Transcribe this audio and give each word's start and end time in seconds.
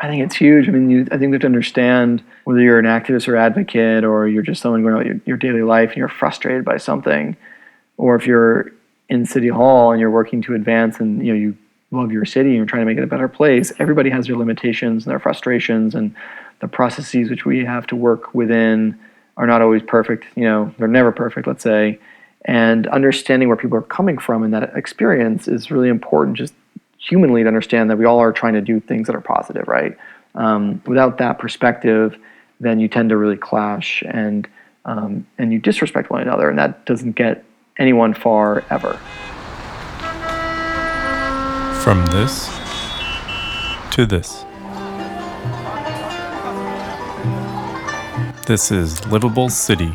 I 0.00 0.06
think 0.06 0.24
it's 0.24 0.36
huge. 0.36 0.68
I 0.68 0.72
mean, 0.72 0.90
you, 0.90 1.02
I 1.10 1.18
think 1.18 1.30
we 1.30 1.32
have 1.32 1.40
to 1.40 1.46
understand 1.46 2.22
whether 2.44 2.60
you're 2.60 2.78
an 2.78 2.84
activist 2.84 3.26
or 3.26 3.36
advocate, 3.36 4.04
or 4.04 4.28
you're 4.28 4.44
just 4.44 4.62
someone 4.62 4.82
going 4.82 4.94
about 4.94 5.06
your, 5.06 5.20
your 5.26 5.36
daily 5.36 5.62
life 5.62 5.90
and 5.90 5.98
you're 5.98 6.08
frustrated 6.08 6.64
by 6.64 6.76
something, 6.76 7.36
or 7.96 8.14
if 8.14 8.26
you're 8.26 8.70
in 9.08 9.26
City 9.26 9.48
Hall 9.48 9.90
and 9.90 10.00
you're 10.00 10.10
working 10.10 10.40
to 10.42 10.54
advance 10.54 11.00
and 11.00 11.26
you 11.26 11.32
know 11.32 11.38
you 11.38 11.56
love 11.90 12.12
your 12.12 12.24
city 12.24 12.50
and 12.50 12.56
you're 12.56 12.66
trying 12.66 12.82
to 12.82 12.86
make 12.86 12.98
it 12.98 13.02
a 13.02 13.08
better 13.08 13.28
place. 13.28 13.72
Everybody 13.78 14.10
has 14.10 14.26
their 14.26 14.36
limitations 14.36 15.04
and 15.04 15.10
their 15.10 15.18
frustrations, 15.18 15.94
and 15.94 16.14
the 16.60 16.68
processes 16.68 17.30
which 17.30 17.44
we 17.44 17.64
have 17.64 17.86
to 17.88 17.96
work 17.96 18.34
within 18.34 18.98
are 19.36 19.46
not 19.46 19.62
always 19.62 19.82
perfect. 19.82 20.26
You 20.36 20.44
know, 20.44 20.74
they're 20.78 20.88
never 20.88 21.10
perfect. 21.10 21.46
Let's 21.46 21.62
say, 21.62 21.98
and 22.44 22.86
understanding 22.88 23.48
where 23.48 23.56
people 23.56 23.78
are 23.78 23.82
coming 23.82 24.18
from 24.18 24.44
in 24.44 24.52
that 24.52 24.76
experience 24.76 25.48
is 25.48 25.70
really 25.70 25.88
important. 25.88 26.36
Just 26.36 26.54
humanly 26.98 27.42
to 27.42 27.48
understand 27.48 27.90
that 27.90 27.96
we 27.96 28.04
all 28.04 28.18
are 28.18 28.32
trying 28.32 28.54
to 28.54 28.60
do 28.60 28.80
things 28.80 29.06
that 29.06 29.16
are 29.16 29.20
positive, 29.20 29.66
right? 29.68 29.96
Um, 30.34 30.82
without 30.86 31.18
that 31.18 31.38
perspective, 31.38 32.18
then 32.60 32.80
you 32.80 32.88
tend 32.88 33.08
to 33.10 33.16
really 33.16 33.36
clash 33.36 34.02
and 34.06 34.48
um, 34.84 35.26
and 35.36 35.52
you 35.52 35.58
disrespect 35.58 36.08
one 36.08 36.22
another, 36.22 36.48
and 36.48 36.58
that 36.58 36.86
doesn't 36.86 37.12
get 37.12 37.44
anyone 37.76 38.14
far 38.14 38.64
ever. 38.70 38.94
From 41.82 42.04
this 42.06 42.48
to 43.92 44.06
this. 44.06 44.44
This 48.46 48.70
is 48.70 49.06
Livable 49.08 49.50
City, 49.50 49.94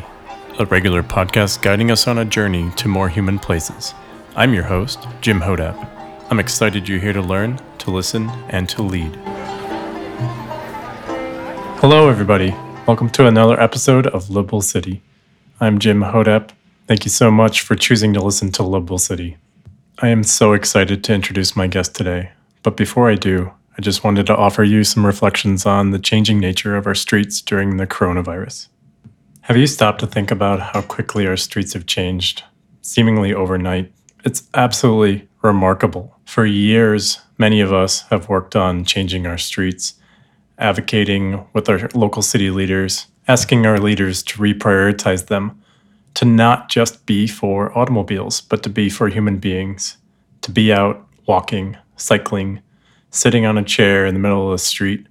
a 0.60 0.66
regular 0.66 1.02
podcast 1.02 1.60
guiding 1.60 1.90
us 1.90 2.06
on 2.06 2.18
a 2.18 2.24
journey 2.24 2.70
to 2.76 2.86
more 2.86 3.08
human 3.08 3.40
places. 3.40 3.94
I'm 4.36 4.54
your 4.54 4.62
host, 4.62 5.08
Jim 5.20 5.40
Hodap. 5.40 5.93
I'm 6.34 6.40
excited 6.40 6.88
you're 6.88 6.98
here 6.98 7.12
to 7.12 7.22
learn, 7.22 7.60
to 7.78 7.92
listen, 7.92 8.28
and 8.48 8.68
to 8.70 8.82
lead. 8.82 9.14
Hello, 11.78 12.08
everybody. 12.08 12.50
Welcome 12.88 13.08
to 13.10 13.28
another 13.28 13.60
episode 13.60 14.08
of 14.08 14.30
Livable 14.30 14.60
City. 14.60 15.00
I'm 15.60 15.78
Jim 15.78 16.00
Hodap. 16.00 16.50
Thank 16.88 17.04
you 17.04 17.10
so 17.12 17.30
much 17.30 17.60
for 17.60 17.76
choosing 17.76 18.12
to 18.14 18.20
listen 18.20 18.50
to 18.50 18.64
Livable 18.64 18.98
City. 18.98 19.36
I 20.00 20.08
am 20.08 20.24
so 20.24 20.54
excited 20.54 21.04
to 21.04 21.14
introduce 21.14 21.54
my 21.54 21.68
guest 21.68 21.94
today. 21.94 22.32
But 22.64 22.76
before 22.76 23.08
I 23.08 23.14
do, 23.14 23.52
I 23.78 23.80
just 23.80 24.02
wanted 24.02 24.26
to 24.26 24.36
offer 24.36 24.64
you 24.64 24.82
some 24.82 25.06
reflections 25.06 25.64
on 25.64 25.92
the 25.92 26.00
changing 26.00 26.40
nature 26.40 26.74
of 26.74 26.88
our 26.88 26.96
streets 26.96 27.40
during 27.40 27.76
the 27.76 27.86
coronavirus. 27.86 28.66
Have 29.42 29.56
you 29.56 29.68
stopped 29.68 30.00
to 30.00 30.08
think 30.08 30.32
about 30.32 30.58
how 30.58 30.82
quickly 30.82 31.28
our 31.28 31.36
streets 31.36 31.74
have 31.74 31.86
changed, 31.86 32.42
seemingly 32.82 33.32
overnight? 33.32 33.92
It's 34.24 34.48
absolutely 34.54 35.28
remarkable. 35.44 36.18
For 36.24 36.46
years, 36.46 37.20
many 37.38 37.60
of 37.60 37.72
us 37.72 38.00
have 38.08 38.28
worked 38.28 38.56
on 38.56 38.84
changing 38.84 39.26
our 39.26 39.38
streets, 39.38 39.94
advocating 40.58 41.46
with 41.52 41.68
our 41.68 41.88
local 41.94 42.22
city 42.22 42.50
leaders, 42.50 43.06
asking 43.28 43.66
our 43.66 43.78
leaders 43.78 44.22
to 44.24 44.38
reprioritize 44.38 45.26
them 45.26 45.60
to 46.14 46.24
not 46.24 46.68
just 46.68 47.06
be 47.06 47.26
for 47.26 47.76
automobiles, 47.76 48.40
but 48.40 48.62
to 48.62 48.70
be 48.70 48.88
for 48.88 49.08
human 49.08 49.38
beings, 49.38 49.96
to 50.42 50.50
be 50.50 50.72
out 50.72 51.06
walking, 51.26 51.76
cycling, 51.96 52.62
sitting 53.10 53.44
on 53.44 53.58
a 53.58 53.64
chair 53.64 54.06
in 54.06 54.14
the 54.14 54.20
middle 54.20 54.46
of 54.46 54.52
the 54.52 54.64
street, 54.64 55.06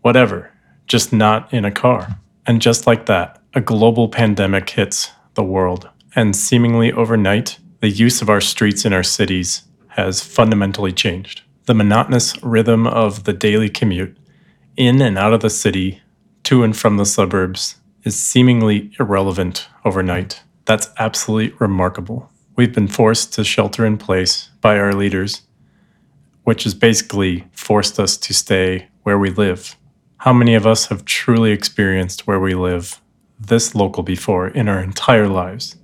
whatever, 0.00 0.50
just 0.86 1.12
not 1.12 1.52
in 1.52 1.64
a 1.64 1.70
car. 1.70 2.18
And 2.46 2.62
just 2.62 2.86
like 2.86 3.06
that, 3.06 3.40
a 3.54 3.60
global 3.60 4.08
pandemic 4.08 4.70
hits 4.70 5.10
the 5.34 5.42
world. 5.42 5.88
And 6.16 6.34
seemingly 6.34 6.92
overnight, 6.92 7.58
the 7.80 7.90
use 7.90 8.22
of 8.22 8.30
our 8.30 8.40
streets 8.40 8.84
in 8.84 8.92
our 8.92 9.02
cities 9.02 9.62
has 9.98 10.22
fundamentally 10.22 10.92
changed. 10.92 11.42
The 11.66 11.74
monotonous 11.74 12.40
rhythm 12.40 12.86
of 12.86 13.24
the 13.24 13.32
daily 13.32 13.68
commute 13.68 14.16
in 14.76 15.02
and 15.02 15.18
out 15.18 15.32
of 15.32 15.40
the 15.40 15.50
city, 15.50 16.00
to 16.44 16.62
and 16.62 16.76
from 16.76 16.98
the 16.98 17.04
suburbs, 17.04 17.74
is 18.04 18.16
seemingly 18.16 18.92
irrelevant 19.00 19.68
overnight. 19.84 20.40
That's 20.66 20.88
absolutely 20.98 21.56
remarkable. 21.58 22.30
We've 22.54 22.72
been 22.72 22.86
forced 22.86 23.34
to 23.34 23.42
shelter 23.42 23.84
in 23.84 23.98
place 23.98 24.50
by 24.60 24.78
our 24.78 24.92
leaders, 24.92 25.42
which 26.44 26.62
has 26.62 26.74
basically 26.74 27.48
forced 27.50 27.98
us 27.98 28.16
to 28.18 28.32
stay 28.32 28.86
where 29.02 29.18
we 29.18 29.30
live. 29.30 29.74
How 30.18 30.32
many 30.32 30.54
of 30.54 30.64
us 30.64 30.86
have 30.86 31.04
truly 31.04 31.50
experienced 31.50 32.24
where 32.24 32.38
we 32.38 32.54
live 32.54 33.00
this 33.40 33.74
local 33.74 34.04
before 34.04 34.46
in 34.46 34.68
our 34.68 34.80
entire 34.80 35.26
lives? 35.26 35.74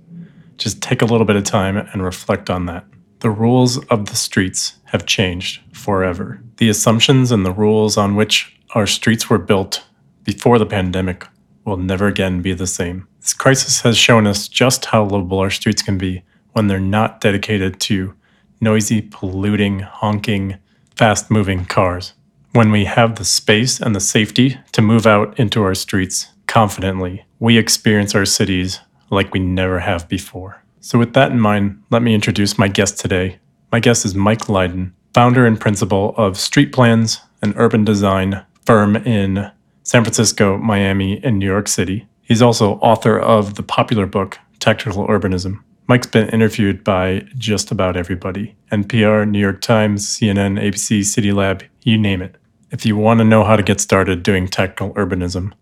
Just 0.55 0.81
take 0.81 1.01
a 1.01 1.05
little 1.05 1.25
bit 1.25 1.35
of 1.35 1.43
time 1.43 1.75
and 1.75 2.01
reflect 2.01 2.49
on 2.49 2.65
that. 2.67 2.85
The 3.19 3.29
rules 3.29 3.83
of 3.85 4.07
the 4.07 4.15
streets 4.15 4.77
have 4.85 5.05
changed 5.05 5.61
forever. 5.73 6.41
The 6.57 6.69
assumptions 6.69 7.31
and 7.31 7.45
the 7.45 7.51
rules 7.51 7.97
on 7.97 8.15
which 8.15 8.59
our 8.73 8.85
streets 8.85 9.29
were 9.29 9.37
built 9.37 9.85
before 10.23 10.59
the 10.59 10.65
pandemic 10.65 11.25
will 11.63 11.77
never 11.77 12.07
again 12.07 12.41
be 12.41 12.53
the 12.53 12.67
same. 12.67 13.07
This 13.21 13.33
crisis 13.33 13.81
has 13.81 13.97
shown 13.97 14.27
us 14.27 14.47
just 14.47 14.85
how 14.85 15.03
livable 15.05 15.39
our 15.39 15.49
streets 15.49 15.81
can 15.81 15.97
be 15.97 16.23
when 16.53 16.67
they're 16.67 16.79
not 16.79 17.21
dedicated 17.21 17.79
to 17.81 18.13
noisy, 18.61 19.01
polluting, 19.01 19.79
honking, 19.79 20.57
fast 20.95 21.29
moving 21.31 21.65
cars. 21.65 22.13
When 22.51 22.71
we 22.71 22.85
have 22.85 23.15
the 23.15 23.25
space 23.25 23.81
and 23.81 23.95
the 23.95 23.99
safety 23.99 24.57
to 24.71 24.81
move 24.81 25.05
out 25.05 25.37
into 25.39 25.61
our 25.63 25.75
streets 25.75 26.27
confidently, 26.47 27.25
we 27.39 27.57
experience 27.57 28.15
our 28.15 28.25
cities 28.25 28.79
like 29.09 29.33
we 29.33 29.39
never 29.39 29.79
have 29.79 30.07
before. 30.07 30.63
So, 30.85 30.99
with 30.99 31.13
that 31.13 31.31
in 31.31 31.39
mind, 31.39 31.81
let 31.89 32.03
me 32.03 32.13
introduce 32.13 32.59
my 32.59 32.67
guest 32.67 32.99
today. 32.99 33.39
My 33.71 33.79
guest 33.79 34.05
is 34.05 34.13
Mike 34.13 34.47
Lydon, 34.47 34.93
founder 35.15 35.47
and 35.47 35.59
principal 35.59 36.13
of 36.15 36.33
StreetPlans, 36.33 37.21
an 37.41 37.55
urban 37.57 37.83
design 37.83 38.45
firm 38.67 38.95
in 38.97 39.51
San 39.81 40.03
Francisco, 40.03 40.59
Miami, 40.59 41.19
and 41.23 41.39
New 41.39 41.47
York 41.47 41.67
City. 41.67 42.07
He's 42.21 42.43
also 42.43 42.73
author 42.81 43.17
of 43.17 43.55
the 43.55 43.63
popular 43.63 44.05
book, 44.05 44.37
Tactical 44.59 45.07
Urbanism. 45.07 45.63
Mike's 45.87 46.05
been 46.05 46.29
interviewed 46.29 46.83
by 46.83 47.25
just 47.35 47.71
about 47.71 47.97
everybody 47.97 48.55
NPR, 48.71 49.27
New 49.27 49.39
York 49.39 49.61
Times, 49.61 50.07
CNN, 50.07 50.61
ABC, 50.61 51.03
City 51.03 51.31
Lab, 51.31 51.63
you 51.81 51.97
name 51.97 52.21
it. 52.21 52.35
If 52.69 52.85
you 52.85 52.95
want 52.95 53.21
to 53.21 53.25
know 53.25 53.43
how 53.43 53.55
to 53.55 53.63
get 53.63 53.81
started 53.81 54.21
doing 54.21 54.47
tactical 54.47 54.93
urbanism, 54.93 55.53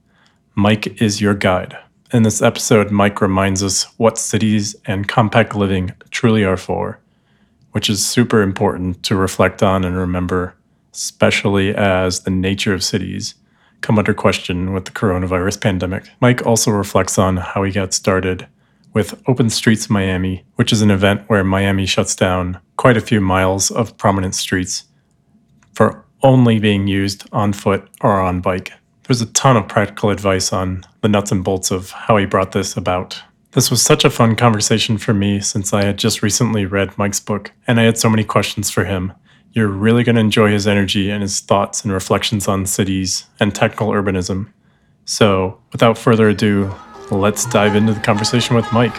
Mike 0.53 1.01
is 1.01 1.21
your 1.21 1.33
guide. 1.33 1.77
In 2.13 2.21
this 2.21 2.43
episode, 2.43 2.91
Mike 2.91 3.21
reminds 3.21 3.63
us 3.63 3.85
what 3.97 4.19
cities 4.19 4.75
and 4.85 5.07
compact 5.07 5.55
living 5.55 5.93
truly 6.11 6.43
are 6.43 6.57
for, 6.57 6.99
which 7.71 7.89
is 7.89 8.05
super 8.05 8.43
important 8.43 9.01
to 9.01 9.15
reflect 9.15 9.63
on 9.63 9.83
and 9.83 9.97
remember, 9.97 10.53
especially 10.93 11.73
as 11.73 12.19
the 12.19 12.29
nature 12.29 12.71
of 12.71 12.83
cities 12.83 13.33
come 13.81 13.97
under 13.97 14.13
question 14.13 14.73
with 14.73 14.85
the 14.85 14.91
coronavirus 14.91 15.59
pandemic. 15.59 16.07
Mike 16.21 16.45
also 16.45 16.69
reflects 16.69 17.17
on 17.17 17.37
how 17.37 17.63
he 17.63 17.71
got 17.71 17.95
started 17.95 18.47
with 18.93 19.19
Open 19.27 19.49
Streets 19.49 19.89
Miami, 19.89 20.45
which 20.53 20.71
is 20.71 20.83
an 20.83 20.91
event 20.91 21.23
where 21.29 21.43
Miami 21.43 21.87
shuts 21.87 22.15
down 22.15 22.59
quite 22.77 22.95
a 22.95 23.01
few 23.01 23.21
miles 23.21 23.71
of 23.71 23.97
prominent 23.97 24.35
streets 24.35 24.83
for 25.73 26.05
only 26.21 26.59
being 26.59 26.85
used 26.85 27.27
on 27.31 27.53
foot 27.53 27.89
or 28.01 28.21
on 28.21 28.39
bike. 28.39 28.71
There's 29.07 29.23
a 29.23 29.33
ton 29.33 29.57
of 29.57 29.67
practical 29.67 30.11
advice 30.11 30.53
on 30.53 30.85
the 31.03 31.09
nuts 31.09 31.33
and 31.33 31.43
bolts 31.43 31.69
of 31.69 31.91
how 31.91 32.15
he 32.15 32.25
brought 32.25 32.53
this 32.53 32.77
about. 32.77 33.21
This 33.51 33.69
was 33.69 33.81
such 33.81 34.05
a 34.05 34.09
fun 34.09 34.37
conversation 34.37 34.97
for 34.97 35.13
me 35.13 35.41
since 35.41 35.73
I 35.73 35.83
had 35.83 35.99
just 35.99 36.23
recently 36.23 36.65
read 36.65 36.97
Mike's 36.97 37.19
book 37.19 37.51
and 37.67 37.77
I 37.77 37.83
had 37.83 37.97
so 37.97 38.09
many 38.09 38.23
questions 38.23 38.71
for 38.71 38.85
him. 38.85 39.11
You're 39.51 39.67
really 39.67 40.05
going 40.05 40.15
to 40.15 40.21
enjoy 40.21 40.49
his 40.49 40.65
energy 40.65 41.11
and 41.11 41.21
his 41.21 41.41
thoughts 41.41 41.83
and 41.83 41.91
reflections 41.91 42.47
on 42.47 42.65
cities 42.65 43.25
and 43.41 43.53
tactical 43.53 43.89
urbanism. 43.89 44.51
So, 45.03 45.59
without 45.73 45.97
further 45.97 46.29
ado, 46.29 46.73
let's 47.11 47.45
dive 47.47 47.75
into 47.75 47.93
the 47.93 47.99
conversation 47.99 48.55
with 48.55 48.65
Mike. 48.71 48.95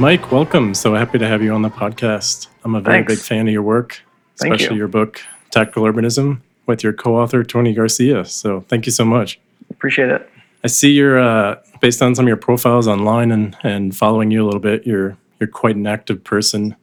Mike, 0.00 0.32
welcome. 0.32 0.74
So 0.74 0.94
happy 0.94 1.18
to 1.18 1.28
have 1.28 1.40
you 1.40 1.52
on 1.52 1.62
the 1.62 1.70
podcast. 1.70 2.48
I'm 2.64 2.74
a 2.74 2.80
very 2.80 2.98
Thanks. 2.98 3.14
big 3.14 3.24
fan 3.24 3.46
of 3.46 3.52
your 3.52 3.62
work, 3.62 4.02
especially 4.34 4.74
you. 4.74 4.78
your 4.78 4.88
book, 4.88 5.22
Tactical 5.52 5.84
Urbanism, 5.84 6.40
with 6.66 6.82
your 6.82 6.92
co 6.92 7.16
author, 7.16 7.44
Tony 7.44 7.72
Garcia. 7.72 8.24
So, 8.24 8.62
thank 8.62 8.84
you 8.84 8.92
so 8.92 9.04
much. 9.04 9.38
Appreciate 9.78 10.10
it. 10.10 10.28
I 10.64 10.66
see 10.66 10.90
you're, 10.90 11.20
uh, 11.20 11.56
based 11.80 12.02
on 12.02 12.16
some 12.16 12.24
of 12.24 12.28
your 12.28 12.36
profiles 12.36 12.88
online 12.88 13.30
and, 13.30 13.56
and 13.62 13.96
following 13.96 14.32
you 14.32 14.42
a 14.42 14.46
little 14.46 14.60
bit, 14.60 14.84
you're, 14.84 15.16
you're 15.38 15.48
quite 15.48 15.76
an 15.76 15.86
active 15.86 16.24
person. 16.24 16.74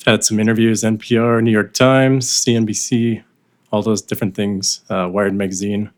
I've 0.00 0.04
had 0.04 0.24
some 0.24 0.40
interviews, 0.40 0.82
NPR, 0.82 1.40
New 1.42 1.52
York 1.52 1.74
Times, 1.74 2.26
CNBC, 2.26 3.22
all 3.70 3.82
those 3.82 4.02
different 4.02 4.34
things, 4.34 4.80
uh, 4.90 5.08
Wired 5.08 5.34
Magazine. 5.34 5.90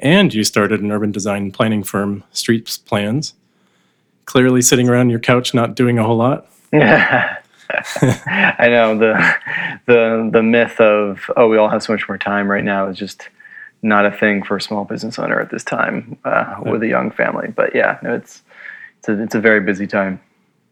And 0.00 0.34
you 0.34 0.42
started 0.42 0.80
an 0.80 0.90
urban 0.90 1.12
design 1.12 1.52
planning 1.52 1.84
firm, 1.84 2.24
Streets 2.32 2.76
Plans. 2.76 3.34
Clearly 4.24 4.60
sitting 4.60 4.88
around 4.88 5.10
your 5.10 5.20
couch, 5.20 5.54
not 5.54 5.76
doing 5.76 5.98
a 5.98 6.02
whole 6.02 6.16
lot. 6.16 6.48
I 6.72 8.66
know 8.68 8.98
the 8.98 9.34
the 9.86 10.30
the 10.32 10.42
myth 10.42 10.80
of 10.80 11.30
oh 11.36 11.48
we 11.48 11.56
all 11.56 11.68
have 11.68 11.82
so 11.82 11.92
much 11.92 12.08
more 12.08 12.18
time 12.18 12.50
right 12.50 12.64
now 12.64 12.88
is 12.88 12.98
just 12.98 13.28
not 13.84 14.06
a 14.06 14.10
thing 14.10 14.42
for 14.42 14.56
a 14.56 14.60
small 14.60 14.84
business 14.84 15.18
owner 15.18 15.38
at 15.38 15.50
this 15.50 15.62
time 15.62 16.18
uh, 16.24 16.56
with 16.64 16.82
a 16.82 16.88
young 16.88 17.10
family. 17.10 17.48
But 17.48 17.74
yeah, 17.74 17.98
no, 18.02 18.14
it's 18.14 18.42
it's 18.98 19.08
a, 19.08 19.22
it's 19.22 19.34
a 19.34 19.40
very 19.40 19.60
busy 19.60 19.86
time. 19.86 20.20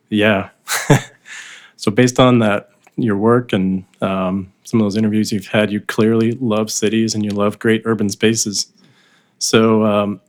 Yeah. 0.09 0.49
so, 1.77 1.91
based 1.91 2.19
on 2.19 2.41
that 2.41 2.71
your 2.97 3.17
work 3.17 3.53
and 3.53 3.85
um, 4.01 4.53
some 4.65 4.81
of 4.81 4.85
those 4.85 4.97
interviews 4.97 5.33
you've 5.33 5.47
had, 5.47 5.71
you 5.71 5.81
clearly 5.81 6.33
love 6.33 6.71
cities 6.71 7.15
and 7.15 7.25
you 7.25 7.31
love 7.31 7.59
great 7.59 7.83
urban 7.85 8.09
spaces. 8.09 8.73
So, 9.39 9.85
um, 9.85 10.21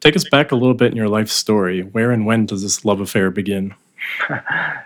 take 0.00 0.16
us 0.16 0.28
back 0.28 0.52
a 0.52 0.56
little 0.56 0.74
bit 0.74 0.90
in 0.90 0.96
your 0.96 1.08
life 1.08 1.28
story. 1.28 1.82
Where 1.82 2.10
and 2.10 2.26
when 2.26 2.46
does 2.46 2.62
this 2.62 2.84
love 2.84 3.00
affair 3.00 3.30
begin? 3.30 3.74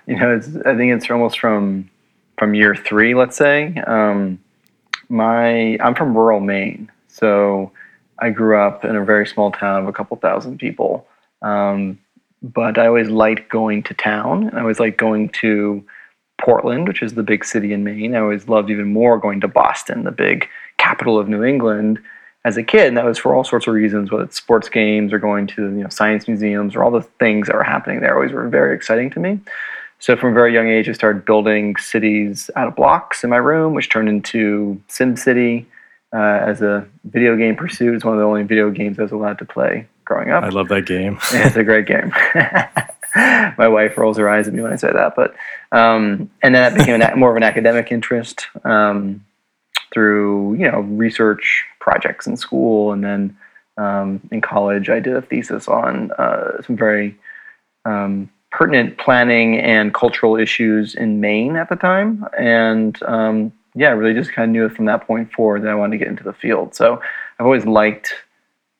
you 0.06 0.17
know, 0.17 0.37
it's, 0.37 0.49
I 0.67 0.76
think 0.76 0.93
it's 0.93 1.11
almost 1.11 1.41
from 1.41 1.91
from 2.38 2.55
year 2.55 2.75
three, 2.75 3.14
let's 3.14 3.37
say. 3.37 3.75
Um, 3.87 4.38
my 5.08 5.79
I'm 5.81 5.94
from 5.94 6.17
rural 6.17 6.41
Maine, 6.41 6.91
so 7.19 7.73
I 8.19 8.31
grew 8.31 8.59
up 8.59 8.85
in 8.85 8.97
a 8.97 9.05
very 9.05 9.27
small 9.27 9.51
town 9.51 9.83
of 9.83 9.89
a 9.89 9.93
couple 9.93 10.17
thousand 10.17 10.59
people. 10.59 11.07
Um, 11.43 11.99
but 12.43 12.79
I 12.79 12.87
always 12.87 13.09
liked 13.09 13.49
going 13.49 13.83
to 13.85 13.95
town. 13.95 14.51
I 14.55 14.61
always 14.61 14.79
liked 14.79 14.99
going 14.99 15.31
to 15.41 15.85
Portland, 16.39 16.87
which 16.87 17.03
is 17.03 17.15
the 17.15 17.23
big 17.23 17.45
city 17.45 17.73
in 17.73 17.83
Maine. 17.83 18.15
I 18.15 18.21
always 18.21 18.49
loved 18.49 18.71
even 18.71 18.93
more 18.93 19.19
going 19.19 19.41
to 19.41 19.49
Boston, 19.49 20.05
the 20.05 20.13
big 20.13 20.49
capital 20.79 21.19
of 21.19 21.29
New 21.29 21.43
England, 21.43 21.99
as 22.45 22.57
a 22.57 22.63
kid. 22.63 22.89
And 22.89 22.97
that 22.97 23.05
was 23.05 23.19
for 23.19 23.35
all 23.35 23.45
sorts 23.45 23.67
of 23.67 23.75
reasons, 23.75 24.11
whether 24.11 24.25
it's 24.25 24.37
sports 24.37 24.69
games 24.69 25.13
or 25.13 25.19
going 25.19 25.47
to 25.49 25.63
you 25.63 25.83
know 25.83 25.89
science 25.89 26.29
museums 26.29 26.77
or 26.77 26.85
all 26.85 26.91
the 26.91 27.03
things 27.03 27.47
that 27.47 27.57
were 27.57 27.65
happening 27.65 28.01
there. 28.01 28.15
Always 28.15 28.33
were 28.33 28.49
very 28.49 28.77
exciting 28.77 29.11
to 29.11 29.21
me. 29.21 29.41
So 29.99 30.15
from 30.15 30.33
a 30.33 30.35
very 30.35 30.53
young 30.53 30.69
age, 30.69 30.91
I 30.91 30.93
started 30.93 31.25
building 31.25 31.77
cities 31.77 32.51
out 32.55 32.69
of 32.69 32.77
blocks 32.77 33.25
in 33.25 33.31
my 33.31 33.39
room, 33.39 33.73
which 33.73 33.89
turned 33.89 34.11
into 34.11 34.81
SimCity 34.91 35.65
uh, 36.14 36.41
as 36.47 36.62
a 36.62 36.87
video 37.05 37.37
game 37.37 37.56
pursuit. 37.56 37.94
It's 37.94 38.05
one 38.05 38.14
of 38.14 38.20
the 38.20 38.26
only 38.26 38.43
video 38.43 38.70
games 38.70 38.99
I 38.99 39.03
was 39.03 39.12
allowed 39.12 39.38
to 39.38 39.44
play 39.44 39.87
growing 40.05 40.31
up. 40.31 40.44
I 40.44 40.49
love 40.49 40.69
that 40.69 40.87
game. 40.87 41.19
it's 41.32 41.56
a 41.56 41.64
great 41.64 41.87
game. 41.87 42.12
My 43.58 43.69
wife 43.69 43.97
rolls 43.97 44.19
her 44.19 44.29
eyes 44.29 44.47
at 44.47 44.55
me 44.55 44.62
when 44.62 44.73
I 44.73 44.76
say 44.76 44.93
that, 44.93 45.14
but 45.17 45.35
um, 45.73 46.31
and 46.43 46.55
then 46.55 46.75
that 46.75 46.75
became 46.76 47.00
an, 47.00 47.19
more 47.19 47.31
of 47.31 47.37
an 47.37 47.43
academic 47.43 47.91
interest 47.91 48.47
um, 48.64 49.25
through 49.93 50.55
you 50.55 50.70
know 50.70 50.81
research 50.81 51.64
projects 51.81 52.26
in 52.26 52.37
school, 52.37 52.93
and 52.93 53.03
then 53.03 53.37
um, 53.79 54.20
in 54.31 54.43
college 54.43 54.91
I 54.91 55.00
did 55.00 55.17
a 55.17 55.23
thesis 55.23 55.67
on 55.67 56.12
uh, 56.12 56.61
some 56.62 56.76
very 56.76 57.17
um, 57.87 58.31
pertinent 58.50 58.99
planning 58.99 59.58
and 59.58 59.94
cultural 59.94 60.37
issues 60.37 60.94
in 60.94 61.20
Maine 61.20 61.56
at 61.56 61.70
the 61.70 61.76
time, 61.76 62.26
and 62.38 63.03
um, 63.05 63.53
yeah, 63.76 63.90
really 63.90 64.14
just 64.14 64.32
kind 64.32 64.49
of 64.49 64.52
knew 64.52 64.64
it 64.64 64.75
from 64.75 64.87
that 64.87 65.06
point 65.06 65.31
forward 65.32 65.62
that 65.62 65.69
I 65.69 65.75
wanted 65.75 65.99
to 65.99 66.05
get 66.05 66.08
into 66.08 66.25
the 66.25 66.32
field. 66.32 66.75
So 66.75 67.00
I've 67.38 67.44
always 67.44 67.67
liked 67.67 68.14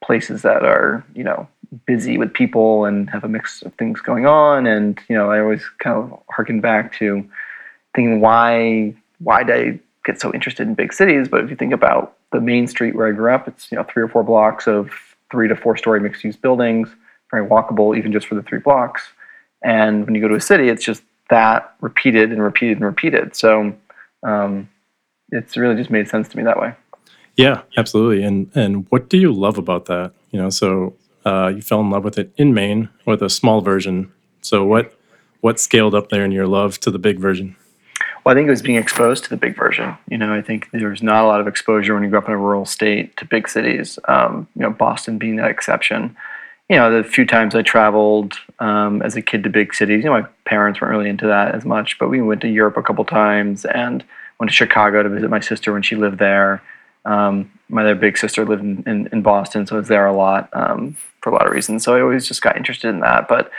places 0.03 0.43
that 0.43 0.65
are 0.65 1.05
you 1.15 1.23
know 1.23 1.47
busy 1.85 2.17
with 2.17 2.33
people 2.33 2.85
and 2.85 3.11
have 3.11 3.25
a 3.25 3.29
mix 3.29 3.63
of 3.63 3.75
things 3.75 4.01
going 4.01 4.27
on. 4.27 4.67
And 4.67 4.99
you 5.09 5.17
know 5.17 5.31
i 5.31 5.39
always 5.41 5.63
kind 5.79 5.97
of 5.97 6.23
harken 6.31 6.61
back 6.61 6.95
to 6.99 7.29
thinking 7.95 8.21
why 8.21 8.95
why 9.19 9.43
did 9.43 9.57
i 9.57 9.81
get 10.05 10.21
so 10.21 10.33
interested 10.33 10.67
in 10.67 10.75
big 10.75 10.93
cities? 10.93 11.29
But 11.29 11.45
if 11.45 11.51
you 11.51 11.57
think 11.57 11.73
about 11.73 12.17
the 12.33 12.41
main 12.41 12.67
street 12.67 12.95
where 12.95 13.09
i 13.09 13.13
grew 13.13 13.33
up 13.33 13.47
it's 13.47 13.71
you 13.71 13.77
know 13.77 13.85
three 13.85 14.03
or 14.03 14.09
four 14.09 14.23
blocks 14.23 14.67
of 14.67 14.91
three 15.31 15.49
to 15.49 15.57
four 15.57 15.77
story 15.77 16.01
mixed 16.01 16.25
use 16.25 16.37
buildings 16.37 16.89
very 17.31 17.47
walkable 17.47 17.97
even 17.97 18.13
just 18.13 18.27
for 18.27 18.35
the 18.35 18.43
three 18.43 18.61
blocks. 18.61 19.03
And 19.63 20.07
when 20.07 20.15
you 20.15 20.21
go 20.23 20.29
to 20.29 20.37
a 20.37 20.41
city 20.41 20.69
it's 20.69 20.85
just 20.85 21.03
that 21.29 21.75
repeated 21.81 22.33
and 22.33 22.43
repeated 22.43 22.77
and 22.77 22.87
repeated. 22.87 23.35
So 23.35 23.75
um, 24.23 24.69
it's 25.31 25.57
really 25.57 25.75
just 25.75 25.91
made 25.91 26.09
sense 26.09 26.29
to 26.29 26.37
me 26.37 26.43
that 26.43 26.59
way 26.59 26.75
yeah, 27.37 27.63
absolutely. 27.77 28.25
And 28.25 28.51
and 28.55 28.87
what 28.91 29.09
do 29.09 29.19
you 29.19 29.33
love 29.33 29.59
about 29.59 29.85
that? 29.87 30.13
You 30.31 30.41
know, 30.41 30.51
so 30.51 30.95
uh, 31.25 31.53
you 31.55 31.63
fell 31.63 31.81
in 31.81 31.91
love 31.91 32.05
with 32.05 32.19
it 32.19 32.33
in 32.37 32.55
Maine 32.55 32.89
with 33.05 33.23
a 33.23 33.31
small 33.31 33.61
version. 33.61 34.13
So 34.41 34.65
what 34.65 34.99
what 35.41 35.61
scaled 35.61 35.95
up 35.95 36.09
there 36.09 36.25
in 36.25 36.33
your 36.33 36.47
love 36.47 36.81
to 36.81 36.91
the 36.91 36.99
big 36.99 37.21
version? 37.21 37.57
Well, 38.25 38.33
I 38.33 38.37
think 38.37 38.49
it 38.49 38.51
was 38.51 38.63
being 38.63 38.79
exposed 38.79 39.23
to 39.25 39.31
the 39.31 39.37
big 39.37 39.57
version. 39.57 39.97
You 40.09 40.19
know, 40.19 40.35
I 40.35 40.43
think 40.43 40.69
there's 40.73 41.03
not 41.03 41.25
a 41.25 41.29
lot 41.29 41.41
of 41.41 41.47
exposure 41.47 41.95
when 41.95 42.03
you 42.03 42.09
grow 42.09 42.19
up 42.19 42.27
in 42.27 42.33
a 42.33 42.39
rural 42.39 42.65
state 42.65 43.17
to 43.19 43.25
big 43.25 43.49
cities. 43.49 43.99
Um, 44.09 44.49
you 44.57 44.63
know, 44.63 44.71
Boston 44.71 45.19
being 45.19 45.37
that 45.37 45.51
exception. 45.51 46.17
You 46.69 46.77
know, 46.77 46.91
the 46.91 47.09
few 47.09 47.25
times 47.25 47.55
I 47.55 47.63
traveled 47.63 48.35
um, 48.59 49.01
as 49.03 49.15
a 49.15 49.23
kid 49.23 49.45
to 49.45 49.51
big 49.51 49.73
cities, 49.73 50.03
you 50.03 50.11
know, 50.11 50.21
my 50.21 50.27
parents 50.45 50.81
weren't 50.81 50.91
really 50.91 51.09
into 51.09 51.27
that 51.27 51.55
as 51.55 51.65
much, 51.65 51.97
but 52.01 52.09
we 52.09 52.21
went 52.21 52.41
to 52.41 52.49
Europe 52.49 52.77
a 52.77 52.83
couple 52.83 53.05
times 53.05 53.65
and 53.67 54.03
went 54.39 54.51
to 54.51 54.57
Chicago 54.57 55.03
to 55.03 55.09
visit 55.09 55.31
my 55.31 55.41
sister 55.41 55.73
when 55.73 55.83
she 55.83 55.97
lived 55.97 56.19
there. 56.19 56.63
Um, 57.05 57.51
my 57.69 57.83
other 57.83 57.95
big 57.95 58.19
sister 58.19 58.45
lived 58.45 58.63
in, 58.63 58.83
in, 58.87 59.09
in, 59.13 59.23
Boston, 59.23 59.67
so 59.67 59.77
I 59.77 59.79
was 59.79 59.89
there 59.89 60.07
a 60.07 60.13
lot 60.13 60.49
um, 60.53 60.97
for 61.21 61.31
a 61.31 61.33
lot 61.33 61.47
of 61.47 61.53
reasons. 61.53 61.85
So 61.85 61.95
I 61.97 62.01
always 62.01 62.27
just 62.27 62.43
got 62.43 62.57
interested 62.57 62.89
in 62.89 63.01
that. 63.01 63.29
But 63.29 63.51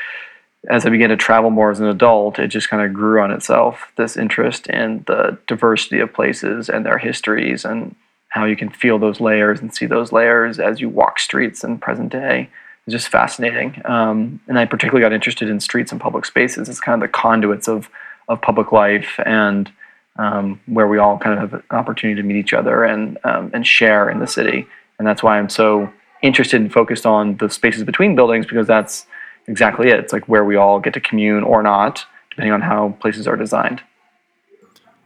as 0.70 0.86
I 0.86 0.90
began 0.90 1.10
to 1.10 1.18
travel 1.18 1.50
more 1.50 1.72
as 1.72 1.80
an 1.80 1.88
adult, 1.88 2.40
it 2.40 2.48
just 2.50 2.70
kind 2.70 2.84
of 2.84 2.94
grew 2.94 3.22
on 3.22 3.32
itself 3.32 3.92
this 3.96 4.18
interest 4.18 4.68
in 4.68 5.04
the 5.08 5.38
diversity 5.48 6.00
of 6.00 6.14
places 6.14 6.70
and 6.70 6.86
their 6.86 6.98
histories 6.98 7.64
and 7.64 7.96
how 8.30 8.44
you 8.46 8.58
can 8.58 8.70
feel 8.70 9.00
those 9.00 9.22
layers 9.22 9.62
and 9.62 9.74
see 9.74 9.86
those 9.86 10.12
layers 10.12 10.60
as 10.60 10.82
you 10.82 10.90
walk 10.90 11.20
streets 11.20 11.64
in 11.64 11.78
present 11.78 12.12
day. 12.12 12.50
It's 12.86 12.94
just 12.94 13.08
fascinating. 13.08 13.82
Um, 13.86 14.40
and 14.48 14.60
I 14.60 14.66
particularly 14.66 15.04
got 15.04 15.14
interested 15.14 15.50
in 15.50 15.60
streets 15.60 15.92
and 15.92 16.02
public 16.02 16.26
spaces 16.26 16.68
as 16.70 16.80
kind 16.80 17.02
of 17.02 17.08
the 17.08 17.12
conduits 17.12 17.68
of, 17.68 17.90
of 18.28 18.42
public 18.42 18.72
life 18.72 19.20
and 19.26 19.72
um, 20.18 20.60
where 20.66 20.88
we 20.88 20.98
all 20.98 21.18
kind 21.18 21.34
of 21.34 21.40
have 21.40 21.54
an 21.54 21.64
opportunity 21.72 22.22
to 22.22 22.28
meet 22.28 22.38
each 22.38 22.54
other 22.54 22.84
and 22.84 23.18
um, 23.24 23.52
and 23.54 23.66
share 23.66 24.10
in 24.10 24.19
the 24.19 24.28
city. 24.28 24.68
And 25.00 25.08
that's 25.08 25.22
why 25.22 25.38
I'm 25.38 25.50
so 25.50 25.92
interested 26.22 26.60
and 26.60 26.72
focused 26.74 27.06
on 27.06 27.38
the 27.38 27.50
spaces 27.50 27.84
between 27.84 28.16
buildings 28.16 28.46
because 28.46 28.68
that's 28.68 29.06
exactly 29.48 29.90
it. 29.90 30.00
It's 30.00 30.14
like 30.14 30.28
where 30.28 30.44
we 30.44 30.56
all 30.56 30.80
get 30.80 30.94
to 30.94 31.00
commune 31.00 31.44
or 31.44 31.62
not, 31.62 32.06
depending 32.30 32.54
on 32.54 32.62
how 32.62 32.98
places 33.00 33.28
are 33.28 33.36
designed. 33.36 33.81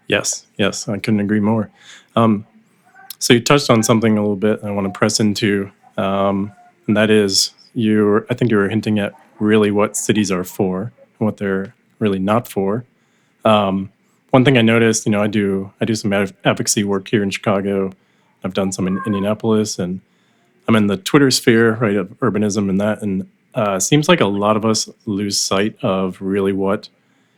Yes, 0.08 0.46
yes, 0.58 0.88
I 0.88 0.98
couldn't 0.98 1.19
agree 1.19 1.40
more. 1.40 1.69
Um, 2.16 2.46
so 3.19 3.34
you 3.34 3.40
touched 3.40 3.69
on 3.69 3.84
something 3.84 4.18
a 4.18 4.22
little 4.22 4.36
bit 4.36 4.63
I 4.63 4.72
want 4.72 4.92
to 4.92 4.98
press 4.98 5.19
into, 5.19 5.72
um, 5.98 6.52
and 6.88 6.98
that 6.98 7.10
is 7.10 7.52
you. 7.74 8.25
I 8.30 8.34
think 8.34 8.52
you 8.52 8.58
were 8.58 8.68
hinting 8.68 9.00
at 9.00 9.13
really 9.40 9.72
what 9.72 9.96
cities 9.96 10.31
are 10.31 10.44
for 10.44 10.92
and 11.19 11.25
what 11.25 11.38
they're 11.38 11.74
really 12.00 12.19
not 12.19 12.48
for. 12.48 12.84
Um, 13.46 13.92
one 14.31 14.45
thing 14.45 14.57
I 14.57 14.62
noticed, 14.62 15.06
you 15.06 15.12
know, 15.12 15.22
I 15.22 15.28
do 15.28 15.72
I 15.80 15.86
do 15.86 15.95
some 15.95 16.12
advocacy 16.12 16.83
work 16.83 17.07
here 17.07 17.22
in 17.22 17.30
Chicago. 17.30 17.92
I've 18.44 18.54
done 18.54 18.72
some 18.72 18.88
in 18.88 19.00
Indianapolis, 19.06 19.78
and 19.78 20.01
I'm 20.68 20.75
in 20.75 20.88
the 20.88 20.98
Twitter 20.98 21.30
sphere, 21.30 21.75
right, 21.75 21.95
of 21.95 22.10
urbanism 22.19 22.69
and 22.69 22.81
that. 22.81 23.01
And 23.01 23.30
uh, 23.54 23.80
seems 23.80 24.10
like 24.10 24.22
a 24.22 24.25
lot 24.25 24.57
of 24.57 24.66
us 24.66 24.89
lose 25.06 25.39
sight 25.39 25.78
of 25.83 26.19
really 26.22 26.54
what 26.54 26.89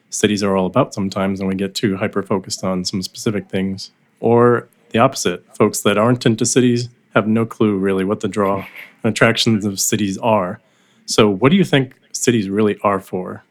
cities 0.09 0.43
are 0.43 0.55
all 0.55 0.67
about 0.67 0.93
sometimes, 0.93 1.39
and 1.39 1.49
we 1.49 1.55
get 1.55 1.75
too 1.75 1.97
hyper 1.97 2.23
focused 2.23 2.63
on 2.63 2.85
some 2.85 3.01
specific 3.01 3.49
things, 3.49 3.91
or 4.19 4.69
the 4.91 4.99
opposite. 4.99 5.43
Folks 5.55 5.81
that 5.81 5.97
aren't 5.97 6.25
into 6.25 6.45
cities 6.45 6.89
have 7.15 7.27
no 7.27 7.45
clue 7.45 7.77
really 7.77 8.05
what 8.05 8.19
the 8.19 8.27
draw 8.27 8.65
and 9.03 9.11
attractions 9.11 9.65
of 9.65 9.79
cities 9.79 10.17
are. 10.19 10.61
So, 11.05 11.29
what 11.29 11.49
do 11.49 11.57
you 11.57 11.65
think 11.65 11.95
cities 12.11 12.49
really 12.49 12.77
are 12.83 12.99
for? 12.99 13.43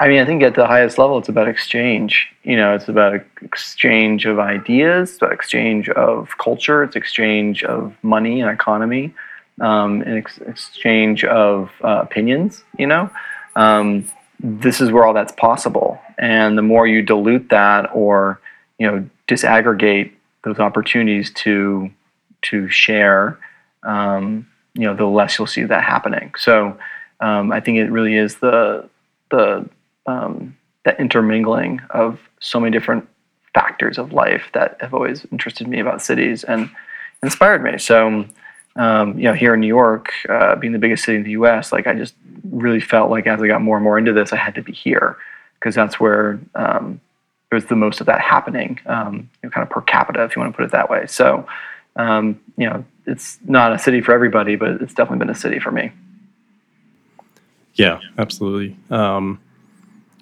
I 0.00 0.08
mean, 0.08 0.18
I 0.18 0.24
think 0.24 0.42
at 0.42 0.54
the 0.54 0.66
highest 0.66 0.96
level, 0.96 1.18
it's 1.18 1.28
about 1.28 1.46
exchange. 1.46 2.26
You 2.42 2.56
know, 2.56 2.74
it's 2.74 2.88
about 2.88 3.20
exchange 3.42 4.24
of 4.24 4.38
ideas, 4.38 5.18
about 5.18 5.32
exchange 5.32 5.90
of 5.90 6.38
culture, 6.38 6.82
it's 6.82 6.96
exchange 6.96 7.62
of 7.64 7.94
money 8.02 8.40
and 8.40 8.50
economy, 8.50 9.12
um, 9.60 10.00
and 10.00 10.16
ex- 10.16 10.38
exchange 10.38 11.22
of 11.24 11.70
uh, 11.84 12.00
opinions. 12.02 12.64
You 12.78 12.86
know, 12.86 13.10
um, 13.56 14.06
this 14.40 14.80
is 14.80 14.90
where 14.90 15.04
all 15.04 15.12
that's 15.12 15.32
possible. 15.32 16.00
And 16.16 16.56
the 16.56 16.62
more 16.62 16.86
you 16.86 17.02
dilute 17.02 17.50
that, 17.50 17.90
or 17.92 18.40
you 18.78 18.90
know, 18.90 19.06
disaggregate 19.28 20.12
those 20.44 20.58
opportunities 20.58 21.30
to 21.44 21.90
to 22.42 22.70
share, 22.70 23.38
um, 23.82 24.48
you 24.72 24.86
know, 24.86 24.94
the 24.94 25.04
less 25.04 25.38
you'll 25.38 25.46
see 25.46 25.62
that 25.64 25.84
happening. 25.84 26.32
So, 26.38 26.78
um, 27.20 27.52
I 27.52 27.60
think 27.60 27.76
it 27.76 27.90
really 27.90 28.16
is 28.16 28.36
the 28.36 28.88
the 29.30 29.68
um, 30.06 30.56
that 30.84 30.98
intermingling 30.98 31.80
of 31.90 32.20
so 32.40 32.58
many 32.60 32.72
different 32.72 33.08
factors 33.54 33.98
of 33.98 34.12
life 34.12 34.44
that 34.54 34.76
have 34.80 34.94
always 34.94 35.26
interested 35.32 35.66
me 35.66 35.80
about 35.80 36.02
cities 36.02 36.44
and 36.44 36.70
inspired 37.22 37.62
me. 37.62 37.78
So, 37.78 38.24
um, 38.76 39.18
you 39.18 39.24
know, 39.24 39.34
here 39.34 39.54
in 39.54 39.60
New 39.60 39.66
York, 39.66 40.12
uh, 40.28 40.56
being 40.56 40.72
the 40.72 40.78
biggest 40.78 41.04
city 41.04 41.18
in 41.18 41.24
the 41.24 41.32
U.S., 41.32 41.72
like 41.72 41.86
I 41.86 41.94
just 41.94 42.14
really 42.44 42.80
felt 42.80 43.10
like 43.10 43.26
as 43.26 43.42
I 43.42 43.46
got 43.46 43.60
more 43.60 43.76
and 43.76 43.84
more 43.84 43.98
into 43.98 44.12
this, 44.12 44.32
I 44.32 44.36
had 44.36 44.54
to 44.54 44.62
be 44.62 44.72
here 44.72 45.16
because 45.58 45.74
that's 45.74 45.98
where 46.00 46.40
um, 46.54 47.00
there's 47.50 47.66
the 47.66 47.76
most 47.76 48.00
of 48.00 48.06
that 48.06 48.20
happening, 48.20 48.78
um, 48.86 49.28
you 49.42 49.48
know, 49.48 49.50
kind 49.50 49.66
of 49.66 49.70
per 49.70 49.80
capita, 49.82 50.22
if 50.24 50.34
you 50.34 50.40
want 50.40 50.52
to 50.52 50.56
put 50.56 50.64
it 50.64 50.72
that 50.72 50.88
way. 50.88 51.06
So, 51.06 51.46
um, 51.96 52.40
you 52.56 52.66
know, 52.66 52.84
it's 53.06 53.38
not 53.44 53.72
a 53.72 53.78
city 53.78 54.00
for 54.00 54.12
everybody, 54.12 54.56
but 54.56 54.80
it's 54.80 54.94
definitely 54.94 55.18
been 55.18 55.30
a 55.30 55.34
city 55.34 55.58
for 55.58 55.72
me. 55.72 55.92
Yeah, 57.74 58.00
absolutely. 58.18 58.76
Um, 58.90 59.40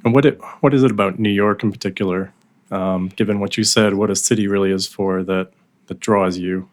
and 0.05 0.15
what 0.15 0.25
it 0.25 0.41
what 0.61 0.75
is 0.75 0.83
it 0.83 0.91
about 0.91 1.19
New 1.19 1.31
York 1.31 1.63
in 1.63 1.73
particular, 1.73 2.33
um, 2.71 3.09
given 3.09 3.41
what 3.41 3.57
you 3.57 3.65
said, 3.65 3.95
what 3.95 4.11
a 4.11 4.17
city 4.17 4.47
really 4.47 4.71
is 4.71 4.87
for 4.87 5.23
that 5.25 5.51
that 5.87 6.01
draws 6.01 6.39
you? 6.39 6.69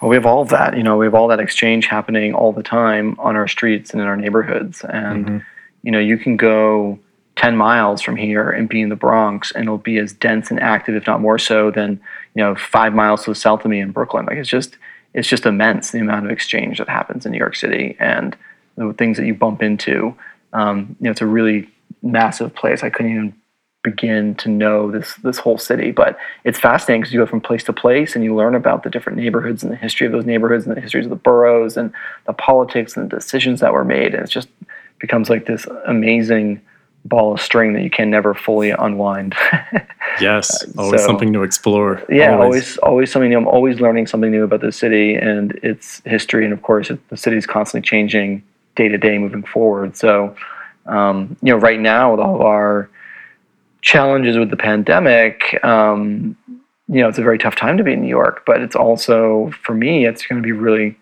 Well, 0.00 0.08
we 0.08 0.16
have 0.16 0.26
all 0.26 0.42
of 0.42 0.48
that. 0.48 0.76
You 0.76 0.82
know, 0.82 0.96
we 0.96 1.06
have 1.06 1.14
all 1.14 1.28
that 1.28 1.40
exchange 1.40 1.86
happening 1.86 2.34
all 2.34 2.52
the 2.52 2.62
time 2.62 3.16
on 3.18 3.36
our 3.36 3.48
streets 3.48 3.92
and 3.92 4.00
in 4.00 4.06
our 4.06 4.16
neighborhoods, 4.16 4.84
and 4.84 5.26
mm-hmm. 5.26 5.38
you 5.82 5.92
know, 5.92 6.00
you 6.00 6.18
can 6.18 6.36
go 6.36 6.98
10 7.36 7.56
miles 7.56 8.00
from 8.00 8.16
here 8.16 8.50
and 8.50 8.68
be 8.68 8.80
in 8.80 8.88
the 8.88 8.96
Bronx 8.96 9.50
and 9.52 9.64
it'll 9.64 9.78
be 9.78 9.98
as 9.98 10.12
dense 10.12 10.50
and 10.50 10.60
active, 10.60 10.94
if 10.94 11.06
not 11.06 11.20
more 11.20 11.38
so, 11.38 11.70
than 11.70 12.00
you 12.34 12.42
know 12.42 12.54
five 12.54 12.94
miles 12.94 13.24
to 13.24 13.30
the 13.30 13.34
south 13.34 13.64
of 13.64 13.70
me 13.70 13.80
in 13.80 13.90
Brooklyn. 13.90 14.26
Like 14.26 14.36
it's 14.36 14.48
just 14.48 14.76
it's 15.14 15.28
just 15.28 15.46
immense 15.46 15.90
the 15.90 16.00
amount 16.00 16.26
of 16.26 16.32
exchange 16.32 16.78
that 16.78 16.88
happens 16.88 17.24
in 17.24 17.32
New 17.32 17.38
York 17.38 17.56
City 17.56 17.96
and 17.98 18.36
the 18.76 18.92
things 18.92 19.16
that 19.16 19.26
you 19.26 19.34
bump 19.34 19.62
into. 19.62 20.14
Um, 20.52 20.96
you 21.00 21.04
know, 21.04 21.10
it's 21.10 21.20
a 21.20 21.26
really 21.26 21.68
massive 22.04 22.54
place. 22.54 22.82
I 22.84 22.90
couldn't 22.90 23.12
even 23.12 23.34
begin 23.82 24.34
to 24.36 24.48
know 24.48 24.90
this 24.90 25.14
this 25.16 25.38
whole 25.38 25.58
city, 25.58 25.90
but 25.90 26.16
it's 26.44 26.58
fascinating 26.58 27.02
because 27.02 27.12
you 27.12 27.20
go 27.20 27.26
from 27.26 27.40
place 27.40 27.64
to 27.64 27.72
place 27.72 28.14
and 28.14 28.24
you 28.24 28.34
learn 28.34 28.54
about 28.54 28.82
the 28.82 28.90
different 28.90 29.18
neighborhoods 29.18 29.62
and 29.62 29.70
the 29.72 29.76
history 29.76 30.06
of 30.06 30.12
those 30.12 30.24
neighborhoods 30.24 30.66
and 30.66 30.76
the 30.76 30.80
histories 30.80 31.06
of 31.06 31.10
the 31.10 31.16
boroughs 31.16 31.76
and 31.76 31.92
the 32.26 32.32
politics 32.32 32.96
and 32.96 33.10
the 33.10 33.16
decisions 33.16 33.60
that 33.60 33.72
were 33.72 33.84
made. 33.84 34.14
And 34.14 34.22
it 34.24 34.30
just 34.30 34.48
becomes 35.00 35.28
like 35.28 35.46
this 35.46 35.66
amazing 35.86 36.60
ball 37.06 37.34
of 37.34 37.40
string 37.40 37.74
that 37.74 37.82
you 37.82 37.90
can 37.90 38.08
never 38.08 38.32
fully 38.32 38.70
unwind. 38.70 39.34
yes, 40.20 40.64
uh, 40.64 40.80
always 40.80 41.02
So- 41.02 41.06
something 41.06 41.32
to 41.34 41.42
explore. 41.42 42.02
yeah, 42.08 42.38
always. 42.38 42.78
always 42.78 43.12
something 43.12 43.28
new. 43.28 43.36
I'm 43.36 43.46
always 43.46 43.80
learning 43.80 44.06
something 44.06 44.30
new 44.30 44.44
about 44.44 44.62
the 44.62 44.72
city 44.72 45.14
and 45.14 45.52
its 45.62 46.00
history, 46.06 46.44
and 46.44 46.54
of 46.54 46.62
course, 46.62 46.88
it, 46.88 47.06
the 47.10 47.18
city's 47.18 47.44
constantly 47.46 47.86
changing 47.86 48.42
day 48.76 48.88
to 48.88 48.96
day, 48.96 49.18
moving 49.18 49.42
forward. 49.42 49.96
So, 49.98 50.34
um, 50.86 51.36
you 51.42 51.52
know, 51.52 51.58
right 51.58 51.80
now 51.80 52.12
with 52.12 52.20
all 52.20 52.36
of 52.36 52.40
our 52.40 52.90
challenges 53.82 54.36
with 54.36 54.50
the 54.50 54.56
pandemic, 54.56 55.58
um, 55.64 56.36
you 56.88 57.00
know, 57.00 57.08
it's 57.08 57.18
a 57.18 57.22
very 57.22 57.38
tough 57.38 57.56
time 57.56 57.76
to 57.76 57.84
be 57.84 57.92
in 57.92 58.02
New 58.02 58.08
York. 58.08 58.42
But 58.46 58.60
it's 58.60 58.76
also 58.76 59.52
for 59.62 59.74
me, 59.74 60.06
it's 60.06 60.26
going 60.26 60.42
to 60.42 60.46
be 60.46 60.52
really 60.52 60.96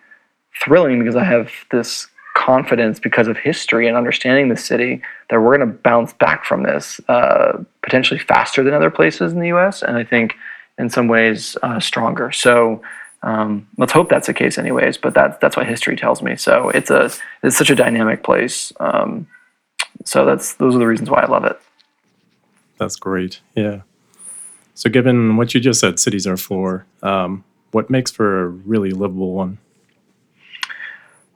thrilling 0.61 0.99
because 0.99 1.17
I 1.17 1.25
have 1.25 1.51
this 1.71 2.07
confidence 2.35 2.99
because 2.99 3.29
of 3.29 3.37
history 3.37 3.87
and 3.87 3.97
understanding 3.97 4.49
the 4.49 4.57
city 4.57 5.03
that 5.29 5.41
we're 5.41 5.57
going 5.57 5.69
to 5.69 5.79
bounce 5.79 6.13
back 6.15 6.45
from 6.45 6.63
this 6.63 7.01
uh, 7.09 7.63
potentially 7.83 8.19
faster 8.19 8.63
than 8.63 8.75
other 8.75 8.91
places 8.91 9.33
in 9.33 9.41
the 9.41 9.49
U.S. 9.49 9.83
and 9.83 9.97
I 9.97 10.05
think 10.05 10.35
in 10.79 10.89
some 10.89 11.09
ways 11.09 11.57
uh, 11.63 11.79
stronger. 11.79 12.33
So 12.33 12.83
um, 13.23 13.69
let's 13.77 13.93
hope 13.93 14.09
that's 14.09 14.27
the 14.27 14.35
case, 14.35 14.59
anyways. 14.59 14.97
But 14.97 15.15
that's 15.15 15.39
that's 15.39 15.57
what 15.57 15.67
history 15.67 15.97
tells 15.97 16.23
me. 16.23 16.37
So 16.37 16.71
it's 16.71 16.91
a 16.91 17.11
it's 17.43 17.57
such 17.57 17.71
a 17.71 17.75
dynamic 17.75 18.25
place. 18.25 18.73
Um, 18.81 19.27
so 20.05 20.25
that's 20.25 20.55
those 20.55 20.75
are 20.75 20.79
the 20.79 20.87
reasons 20.87 21.11
why 21.11 21.23
I 21.23 21.27
love 21.27 21.45
it. 21.45 21.61
That's 22.79 22.97
great. 22.97 23.41
Yeah. 23.55 23.83
So, 24.75 24.89
given 24.91 25.37
what 25.37 25.55
you 25.55 25.61
just 25.61 25.81
said, 25.81 26.01
cities 26.01 26.27
are 26.27 26.37
for, 26.37 26.87
um, 27.03 27.45
what 27.73 27.91
makes 27.91 28.11
for 28.11 28.45
a 28.45 28.49
really 28.49 28.91
livable 28.91 29.33
one? 29.33 29.59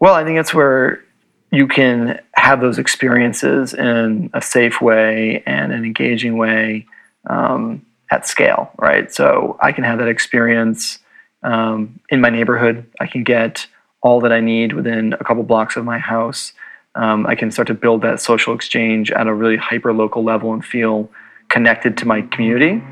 Well, 0.01 0.15
I 0.15 0.25
think 0.25 0.39
it's 0.39 0.55
where 0.55 1.05
you 1.51 1.67
can 1.67 2.21
have 2.35 2.61
those 2.61 2.79
experiences 2.79 3.73
in 3.73 4.31
a 4.35 4.43
safe 4.43 4.81
way 4.81 5.43
and 5.47 5.73
an 5.73 5.85
engaging 5.85 6.37
way 6.37 6.87
um, 7.29 7.85
at 8.11 8.27
scale, 8.27 8.71
right? 8.79 9.13
So 9.13 9.57
I 9.61 9.73
can 9.73 9.85
have 9.85 9.99
that 9.99 10.09
experience 10.09 10.99
um, 11.43 12.01
in 12.11 12.21
my 12.21 12.31
neighborhood. 12.31 12.87
I 13.01 13.07
can 13.07 13.23
get 13.23 13.67
all 14.03 14.21
that 14.21 14.33
I 14.33 14.41
need 14.41 14.73
within 14.73 15.15
a 15.15 15.25
couple 15.25 15.43
blocks 15.43 15.77
of 15.77 15.85
my 15.85 15.99
house. 15.99 16.53
Um, 16.97 17.27
I 17.27 17.35
can 17.35 17.51
start 17.51 17.69
to 17.69 17.75
build 17.75 18.03
that 18.03 18.21
social 18.21 18.55
exchange 18.55 19.11
at 19.11 19.27
a 19.27 19.35
really 19.35 19.57
hyper 19.57 19.93
local 19.93 20.25
level 20.25 20.53
and 20.53 20.65
feel 20.65 21.11
connected 21.49 21.97
to 21.99 22.07
my 22.07 22.23
community. 22.23 22.83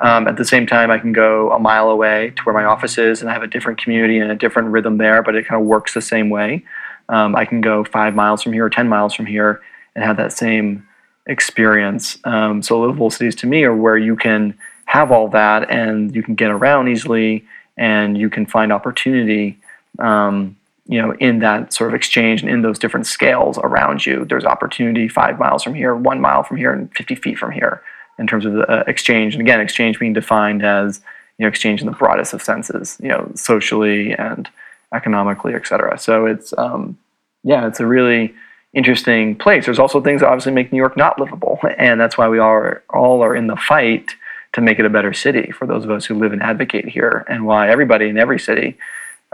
Um, 0.00 0.28
at 0.28 0.36
the 0.36 0.44
same 0.44 0.66
time, 0.66 0.90
I 0.90 0.98
can 0.98 1.12
go 1.12 1.50
a 1.52 1.58
mile 1.58 1.88
away 1.88 2.32
to 2.36 2.42
where 2.42 2.54
my 2.54 2.64
office 2.64 2.98
is 2.98 3.20
and 3.20 3.30
I 3.30 3.32
have 3.32 3.42
a 3.42 3.46
different 3.46 3.82
community 3.82 4.18
and 4.18 4.30
a 4.30 4.34
different 4.34 4.68
rhythm 4.68 4.98
there, 4.98 5.22
but 5.22 5.34
it 5.34 5.46
kind 5.46 5.60
of 5.60 5.66
works 5.66 5.94
the 5.94 6.02
same 6.02 6.30
way. 6.30 6.64
Um, 7.08 7.34
I 7.36 7.44
can 7.44 7.60
go 7.60 7.84
five 7.84 8.14
miles 8.14 8.42
from 8.42 8.52
here 8.52 8.66
or 8.66 8.70
10 8.70 8.88
miles 8.88 9.14
from 9.14 9.26
here 9.26 9.62
and 9.94 10.04
have 10.04 10.16
that 10.16 10.32
same 10.32 10.86
experience. 11.26 12.18
Um, 12.24 12.62
so, 12.62 12.80
livable 12.80 13.10
cities 13.10 13.34
to 13.36 13.46
me 13.46 13.64
are 13.64 13.74
where 13.74 13.96
you 13.96 14.16
can 14.16 14.56
have 14.86 15.10
all 15.10 15.28
that 15.28 15.70
and 15.70 16.14
you 16.14 16.22
can 16.22 16.34
get 16.34 16.50
around 16.50 16.88
easily 16.88 17.44
and 17.76 18.16
you 18.16 18.30
can 18.30 18.46
find 18.46 18.72
opportunity. 18.72 19.58
Um, 19.98 20.56
you 20.86 21.00
know, 21.00 21.12
in 21.14 21.38
that 21.38 21.72
sort 21.72 21.90
of 21.90 21.94
exchange 21.94 22.42
and 22.42 22.50
in 22.50 22.62
those 22.62 22.78
different 22.78 23.06
scales 23.06 23.58
around 23.58 24.04
you, 24.04 24.24
there's 24.24 24.44
opportunity 24.44 25.08
five 25.08 25.38
miles 25.38 25.62
from 25.62 25.74
here, 25.74 25.94
one 25.94 26.20
mile 26.20 26.42
from 26.42 26.58
here, 26.58 26.72
and 26.72 26.94
50 26.94 27.14
feet 27.14 27.38
from 27.38 27.52
here 27.52 27.82
in 28.18 28.26
terms 28.26 28.44
of 28.44 28.52
the 28.52 28.70
uh, 28.70 28.84
exchange. 28.86 29.34
And 29.34 29.40
again, 29.40 29.60
exchange 29.60 29.98
being 29.98 30.12
defined 30.12 30.64
as 30.64 31.00
you 31.38 31.44
know 31.44 31.48
exchange 31.48 31.80
in 31.80 31.86
the 31.86 31.92
broadest 31.92 32.32
of 32.32 32.42
senses, 32.42 32.98
you 33.02 33.08
know, 33.08 33.30
socially 33.34 34.12
and 34.12 34.48
economically, 34.92 35.54
et 35.54 35.66
cetera. 35.66 35.98
So 35.98 36.26
it's 36.26 36.52
um, 36.58 36.98
yeah, 37.42 37.66
it's 37.66 37.80
a 37.80 37.86
really 37.86 38.34
interesting 38.72 39.36
place. 39.36 39.64
There's 39.64 39.78
also 39.78 40.00
things 40.00 40.20
that 40.20 40.28
obviously 40.28 40.52
make 40.52 40.72
New 40.72 40.78
York 40.78 40.96
not 40.96 41.18
livable, 41.18 41.58
and 41.78 42.00
that's 42.00 42.18
why 42.18 42.28
we 42.28 42.38
are 42.38 42.82
all 42.90 43.22
are 43.22 43.34
in 43.34 43.46
the 43.46 43.56
fight 43.56 44.14
to 44.52 44.60
make 44.60 44.78
it 44.78 44.86
a 44.86 44.90
better 44.90 45.12
city 45.12 45.50
for 45.50 45.66
those 45.66 45.84
of 45.84 45.90
us 45.90 46.04
who 46.04 46.14
live 46.14 46.32
and 46.32 46.42
advocate 46.42 46.88
here, 46.88 47.24
and 47.28 47.46
why 47.46 47.68
everybody 47.68 48.08
in 48.08 48.18
every 48.18 48.38
city, 48.38 48.76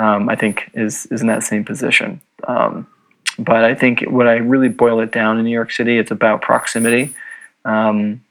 um, 0.00 0.28
I 0.28 0.36
think, 0.36 0.70
is 0.74 1.06
is 1.06 1.20
in 1.20 1.26
that 1.26 1.42
same 1.42 1.64
position. 1.64 2.20
Um, 2.48 2.86
but 3.38 3.64
I 3.64 3.74
think 3.74 4.02
when 4.02 4.26
I 4.26 4.36
really 4.36 4.68
boil 4.68 5.00
it 5.00 5.12
down 5.12 5.38
in 5.38 5.44
New 5.44 5.50
York 5.50 5.70
City, 5.70 5.98
it's 5.98 6.10
about 6.10 6.42
proximity. 6.42 7.14
Um, 7.64 8.22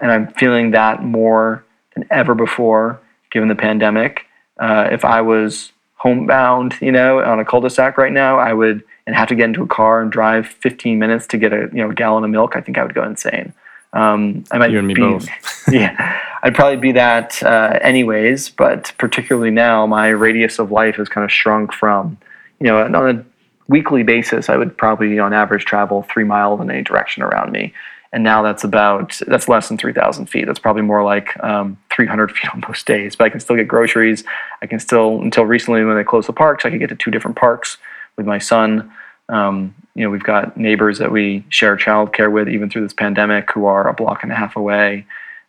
and 0.00 0.10
I'm 0.10 0.32
feeling 0.34 0.72
that 0.72 1.02
more 1.02 1.64
than 1.94 2.06
ever 2.10 2.34
before, 2.34 3.00
given 3.30 3.48
the 3.48 3.54
pandemic. 3.54 4.26
Uh, 4.58 4.88
if 4.90 5.04
I 5.04 5.20
was 5.20 5.72
homebound, 5.94 6.76
you 6.80 6.92
know, 6.92 7.20
on 7.20 7.40
a 7.40 7.44
cul-de-sac 7.44 7.98
right 7.98 8.12
now, 8.12 8.38
I 8.38 8.52
would 8.52 8.82
and 9.06 9.14
have 9.14 9.28
to 9.28 9.34
get 9.34 9.44
into 9.44 9.62
a 9.62 9.66
car 9.66 10.02
and 10.02 10.10
drive 10.10 10.46
15 10.46 10.98
minutes 10.98 11.26
to 11.28 11.38
get 11.38 11.52
a 11.52 11.68
you 11.72 11.82
know 11.82 11.92
gallon 11.92 12.24
of 12.24 12.30
milk. 12.30 12.56
I 12.56 12.60
think 12.60 12.78
I 12.78 12.82
would 12.82 12.94
go 12.94 13.04
insane. 13.04 13.52
Um, 13.92 14.44
I 14.50 14.58
might 14.58 14.70
You 14.70 14.78
and 14.78 14.88
me 14.88 14.94
be, 14.94 15.00
both. 15.00 15.28
yeah, 15.72 16.20
I'd 16.46 16.54
probably 16.54 16.76
be 16.76 16.92
that 16.92 17.42
uh, 17.42 17.76
anyways. 17.82 18.50
But 18.50 18.92
particularly 18.98 19.50
now, 19.50 19.84
my 19.84 20.08
radius 20.10 20.60
of 20.60 20.70
life 20.70 20.94
has 20.94 21.08
kind 21.08 21.24
of 21.24 21.32
shrunk 21.32 21.72
from, 21.72 22.18
you 22.60 22.68
know, 22.68 22.84
on 22.84 22.94
a 22.94 23.24
weekly 23.66 24.04
basis, 24.04 24.48
I 24.48 24.56
would 24.56 24.78
probably 24.78 25.18
on 25.18 25.32
average 25.32 25.64
travel 25.64 26.04
three 26.04 26.22
miles 26.22 26.60
in 26.60 26.70
any 26.70 26.82
direction 26.82 27.24
around 27.24 27.50
me. 27.50 27.74
And 28.12 28.22
now 28.22 28.42
that's 28.42 28.62
about 28.62 29.20
that's 29.26 29.48
less 29.48 29.66
than 29.66 29.76
3000 29.76 30.26
feet. 30.26 30.46
That's 30.46 30.60
probably 30.60 30.82
more 30.82 31.02
like 31.02 31.36
um, 31.42 31.76
300 31.92 32.30
feet 32.36 32.54
on 32.54 32.62
most 32.68 32.86
days 32.86 33.16
but 33.16 33.24
i 33.24 33.28
can 33.28 33.40
still 33.40 33.56
get 33.56 33.66
groceries. 33.66 34.22
I 34.62 34.68
can 34.68 34.78
still 34.78 35.20
until 35.22 35.46
recently 35.46 35.84
when 35.84 35.96
they 35.96 36.04
closed 36.04 36.28
the 36.28 36.32
parks 36.32 36.64
i 36.64 36.70
could 36.70 36.78
get 36.78 36.90
to 36.90 36.94
two 36.94 37.10
different 37.10 37.36
parks 37.36 37.76
with 38.16 38.24
my 38.24 38.38
son. 38.38 38.92
Um, 39.28 39.74
you 39.96 40.04
know 40.04 40.10
we've 40.10 40.22
got 40.22 40.56
neighbors 40.56 40.98
that 40.98 41.10
we 41.10 41.44
share 41.48 41.76
childcare 41.76 42.30
with 42.30 42.48
even 42.48 42.70
through 42.70 42.82
this 42.82 42.92
pandemic 42.92 43.50
who 43.50 43.66
are 43.66 43.88
a 43.88 43.92
block 43.92 44.22
and 44.22 44.30
a 44.30 44.36
half 44.36 44.54
away 44.54 45.06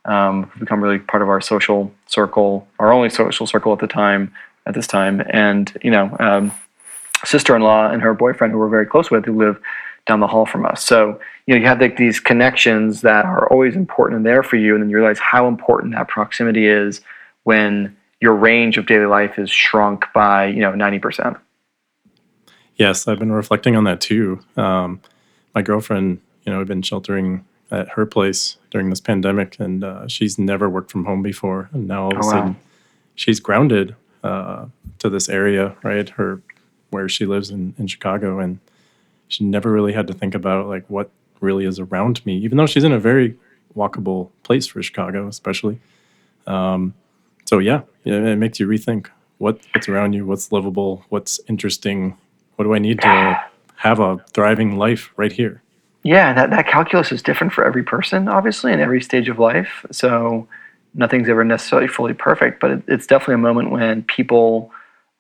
um, 0.08 0.52
become 0.60 0.84
really 0.84 1.00
part 1.00 1.22
of 1.22 1.30
our 1.30 1.42
social 1.42 1.92
circle 2.08 2.68
our 2.80 2.92
only 2.92 3.10
social 3.10 3.46
circle 3.46 3.74
at 3.74 3.80
the 3.80 3.88
time 3.88 4.34
at 4.66 4.74
this 4.74 4.88
time 4.88 5.22
and 5.30 5.78
you 5.84 5.92
know 5.92 6.16
um, 6.20 6.52
sister-in-law 7.26 7.90
and 7.90 8.02
her 8.02 8.14
boyfriend 8.14 8.54
who 8.54 8.60
we're 8.60 8.70
very 8.70 8.86
close 8.86 9.12
with 9.12 9.26
who 9.26 9.38
live 9.38 9.60
down 10.08 10.22
the 10.22 10.28
hall 10.28 10.46
from 10.46 10.66
us. 10.66 10.84
So 10.84 11.20
you 11.46 11.54
know 11.54 11.60
you 11.60 11.68
have 11.68 11.80
like 11.80 11.98
these 11.98 12.20
connections 12.20 13.02
that 13.02 13.26
are 13.26 13.48
always 13.52 13.76
important 13.76 14.18
and 14.18 14.26
there 14.26 14.42
for 14.42 14.56
you, 14.56 14.74
and 14.74 14.82
then 14.82 14.90
you 14.90 14.98
realize 14.98 15.20
how 15.20 15.48
important 15.48 15.94
that 15.94 16.08
proximity 16.08 16.66
is 16.66 17.02
when 17.44 17.96
your 18.20 18.34
range 18.34 18.78
of 18.78 18.88
daily 18.88 19.06
life 19.06 19.38
is 19.38 19.52
shrunk 19.52 20.06
by 20.14 20.48
you 20.48 20.62
know 20.62 20.74
ninety 20.74 21.00
percent. 21.00 21.38
Yes, 22.76 23.08
I've 23.08 23.20
been 23.20 23.32
reflecting 23.32 23.76
on 23.76 23.84
that 23.84 24.02
too. 24.02 24.40
Um, 24.56 25.02
my 25.54 25.62
girlfriend, 25.62 26.22
you 26.44 26.52
know, 26.52 26.60
we've 26.60 26.68
been 26.68 26.84
sheltering 26.84 27.44
at 27.72 27.90
her 27.90 28.06
place 28.06 28.58
during 28.72 28.90
this 28.90 29.02
pandemic, 29.02 29.60
and 29.60 29.84
uh, 29.84 30.08
she's 30.08 30.38
never 30.40 30.70
worked 30.70 30.92
from 30.92 31.06
home 31.06 31.22
before. 31.22 31.70
And 31.74 31.88
now 31.88 32.04
all 32.06 32.12
of 32.12 32.18
a 32.18 32.22
Oh, 32.24 32.28
wow. 32.28 32.32
sudden, 32.32 32.56
she's 33.16 33.40
grounded 33.40 33.96
uh, 34.24 34.66
to 35.00 35.10
this 35.10 35.30
area, 35.30 35.76
right? 35.84 36.08
Her 36.10 36.42
where 36.90 37.10
she 37.10 37.26
lives 37.26 37.50
in, 37.50 37.74
in 37.78 37.88
Chicago, 37.88 38.40
and 38.40 38.60
she 39.28 39.44
never 39.44 39.72
really 39.72 39.92
had 39.94 40.08
to 40.08 40.14
think 40.14 40.34
about 40.34 40.68
like 40.68 40.86
what 40.90 41.10
really 41.42 41.66
is 41.66 41.80
around 41.80 42.26
me, 42.26 42.38
even 42.38 42.58
though 42.58 42.66
she's 42.66 42.84
in 42.86 42.94
a 42.94 43.00
very 43.00 43.38
walkable 43.76 44.30
place 44.44 44.66
for 44.68 44.82
Chicago, 44.82 45.28
especially. 45.28 45.80
Um, 46.48 46.94
so 47.46 47.60
yeah, 47.60 47.82
yeah, 48.06 48.16
it 48.28 48.38
makes 48.38 48.60
you 48.60 48.68
rethink 48.68 49.08
what 49.38 49.60
what's 49.74 49.90
around 49.90 50.14
you, 50.14 50.26
what's 50.26 50.52
livable, 50.52 51.04
what's 51.10 51.40
interesting. 51.48 52.18
What 52.56 52.64
do 52.66 52.74
I 52.74 52.80
need 52.80 53.02
to 53.02 53.40
have 53.76 54.00
a 54.00 54.18
thriving 54.34 54.78
life 54.78 55.12
right 55.18 55.32
here? 55.32 55.62
Yeah, 56.08 56.32
that, 56.36 56.52
that 56.52 56.68
calculus 56.68 57.12
is 57.12 57.22
different 57.22 57.52
for 57.52 57.66
every 57.66 57.84
person, 57.84 58.30
obviously, 58.30 58.72
in 58.72 58.80
every 58.80 59.02
stage 59.02 59.28
of 59.28 59.40
life. 59.40 59.86
So 59.92 60.48
nothing's 60.94 61.28
ever 61.28 61.44
necessarily 61.44 61.90
fully 61.90 62.14
perfect, 62.14 62.62
but 62.62 62.72
it, 62.72 62.84
it's 62.88 63.06
definitely 63.06 63.34
a 63.36 63.40
moment 63.40 63.72
when 63.72 64.04
people 64.04 64.72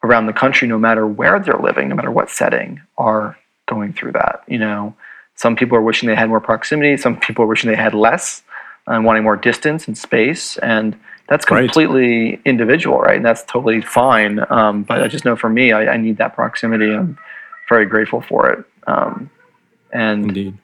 around 0.01 0.27
the 0.27 0.33
country, 0.33 0.65
no 0.65 0.79
matter 0.79 1.05
where 1.05 1.41
they're 1.41 1.59
living, 1.59 1.89
no 1.89 1.95
matter 1.95 2.09
what 2.09 2.29
setting, 2.29 2.79
are 2.97 3.37
going 3.65 3.91
through 3.91 4.13
that. 4.13 4.43
You 4.47 4.59
know, 4.59 4.95
some 5.35 5.57
people 5.57 5.77
are 5.77 5.81
wishing 5.81 6.07
they 6.07 6.15
had 6.15 6.29
more 6.29 6.39
proximity, 6.39 6.95
some 6.95 7.19
people 7.19 7.43
are 7.43 7.47
wishing 7.47 7.69
they 7.69 7.75
had 7.75 7.93
less 7.93 8.43
and 8.87 9.03
wanting 9.03 9.23
more 9.23 9.35
distance 9.35 9.89
and 9.89 9.97
space. 9.97 10.55
And 10.59 10.97
that's 11.27 11.45
Right. 11.51 11.63
completely 11.63 12.39
individual, 12.45 12.99
right? 12.99 13.17
And 13.17 13.25
that's 13.25 13.43
totally 13.43 13.81
fine. 13.81 14.39
Um, 14.49 14.83
but 14.83 15.03
I 15.03 15.09
just 15.09 15.25
know 15.25 15.35
for 15.35 15.49
me, 15.49 15.73
I, 15.73 15.95
I 15.95 15.97
need 15.97 16.15
that 16.19 16.33
proximity. 16.33 16.93
I'm 16.93 17.17
very 17.67 17.85
grateful 17.85 18.21
for 18.21 18.49
it. 18.51 18.63
Um, 18.87 19.29
and 19.91 20.27
Indeed. 20.27 20.57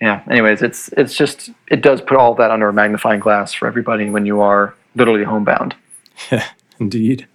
Yeah. 0.00 0.22
Anyways, 0.30 0.62
it's 0.62 0.88
it's 0.96 1.14
just 1.14 1.50
it 1.68 1.82
does 1.82 2.00
put 2.00 2.16
all 2.16 2.34
that 2.36 2.50
under 2.50 2.68
a 2.68 2.72
magnifying 2.72 3.20
glass 3.20 3.52
for 3.52 3.66
everybody 3.66 4.10
when 4.10 4.26
you 4.26 4.40
are 4.40 4.74
literally 4.94 5.24
homebound. 5.24 5.74
Yeah, 6.30 6.46
indeed. 6.78 7.26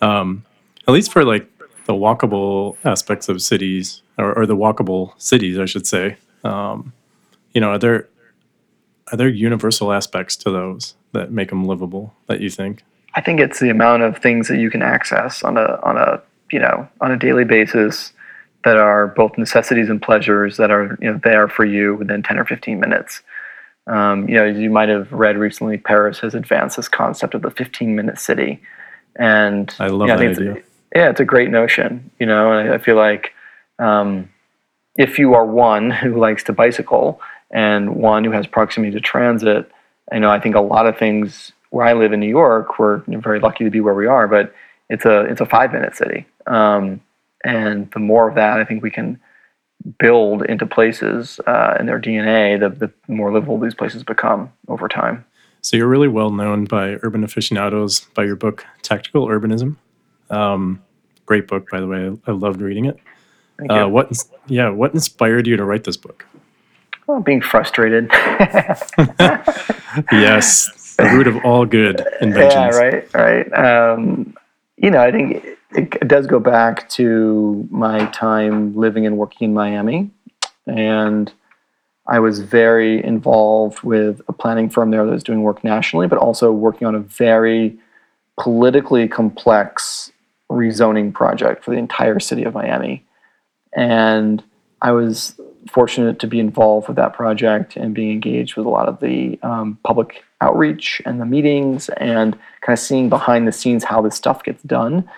Um, 0.00 0.44
at 0.86 0.92
least 0.92 1.12
for 1.12 1.24
like 1.24 1.48
the 1.86 1.92
walkable 1.92 2.76
aspects 2.84 3.28
of 3.28 3.40
cities, 3.42 4.02
or, 4.18 4.36
or 4.38 4.46
the 4.46 4.56
walkable 4.56 5.12
cities, 5.20 5.58
I 5.58 5.66
should 5.66 5.86
say. 5.86 6.16
Um, 6.42 6.92
you 7.52 7.60
know, 7.60 7.70
are 7.70 7.78
there 7.78 8.08
are 9.12 9.16
there 9.16 9.28
universal 9.28 9.92
aspects 9.92 10.36
to 10.38 10.50
those 10.50 10.94
that 11.12 11.30
make 11.30 11.50
them 11.50 11.64
livable? 11.64 12.14
That 12.26 12.40
you 12.40 12.50
think? 12.50 12.82
I 13.14 13.20
think 13.20 13.38
it's 13.38 13.60
the 13.60 13.70
amount 13.70 14.02
of 14.02 14.18
things 14.18 14.48
that 14.48 14.58
you 14.58 14.70
can 14.70 14.82
access 14.82 15.42
on 15.42 15.56
a 15.56 15.78
on 15.82 15.96
a 15.96 16.20
you 16.50 16.58
know 16.58 16.88
on 17.00 17.12
a 17.12 17.16
daily 17.16 17.44
basis 17.44 18.12
that 18.64 18.76
are 18.76 19.08
both 19.08 19.36
necessities 19.36 19.88
and 19.88 20.00
pleasures 20.00 20.56
that 20.56 20.70
are 20.70 20.98
you 21.00 21.12
know 21.12 21.20
there 21.22 21.48
for 21.48 21.64
you 21.64 21.94
within 21.96 22.22
ten 22.22 22.38
or 22.38 22.44
fifteen 22.44 22.80
minutes. 22.80 23.22
Um, 23.86 24.28
you 24.28 24.36
know, 24.36 24.44
you 24.44 24.70
might 24.70 24.88
have 24.88 25.12
read 25.12 25.36
recently, 25.36 25.76
Paris 25.76 26.18
has 26.20 26.34
advanced 26.34 26.76
this 26.76 26.88
concept 26.88 27.34
of 27.34 27.42
the 27.42 27.50
15 27.50 27.94
minute 27.94 28.18
city. 28.18 28.62
And 29.16 29.74
I 29.78 29.88
love 29.88 30.08
you 30.08 30.14
know, 30.14 30.18
that 30.18 30.18
think 30.18 30.38
idea. 30.38 30.52
It's, 30.54 30.68
yeah, 30.94 31.10
it's 31.10 31.20
a 31.20 31.24
great 31.24 31.50
notion, 31.50 32.10
you 32.18 32.26
know, 32.26 32.52
and 32.52 32.70
I, 32.70 32.74
I 32.74 32.78
feel 32.78 32.96
like 32.96 33.34
um, 33.78 34.30
if 34.96 35.18
you 35.18 35.34
are 35.34 35.44
one 35.44 35.90
who 35.90 36.18
likes 36.18 36.44
to 36.44 36.52
bicycle 36.52 37.20
and 37.50 37.96
one 37.96 38.24
who 38.24 38.30
has 38.30 38.46
proximity 38.46 38.92
to 38.92 39.00
transit, 39.00 39.70
I 40.10 40.18
know 40.18 40.30
I 40.30 40.40
think 40.40 40.54
a 40.54 40.60
lot 40.60 40.86
of 40.86 40.98
things 40.98 41.52
where 41.70 41.86
I 41.86 41.92
live 41.92 42.12
in 42.12 42.20
New 42.20 42.28
York, 42.28 42.78
we're 42.78 43.02
very 43.06 43.40
lucky 43.40 43.64
to 43.64 43.70
be 43.70 43.80
where 43.80 43.94
we 43.94 44.06
are, 44.06 44.28
but 44.28 44.54
it's 44.88 45.04
a, 45.04 45.22
it's 45.22 45.40
a 45.40 45.46
five 45.46 45.72
minute 45.72 45.96
city. 45.96 46.26
Um, 46.46 47.00
and 47.44 47.90
the 47.92 48.00
more 48.00 48.28
of 48.28 48.34
that 48.34 48.58
I 48.58 48.64
think 48.64 48.82
we 48.82 48.90
can 48.90 49.20
build 49.98 50.44
into 50.46 50.66
places 50.66 51.40
uh, 51.46 51.76
and 51.78 51.88
their 51.88 52.00
DNA, 52.00 52.58
the, 52.58 52.70
the 52.70 52.92
more 53.12 53.32
livable 53.32 53.58
these 53.58 53.74
places 53.74 54.02
become 54.02 54.50
over 54.68 54.88
time. 54.88 55.24
So 55.60 55.76
you're 55.76 55.88
really 55.88 56.08
well 56.08 56.30
known 56.30 56.64
by 56.64 56.98
urban 57.02 57.24
aficionados 57.24 58.00
by 58.14 58.24
your 58.24 58.36
book 58.36 58.64
Tactical 58.82 59.28
Urbanism. 59.28 59.76
Um, 60.30 60.82
great 61.26 61.46
book, 61.48 61.70
by 61.70 61.80
the 61.80 61.86
way. 61.86 62.08
I, 62.08 62.30
I 62.30 62.34
loved 62.34 62.60
reading 62.60 62.86
it. 62.86 62.98
Thank 63.58 63.70
you. 63.70 63.78
Uh, 63.78 63.88
what? 63.88 64.12
Yeah, 64.46 64.70
what 64.70 64.92
inspired 64.94 65.46
you 65.46 65.56
to 65.56 65.64
write 65.64 65.84
this 65.84 65.96
book? 65.96 66.26
Well, 67.06 67.20
being 67.20 67.40
frustrated. 67.42 68.10
Yes, 70.10 70.96
the 70.96 71.04
root 71.04 71.26
of 71.26 71.36
all 71.44 71.64
good 71.66 72.04
inventions. 72.20 72.76
yeah, 72.76 72.76
right, 72.76 73.14
right. 73.14 73.52
Um, 73.52 74.36
you 74.76 74.90
know, 74.90 75.00
I 75.00 75.12
think 75.12 75.44
it, 75.74 76.08
does 76.08 76.26
go 76.26 76.38
back 76.38 76.88
to 76.90 77.66
my 77.70 78.06
time 78.06 78.74
living 78.76 79.06
and 79.06 79.16
working 79.16 79.46
in 79.46 79.54
Miami, 79.54 80.10
and 80.66 81.32
I 82.06 82.18
was 82.18 82.40
very 82.40 83.02
involved 83.02 83.82
with 83.82 84.20
a 84.28 84.32
planning 84.32 84.68
firm 84.68 84.90
there 84.90 85.04
that 85.04 85.10
was 85.10 85.22
doing 85.22 85.42
work 85.42 85.64
nationally, 85.64 86.06
but 86.06 86.18
also 86.18 86.52
working 86.52 86.86
on 86.86 86.94
a 86.94 87.00
very 87.00 87.78
politically 88.38 89.08
complex 89.08 90.12
rezoning 90.50 91.12
project 91.12 91.64
for 91.64 91.70
the 91.70 91.78
entire 91.78 92.20
city 92.20 92.44
of 92.44 92.54
Miami. 92.54 93.04
And 93.74 94.42
I 94.82 94.92
was 94.92 95.40
fortunate 95.70 96.18
to 96.18 96.26
be 96.26 96.40
involved 96.40 96.88
with 96.88 96.96
that 96.96 97.14
project 97.14 97.76
and 97.76 97.94
being 97.94 98.10
engaged 98.10 98.56
with 98.56 98.66
a 98.66 98.68
lot 98.68 98.88
of 98.88 99.00
the 99.00 99.38
um, 99.42 99.78
public 99.82 100.22
outreach 100.40 101.00
and 101.06 101.20
the 101.20 101.24
meetings 101.24 101.88
and 101.96 102.38
kind 102.60 102.74
of 102.74 102.78
seeing 102.78 103.08
behind 103.08 103.48
the 103.48 103.52
scenes 103.52 103.82
how 103.82 104.02
this 104.02 104.14
stuff 104.14 104.44
gets 104.44 104.62
done. 104.64 105.08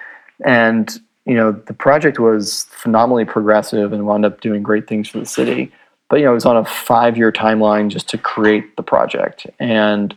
And 0.44 1.00
you 1.24 1.34
know, 1.34 1.52
the 1.52 1.74
project 1.74 2.20
was 2.20 2.66
phenomenally 2.70 3.24
progressive 3.24 3.92
and 3.92 4.06
wound 4.06 4.24
up 4.24 4.40
doing 4.40 4.62
great 4.62 4.86
things 4.86 5.08
for 5.08 5.18
the 5.18 5.26
city. 5.26 5.72
But 6.08 6.20
you 6.20 6.24
know, 6.24 6.30
it 6.30 6.34
was 6.34 6.44
on 6.44 6.56
a 6.56 6.64
five-year 6.64 7.32
timeline 7.32 7.88
just 7.88 8.08
to 8.10 8.18
create 8.18 8.76
the 8.76 8.82
project 8.82 9.46
and 9.58 10.14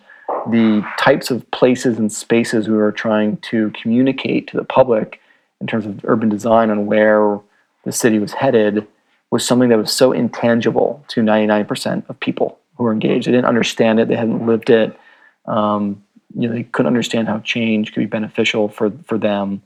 the 0.51 0.85
types 0.99 1.31
of 1.31 1.49
places 1.51 1.97
and 1.97 2.11
spaces 2.11 2.67
we 2.67 2.75
were 2.75 2.91
trying 2.91 3.37
to 3.37 3.71
communicate 3.71 4.47
to 4.47 4.57
the 4.57 4.63
public 4.63 5.19
in 5.59 5.67
terms 5.67 5.85
of 5.85 5.99
urban 6.05 6.29
design 6.29 6.69
on 6.69 6.85
where 6.85 7.39
the 7.85 7.91
city 7.91 8.19
was 8.19 8.33
headed 8.33 8.87
was 9.31 9.45
something 9.45 9.69
that 9.69 9.77
was 9.77 9.91
so 9.91 10.11
intangible 10.11 11.03
to 11.07 11.21
99% 11.21 12.07
of 12.09 12.19
people 12.19 12.59
who 12.75 12.83
were 12.83 12.93
engaged. 12.93 13.27
They 13.27 13.31
didn't 13.31 13.45
understand 13.45 13.99
it, 13.99 14.07
they 14.07 14.15
hadn't 14.15 14.45
lived 14.45 14.69
it. 14.69 14.97
Um, 15.45 16.03
you 16.35 16.47
know, 16.47 16.53
they 16.53 16.63
couldn't 16.63 16.87
understand 16.87 17.27
how 17.27 17.39
change 17.39 17.93
could 17.93 18.01
be 18.01 18.05
beneficial 18.05 18.69
for, 18.69 18.91
for 19.05 19.17
them. 19.17 19.61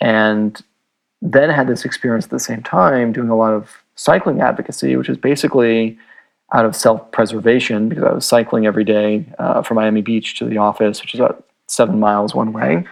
And 0.00 0.60
then 1.22 1.50
had 1.50 1.68
this 1.68 1.84
experience 1.84 2.24
at 2.24 2.30
the 2.30 2.38
same 2.38 2.62
time 2.62 3.12
doing 3.12 3.30
a 3.30 3.36
lot 3.36 3.52
of 3.52 3.70
cycling 3.96 4.40
advocacy, 4.40 4.96
which 4.96 5.08
is 5.08 5.16
basically 5.16 5.98
out 6.52 6.64
of 6.64 6.76
self 6.76 7.10
preservation 7.12 7.88
because 7.88 8.04
I 8.04 8.12
was 8.12 8.26
cycling 8.26 8.66
every 8.66 8.84
day 8.84 9.26
uh, 9.38 9.62
from 9.62 9.76
Miami 9.76 10.02
Beach 10.02 10.38
to 10.38 10.44
the 10.44 10.58
office, 10.58 11.00
which 11.00 11.14
is 11.14 11.20
about 11.20 11.46
seven 11.66 11.98
miles 11.98 12.34
one 12.34 12.52
way. 12.52 12.84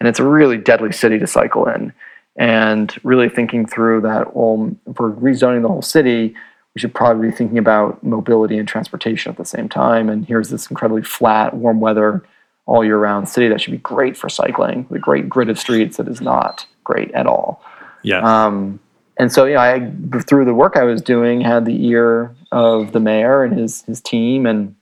And 0.00 0.08
it's 0.08 0.18
a 0.18 0.24
really 0.24 0.58
deadly 0.58 0.92
city 0.92 1.18
to 1.18 1.26
cycle 1.26 1.66
in. 1.68 1.92
And 2.36 2.94
really 3.02 3.28
thinking 3.28 3.66
through 3.66 4.02
that, 4.02 4.36
well, 4.36 4.76
if 4.86 4.98
we're 4.98 5.10
rezoning 5.12 5.62
the 5.62 5.68
whole 5.68 5.82
city, 5.82 6.34
we 6.74 6.80
should 6.80 6.94
probably 6.94 7.30
be 7.30 7.36
thinking 7.36 7.58
about 7.58 8.02
mobility 8.04 8.58
and 8.58 8.68
transportation 8.68 9.30
at 9.30 9.38
the 9.38 9.44
same 9.44 9.68
time. 9.68 10.08
And 10.08 10.24
here's 10.24 10.50
this 10.50 10.70
incredibly 10.70 11.02
flat, 11.02 11.54
warm 11.54 11.80
weather, 11.80 12.22
all 12.68 12.84
year 12.84 12.98
round 12.98 13.28
city 13.28 13.48
that 13.48 13.60
should 13.60 13.72
be 13.72 13.78
great 13.78 14.16
for 14.16 14.28
cycling, 14.28 14.86
the 14.90 14.98
great 14.98 15.28
grid 15.28 15.48
of 15.48 15.58
streets 15.58 15.96
that 15.96 16.06
is 16.06 16.20
not 16.20 16.66
great 16.84 17.10
at 17.12 17.26
all. 17.26 17.62
Yeah. 18.02 18.20
Um, 18.20 18.78
and 19.16 19.32
so, 19.32 19.46
yeah, 19.46 19.60
I 19.60 19.90
through 20.20 20.44
the 20.44 20.54
work 20.54 20.76
I 20.76 20.84
was 20.84 21.02
doing, 21.02 21.40
had 21.40 21.64
the 21.64 21.86
ear 21.86 22.32
of 22.52 22.92
the 22.92 23.00
mayor 23.00 23.42
and 23.42 23.58
his 23.58 23.82
his 23.82 24.00
team, 24.00 24.46
and 24.46 24.76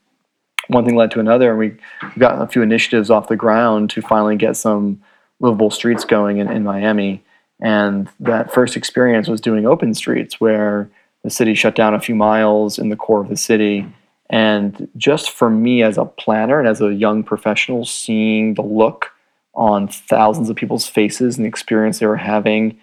one 0.69 0.85
thing 0.85 0.97
led 0.97 1.13
to 1.13 1.21
another, 1.21 1.51
and 1.51 1.59
we 1.59 1.77
got 2.19 2.43
a 2.43 2.47
few 2.47 2.61
initiatives 2.61 3.09
off 3.09 3.29
the 3.29 3.37
ground 3.37 3.89
to 3.91 4.03
finally 4.03 4.37
get 4.37 4.57
some 4.57 5.01
livable 5.41 5.71
streets 5.71 6.05
going 6.05 6.39
in, 6.39 6.51
in 6.51 6.65
Miami. 6.65 7.23
And 7.61 8.09
that 8.21 8.53
first 8.53 8.77
experience 8.77 9.29
was 9.29 9.41
doing 9.41 9.65
open 9.65 9.95
streets, 9.95 10.41
where 10.41 10.91
the 11.23 11.31
city 11.31 11.55
shut 11.55 11.77
down 11.77 11.95
a 11.95 12.01
few 12.01 12.17
miles 12.17 12.79
in 12.79 12.89
the 12.89 12.97
core 12.97 13.21
of 13.21 13.29
the 13.29 13.37
city. 13.37 13.87
And 14.31 14.89
just 14.97 15.31
for 15.31 15.51
me 15.51 15.83
as 15.83 15.99
a 15.99 16.05
planner 16.05 16.59
and 16.59 16.69
as 16.69 16.81
a 16.81 16.95
young 16.95 17.23
professional, 17.23 17.85
seeing 17.85 18.55
the 18.55 18.63
look 18.63 19.13
on 19.55 19.89
thousands 19.89 20.51
of 20.51 20.57
people's 20.57 20.87
faces 20.87 21.37
and 21.37 21.45
the 21.45 21.49
experience 21.49 21.99
they 21.99 22.07
were 22.07 22.17
having 22.17 22.79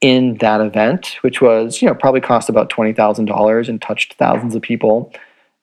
in 0.00 0.36
that 0.38 0.60
event, 0.60 1.16
which 1.22 1.40
was, 1.40 1.80
you 1.80 1.88
know, 1.88 1.94
probably 1.94 2.20
cost 2.20 2.48
about 2.48 2.70
$20,000 2.70 3.68
and 3.68 3.80
touched 3.80 4.14
thousands 4.14 4.54
of 4.54 4.62
people, 4.62 5.12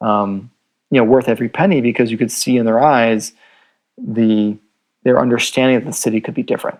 um, 0.01 0.49
you 0.89 0.99
know, 0.99 1.03
worth 1.03 1.29
every 1.29 1.47
penny 1.47 1.79
because 1.79 2.11
you 2.11 2.17
could 2.17 2.31
see 2.31 2.57
in 2.57 2.65
their 2.65 2.81
eyes 2.81 3.33
the 3.97 4.57
their 5.03 5.19
understanding 5.19 5.79
that 5.79 5.85
the 5.85 5.93
city 5.93 6.21
could 6.21 6.33
be 6.33 6.43
different, 6.43 6.79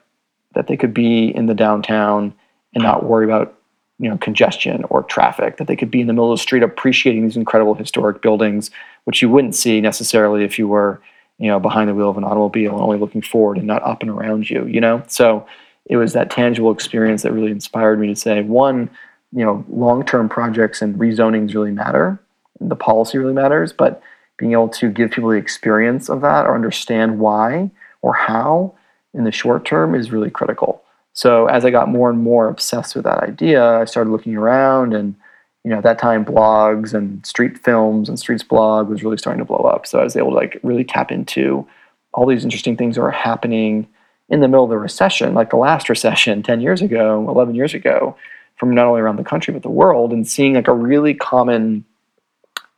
that 0.54 0.68
they 0.68 0.78
could 0.78 0.94
be 0.94 1.36
in 1.36 1.48
the 1.48 1.56
downtown 1.56 2.34
and 2.74 2.84
not 2.84 3.04
worry 3.04 3.26
about, 3.26 3.58
you 4.02 4.10
know, 4.10 4.18
congestion 4.18 4.84
or 4.90 5.04
traffic, 5.04 5.58
that 5.58 5.68
they 5.68 5.76
could 5.76 5.92
be 5.92 6.02
in 6.02 6.08
the 6.08 6.14
middle 6.14 6.32
of 6.32 6.40
the 6.40 6.42
street 6.42 6.64
appreciating 6.64 7.24
these 7.24 7.38
incredible 7.38 7.76
historic 7.76 8.22
buildings, 8.24 8.72
which 9.04 9.22
you 9.22 9.30
wouldn't 9.30 9.54
see 9.54 9.80
necessarily 9.80 10.44
if 10.44 10.58
you 10.58 10.68
were, 10.68 11.00
you 11.38 11.48
know, 11.48 11.60
behind 11.60 11.88
the 11.88 11.94
wheel 11.94 12.10
of 12.10 12.18
an 12.18 12.24
automobile 12.24 12.74
and 12.74 12.82
only 12.82 12.98
looking 12.98 13.22
forward 13.22 13.60
and 13.60 13.68
not 13.68 13.84
up 13.84 14.02
and 14.02 14.10
around 14.10 14.50
you, 14.50 14.66
you 14.66 14.82
know? 14.82 15.04
So 15.08 15.46
it 15.86 15.98
was 15.98 16.14
that 16.14 16.32
tangible 16.32 16.72
experience 16.72 17.22
that 17.22 17.32
really 17.32 17.52
inspired 17.52 18.00
me 18.00 18.08
to 18.08 18.16
say, 18.16 18.42
one, 18.42 18.90
you 19.34 19.46
know, 19.46 19.64
long-term 19.70 20.30
projects 20.30 20.82
and 20.82 20.96
rezonings 20.96 21.54
really 21.54 21.72
matter. 21.72 22.20
The 22.60 22.76
policy 22.76 23.20
really 23.20 23.34
matters, 23.34 23.72
but 23.72 24.02
being 24.38 24.54
able 24.54 24.70
to 24.70 24.90
give 24.90 25.12
people 25.12 25.30
the 25.30 25.38
experience 25.38 26.10
of 26.10 26.22
that 26.22 26.48
or 26.48 26.56
understand 26.56 27.20
why 27.20 27.70
or 28.02 28.16
how 28.16 28.74
in 29.14 29.26
the 29.26 29.32
short 29.32 29.64
term 29.64 29.94
is 29.94 30.12
really 30.12 30.32
critical. 30.32 30.81
So 31.14 31.48
as 31.48 31.66
I 31.66 31.72
got 31.72 31.90
more 31.90 32.10
and 32.10 32.20
more 32.20 32.48
obsessed 32.48 32.96
with 32.96 33.04
that 33.04 33.24
idea, 33.24 33.80
I 33.80 33.86
started 33.86 34.12
looking 34.12 34.36
around 34.36 34.94
and 34.94 35.16
you 35.64 35.70
know, 35.70 35.78
at 35.78 35.84
that 35.84 36.00
time 36.00 36.26
blogs 36.26 36.94
and 36.94 37.24
street 37.26 37.58
films 37.58 38.10
and 38.10 38.18
Streetsblog 38.18 38.88
was 38.88 39.04
really 39.04 39.18
starting 39.18 39.40
to 39.40 39.46
blow 39.46 39.60
up. 39.60 39.86
So 39.86 40.00
I 40.00 40.04
was 40.04 40.16
able 40.16 40.32
to 40.32 40.36
like 40.36 40.60
really 40.64 40.84
tap 40.84 41.12
into 41.12 41.68
all 42.14 42.26
these 42.26 42.44
interesting 42.44 42.76
things 42.76 42.96
that 42.96 43.02
were 43.02 43.12
happening 43.12 43.88
in 44.30 44.40
the 44.40 44.48
middle 44.48 44.64
of 44.64 44.70
the 44.70 44.78
recession, 44.78 45.34
like 45.34 45.50
the 45.50 45.58
last 45.58 45.90
recession 45.90 46.42
10 46.42 46.62
years 46.62 46.82
ago, 46.82 47.26
11 47.30 47.54
years 47.54 47.74
ago, 47.74 48.16
from 48.58 48.74
not 48.74 48.88
only 48.88 49.02
around 49.02 49.18
the 49.18 49.24
country 49.24 49.54
but 49.54 49.62
the 49.62 49.70
world, 49.70 50.14
and 50.14 50.28
seeing 50.28 50.54
like 50.54 50.68
a 50.68 50.74
really 50.74 51.14
common 51.14 51.84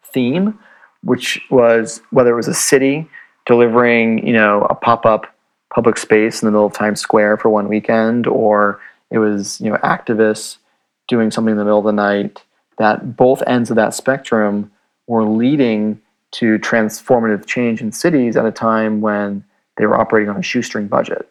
theme, 0.03 0.57
which 1.03 1.39
was 1.49 2.01
whether 2.09 2.31
it 2.31 2.35
was 2.35 2.47
a 2.47 2.53
city 2.53 3.07
delivering, 3.45 4.25
you 4.25 4.33
know, 4.33 4.65
a 4.69 4.75
pop-up 4.75 5.32
public 5.73 5.97
space 5.97 6.41
in 6.41 6.45
the 6.45 6.51
middle 6.51 6.67
of 6.67 6.73
Times 6.73 7.01
Square 7.01 7.37
for 7.37 7.49
one 7.49 7.67
weekend, 7.67 8.27
or 8.27 8.79
it 9.09 9.17
was, 9.17 9.59
you 9.59 9.69
know, 9.69 9.77
activists 9.77 10.57
doing 11.07 11.31
something 11.31 11.51
in 11.53 11.57
the 11.57 11.63
middle 11.63 11.79
of 11.79 11.85
the 11.85 11.91
night, 11.91 12.43
that 12.77 13.15
both 13.15 13.43
ends 13.47 13.69
of 13.69 13.75
that 13.75 13.93
spectrum 13.93 14.71
were 15.07 15.23
leading 15.23 15.99
to 16.31 16.57
transformative 16.59 17.45
change 17.45 17.81
in 17.81 17.91
cities 17.91 18.35
at 18.35 18.45
a 18.45 18.51
time 18.51 19.01
when 19.01 19.43
they 19.77 19.85
were 19.85 19.99
operating 19.99 20.29
on 20.29 20.37
a 20.37 20.43
shoestring 20.43 20.87
budget. 20.87 21.29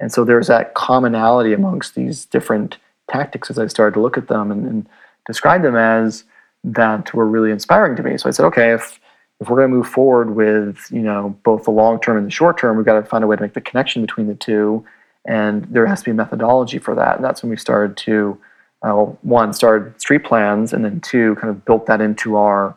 And 0.00 0.12
so 0.12 0.24
there's 0.24 0.48
that 0.48 0.74
commonality 0.74 1.52
amongst 1.52 1.94
these 1.94 2.24
different 2.26 2.78
tactics 3.10 3.50
as 3.50 3.58
I 3.58 3.66
started 3.66 3.94
to 3.94 4.00
look 4.00 4.18
at 4.18 4.28
them 4.28 4.50
and, 4.50 4.66
and 4.66 4.88
describe 5.26 5.62
them 5.62 5.76
as 5.76 6.24
that 6.62 7.12
were 7.14 7.26
really 7.26 7.50
inspiring 7.50 7.96
to 7.96 8.02
me. 8.02 8.16
So 8.18 8.28
I 8.28 8.32
said, 8.32 8.46
okay, 8.46 8.72
if 8.72 8.98
if 9.44 9.50
we're 9.50 9.58
going 9.58 9.70
to 9.70 9.76
move 9.76 9.86
forward 9.86 10.34
with 10.34 10.88
you 10.90 11.02
know 11.02 11.36
both 11.44 11.64
the 11.64 11.70
long 11.70 12.00
term 12.00 12.16
and 12.16 12.26
the 12.26 12.30
short 12.30 12.58
term, 12.58 12.78
we've 12.78 12.86
got 12.86 12.98
to 12.98 13.04
find 13.04 13.22
a 13.22 13.26
way 13.26 13.36
to 13.36 13.42
make 13.42 13.52
the 13.52 13.60
connection 13.60 14.00
between 14.00 14.26
the 14.26 14.34
two, 14.34 14.82
and 15.26 15.64
there 15.66 15.84
has 15.84 16.00
to 16.00 16.06
be 16.06 16.10
a 16.12 16.14
methodology 16.14 16.78
for 16.78 16.94
that. 16.94 17.16
And 17.16 17.24
that's 17.24 17.42
when 17.42 17.50
we 17.50 17.58
started 17.58 17.94
to 17.98 18.38
uh, 18.82 18.92
one 18.94 19.52
started 19.52 19.98
StreetPlans, 19.98 20.72
and 20.72 20.82
then 20.82 20.98
two 21.02 21.34
kind 21.34 21.50
of 21.50 21.62
built 21.66 21.84
that 21.86 22.00
into 22.00 22.36
our 22.36 22.74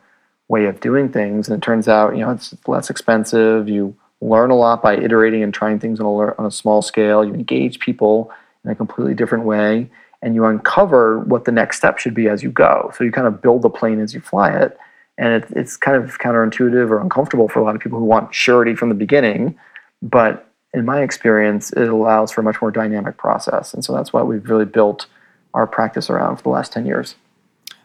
way 0.49 0.65
of 0.65 0.82
doing 0.82 1.08
things. 1.08 1.47
And 1.47 1.58
it 1.58 1.65
turns 1.65 1.88
out 1.88 2.17
you 2.17 2.19
know 2.19 2.32
it's 2.32 2.53
less 2.67 2.89
expensive. 2.89 3.69
You 3.69 3.95
learn 4.19 4.51
a 4.51 4.56
lot 4.56 4.84
by 4.84 4.97
iterating 4.97 5.43
and 5.43 5.53
trying 5.53 5.80
things 5.80 6.01
on 6.01 6.06
a, 6.06 6.36
on 6.38 6.45
a 6.45 6.51
small 6.51 6.82
scale. 6.82 7.23
You 7.23 7.34
engage 7.34 7.80
people 7.80 8.30
in 8.65 8.71
a 8.71 8.75
completely 8.75 9.13
different 9.13 9.45
way, 9.45 9.89
and 10.21 10.36
you 10.36 10.43
uncover 10.43 11.19
what 11.19 11.45
the 11.45 11.53
next 11.53 11.77
step 11.77 11.97
should 11.97 12.13
be 12.13 12.27
as 12.27 12.43
you 12.43 12.51
go. 12.51 12.91
So 12.93 13.06
you 13.06 13.12
kind 13.13 13.25
of 13.27 13.41
build 13.41 13.62
the 13.62 13.69
plane 13.69 14.01
as 14.01 14.13
you 14.13 14.19
fly 14.19 14.49
it 14.49 14.77
and 15.17 15.43
it, 15.43 15.45
it's 15.51 15.77
kind 15.77 15.97
of 15.97 16.17
counterintuitive 16.19 16.89
or 16.89 17.01
uncomfortable 17.01 17.47
for 17.47 17.60
a 17.60 17.63
lot 17.63 17.75
of 17.75 17.82
people 17.82 17.97
who 17.97 18.06
want 18.06 18.34
surety 18.34 18.75
from 18.75 18.89
the 18.89 18.95
beginning 18.95 19.58
but 20.01 20.47
in 20.73 20.86
my 20.86 21.01
experience 21.01 21.71
it 21.73 21.88
allows 21.89 22.32
for 22.32 22.41
a 22.41 22.43
much 22.43 22.62
more 22.62 22.71
dynamic 22.71 23.17
process. 23.17 23.73
And 23.73 23.84
so 23.84 23.93
that's 23.93 24.13
what 24.13 24.27
we've 24.27 24.47
really 24.49 24.65
built 24.65 25.08
our 25.53 25.65
practice 25.65 26.10
around 26.10 26.38
for 26.38 26.43
the 26.43 26.49
last 26.49 26.71
10 26.73 26.86
years. 26.86 27.15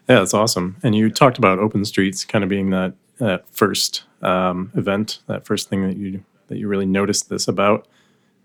Yeah 0.07 0.19
that's 0.19 0.33
awesome. 0.33 0.77
And 0.83 0.95
you 0.95 1.09
talked 1.09 1.37
about 1.37 1.59
open 1.59 1.85
streets 1.85 2.25
kind 2.25 2.43
of 2.43 2.49
being 2.49 2.69
that, 2.71 2.93
that 3.19 3.45
first 3.51 4.03
um, 4.21 4.71
event 4.75 5.19
that 5.27 5.45
first 5.45 5.69
thing 5.69 5.85
that 5.87 5.97
you 5.97 6.23
that 6.47 6.57
you 6.57 6.67
really 6.67 6.85
noticed 6.85 7.29
this 7.29 7.47
about. 7.47 7.87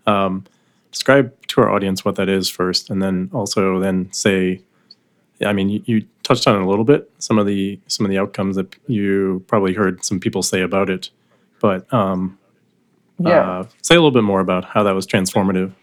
Um, 0.05 0.45
describe 0.91 1.33
to 1.47 1.61
our 1.61 1.69
audience 1.69 2.03
what 2.03 2.15
that 2.15 2.29
is 2.29 2.49
first 2.49 2.89
and 2.89 3.01
then 3.01 3.29
also 3.33 3.79
then 3.79 4.11
say 4.11 4.61
I 5.45 5.53
mean, 5.53 5.69
you, 5.69 5.81
you, 5.85 6.05
touched 6.23 6.47
on 6.47 6.55
it 6.55 6.61
a 6.61 6.69
little 6.69 6.85
bit. 6.85 7.09
Some 7.17 7.39
of 7.39 7.47
the 7.47 7.79
some 7.87 8.05
of 8.05 8.11
the 8.11 8.19
outcomes 8.19 8.55
that 8.55 8.75
you 8.87 9.43
probably 9.47 9.73
heard 9.73 10.03
some 10.05 10.19
people 10.19 10.43
say 10.43 10.61
about 10.61 10.89
it, 10.89 11.09
but 11.59 11.91
um, 11.91 12.37
yeah, 13.17 13.39
uh, 13.39 13.67
say 13.81 13.95
a 13.95 13.97
little 13.97 14.11
bit 14.11 14.23
more 14.23 14.39
about 14.39 14.63
how 14.63 14.83
that 14.83 14.93
was 14.93 15.07
transformative. 15.07 15.73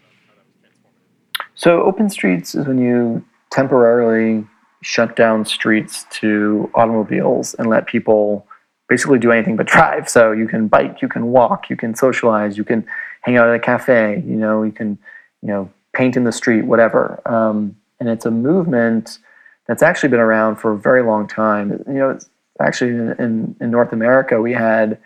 So, 1.55 1.81
open 1.83 2.09
streets 2.09 2.55
is 2.55 2.65
when 2.65 2.77
you 2.77 3.25
temporarily 3.51 4.45
shut 4.81 5.15
down 5.15 5.43
streets 5.43 6.05
to 6.11 6.69
automobiles 6.75 7.53
and 7.55 7.67
let 7.67 7.87
people 7.87 8.47
basically 8.87 9.19
do 9.19 9.31
anything 9.31 9.55
but 9.55 9.67
drive. 9.67 10.07
So 10.07 10.31
you 10.31 10.47
can 10.47 10.67
bike, 10.67 11.01
you 11.01 11.09
can 11.09 11.27
walk, 11.27 11.69
you 11.69 11.75
can 11.75 11.95
socialize, 11.95 12.57
you 12.57 12.63
can 12.63 12.85
hang 13.21 13.37
out 13.37 13.49
at 13.49 13.55
a 13.55 13.59
cafe. 13.59 14.23
You 14.25 14.35
know, 14.35 14.63
you 14.63 14.71
can 14.71 14.97
you 15.41 15.49
know 15.49 15.69
paint 15.93 16.15
in 16.15 16.23
the 16.23 16.31
street, 16.31 16.63
whatever. 16.63 17.21
Um, 17.25 17.75
and 17.99 18.09
it's 18.09 18.25
a 18.25 18.31
movement 18.31 19.19
that's 19.67 19.83
actually 19.83 20.09
been 20.09 20.19
around 20.19 20.57
for 20.57 20.73
a 20.73 20.77
very 20.77 21.03
long 21.03 21.27
time. 21.27 21.83
You 21.87 21.93
know, 21.93 22.19
actually 22.59 22.91
in, 22.91 23.11
in, 23.19 23.55
in 23.61 23.71
North 23.71 23.93
America, 23.93 24.41
we 24.41 24.53
had 24.53 24.97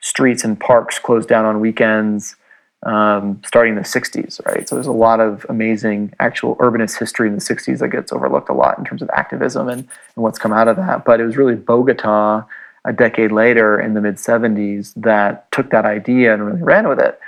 streets 0.00 0.44
and 0.44 0.58
parks 0.58 0.98
closed 0.98 1.28
down 1.28 1.44
on 1.44 1.60
weekends 1.60 2.36
um, 2.84 3.40
starting 3.44 3.72
in 3.72 3.82
the 3.82 3.88
60s, 3.88 4.44
right? 4.46 4.68
So 4.68 4.76
there's 4.76 4.86
a 4.86 4.92
lot 4.92 5.20
of 5.20 5.44
amazing 5.48 6.14
actual 6.20 6.56
urbanist 6.56 6.98
history 6.98 7.28
in 7.28 7.34
the 7.34 7.40
60s 7.40 7.80
that 7.80 7.88
gets 7.88 8.12
overlooked 8.12 8.48
a 8.48 8.54
lot 8.54 8.78
in 8.78 8.84
terms 8.84 9.02
of 9.02 9.10
activism 9.10 9.68
and, 9.68 9.80
and 9.80 10.22
what's 10.22 10.38
come 10.38 10.52
out 10.52 10.68
of 10.68 10.76
that. 10.76 11.04
But 11.04 11.20
it 11.20 11.24
was 11.24 11.36
really 11.36 11.56
Bogota 11.56 12.44
a 12.84 12.92
decade 12.92 13.32
later 13.32 13.80
in 13.80 13.94
the 13.94 14.00
mid 14.00 14.14
70s 14.14 14.94
that 14.96 15.50
took 15.50 15.70
that 15.70 15.84
idea 15.84 16.32
and 16.32 16.46
really 16.46 16.62
ran 16.62 16.88
with 16.88 17.00
it. 17.00 17.18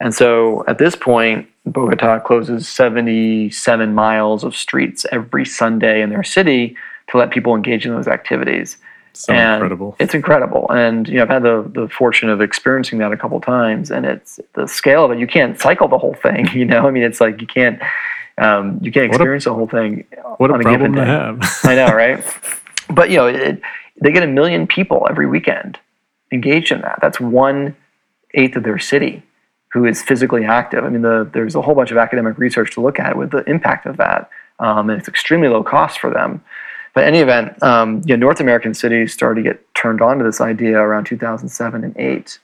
And 0.00 0.14
so 0.14 0.64
at 0.68 0.78
this 0.78 0.94
point, 0.94 1.48
Bogota 1.72 2.20
closes 2.20 2.68
77 2.68 3.94
miles 3.94 4.44
of 4.44 4.56
streets 4.56 5.06
every 5.12 5.44
Sunday 5.44 6.02
in 6.02 6.10
their 6.10 6.22
city 6.22 6.76
to 7.08 7.16
let 7.16 7.30
people 7.30 7.54
engage 7.54 7.86
in 7.86 7.92
those 7.92 8.08
activities. 8.08 8.76
So 9.12 9.32
and 9.32 9.54
incredible. 9.54 9.96
It's 9.98 10.14
incredible. 10.14 10.70
And 10.70 11.08
you 11.08 11.16
know, 11.16 11.22
I've 11.22 11.28
had 11.28 11.42
the, 11.42 11.70
the 11.74 11.88
fortune 11.88 12.28
of 12.28 12.40
experiencing 12.40 12.98
that 12.98 13.12
a 13.12 13.16
couple 13.16 13.40
times 13.40 13.90
and 13.90 14.06
it's 14.06 14.38
the 14.54 14.68
scale 14.68 15.04
of 15.04 15.10
it. 15.10 15.18
You 15.18 15.26
can't 15.26 15.60
cycle 15.60 15.88
the 15.88 15.98
whole 15.98 16.14
thing, 16.14 16.48
you 16.52 16.64
know? 16.64 16.86
I 16.86 16.90
mean, 16.90 17.02
it's 17.02 17.20
like 17.20 17.40
you 17.40 17.46
can't 17.46 17.80
um, 18.38 18.78
you 18.80 18.92
can't 18.92 19.06
experience 19.06 19.46
a, 19.46 19.48
the 19.48 19.54
whole 19.54 19.66
thing 19.66 20.04
what 20.36 20.52
on 20.52 20.64
a, 20.64 20.68
a 20.68 20.70
given 20.70 20.92
day. 20.92 21.00
To 21.00 21.06
have. 21.06 21.42
I 21.64 21.74
know, 21.74 21.92
right? 21.94 22.24
But 22.90 23.10
you 23.10 23.16
know, 23.16 23.26
it, 23.26 23.60
they 24.00 24.12
get 24.12 24.22
a 24.22 24.26
million 24.26 24.66
people 24.66 25.06
every 25.10 25.26
weekend 25.26 25.78
engaged 26.32 26.72
in 26.72 26.80
that. 26.80 27.00
That's 27.02 27.20
one 27.20 27.76
eighth 28.32 28.56
of 28.56 28.62
their 28.62 28.78
city 28.78 29.22
who 29.72 29.84
is 29.84 30.02
physically 30.02 30.44
active. 30.44 30.84
I 30.84 30.88
mean, 30.88 31.02
the, 31.02 31.28
there's 31.32 31.54
a 31.54 31.62
whole 31.62 31.74
bunch 31.74 31.90
of 31.90 31.96
academic 31.96 32.38
research 32.38 32.72
to 32.72 32.80
look 32.80 32.98
at 32.98 33.16
with 33.16 33.30
the 33.30 33.44
impact 33.44 33.86
of 33.86 33.96
that, 33.98 34.30
um, 34.58 34.90
and 34.90 34.98
it's 34.98 35.08
extremely 35.08 35.48
low 35.48 35.62
cost 35.62 35.98
for 35.98 36.10
them. 36.10 36.42
But 36.94 37.04
in 37.04 37.14
any 37.14 37.18
event, 37.18 37.62
um, 37.62 38.02
you 38.06 38.16
know, 38.16 38.26
North 38.26 38.40
American 38.40 38.74
cities 38.74 39.12
started 39.12 39.42
to 39.42 39.48
get 39.48 39.74
turned 39.74 40.00
on 40.00 40.18
to 40.18 40.24
this 40.24 40.40
idea 40.40 40.78
around 40.78 41.04
2007 41.04 41.84
and 41.84 41.96
8. 41.96 42.38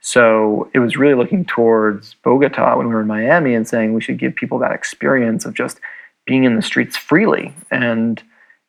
So 0.00 0.70
it 0.72 0.78
was 0.78 0.96
really 0.96 1.14
looking 1.14 1.44
towards 1.44 2.14
Bogota 2.22 2.76
when 2.76 2.88
we 2.88 2.94
were 2.94 3.00
in 3.00 3.06
Miami 3.06 3.54
and 3.54 3.66
saying 3.66 3.92
we 3.92 4.00
should 4.00 4.18
give 4.18 4.34
people 4.34 4.58
that 4.60 4.72
experience 4.72 5.44
of 5.44 5.54
just 5.54 5.80
being 6.24 6.44
in 6.44 6.56
the 6.56 6.62
streets 6.62 6.96
freely 6.96 7.54
and 7.70 8.22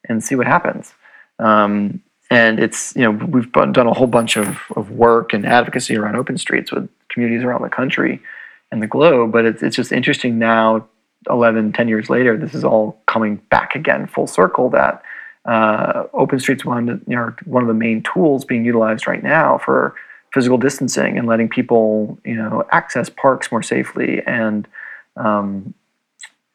and 0.07 0.23
see 0.23 0.35
what 0.35 0.47
happens. 0.47 0.93
Um, 1.37 2.01
and 2.31 2.59
it's 2.59 2.95
you 2.95 3.03
know 3.03 3.11
we've 3.11 3.51
done 3.51 3.77
a 3.77 3.93
whole 3.93 4.07
bunch 4.07 4.37
of, 4.37 4.59
of 4.75 4.91
work 4.91 5.33
and 5.33 5.45
advocacy 5.45 5.95
around 5.95 6.15
open 6.15 6.37
streets 6.37 6.71
with 6.71 6.89
communities 7.09 7.43
around 7.43 7.61
the 7.61 7.69
country 7.69 8.21
and 8.71 8.81
the 8.81 8.87
globe 8.87 9.31
but 9.31 9.45
it's, 9.45 9.63
it's 9.63 9.75
just 9.75 9.91
interesting 9.91 10.39
now 10.39 10.87
11 11.29 11.73
10 11.73 11.87
years 11.87 12.09
later 12.09 12.37
this 12.37 12.53
is 12.53 12.63
all 12.63 13.01
coming 13.07 13.35
back 13.49 13.75
again 13.75 14.07
full 14.07 14.27
circle 14.27 14.69
that 14.69 15.01
uh, 15.45 16.03
open 16.13 16.39
streets 16.39 16.65
one 16.65 17.01
you 17.07 17.15
know, 17.15 17.33
one 17.45 17.63
of 17.63 17.67
the 17.67 17.73
main 17.73 18.03
tools 18.03 18.45
being 18.45 18.65
utilized 18.65 19.07
right 19.07 19.23
now 19.23 19.57
for 19.57 19.95
physical 20.33 20.57
distancing 20.57 21.17
and 21.17 21.27
letting 21.27 21.49
people 21.49 22.19
you 22.23 22.35
know 22.35 22.65
access 22.71 23.09
parks 23.09 23.51
more 23.51 23.63
safely 23.63 24.21
and 24.27 24.67
um, 25.17 25.73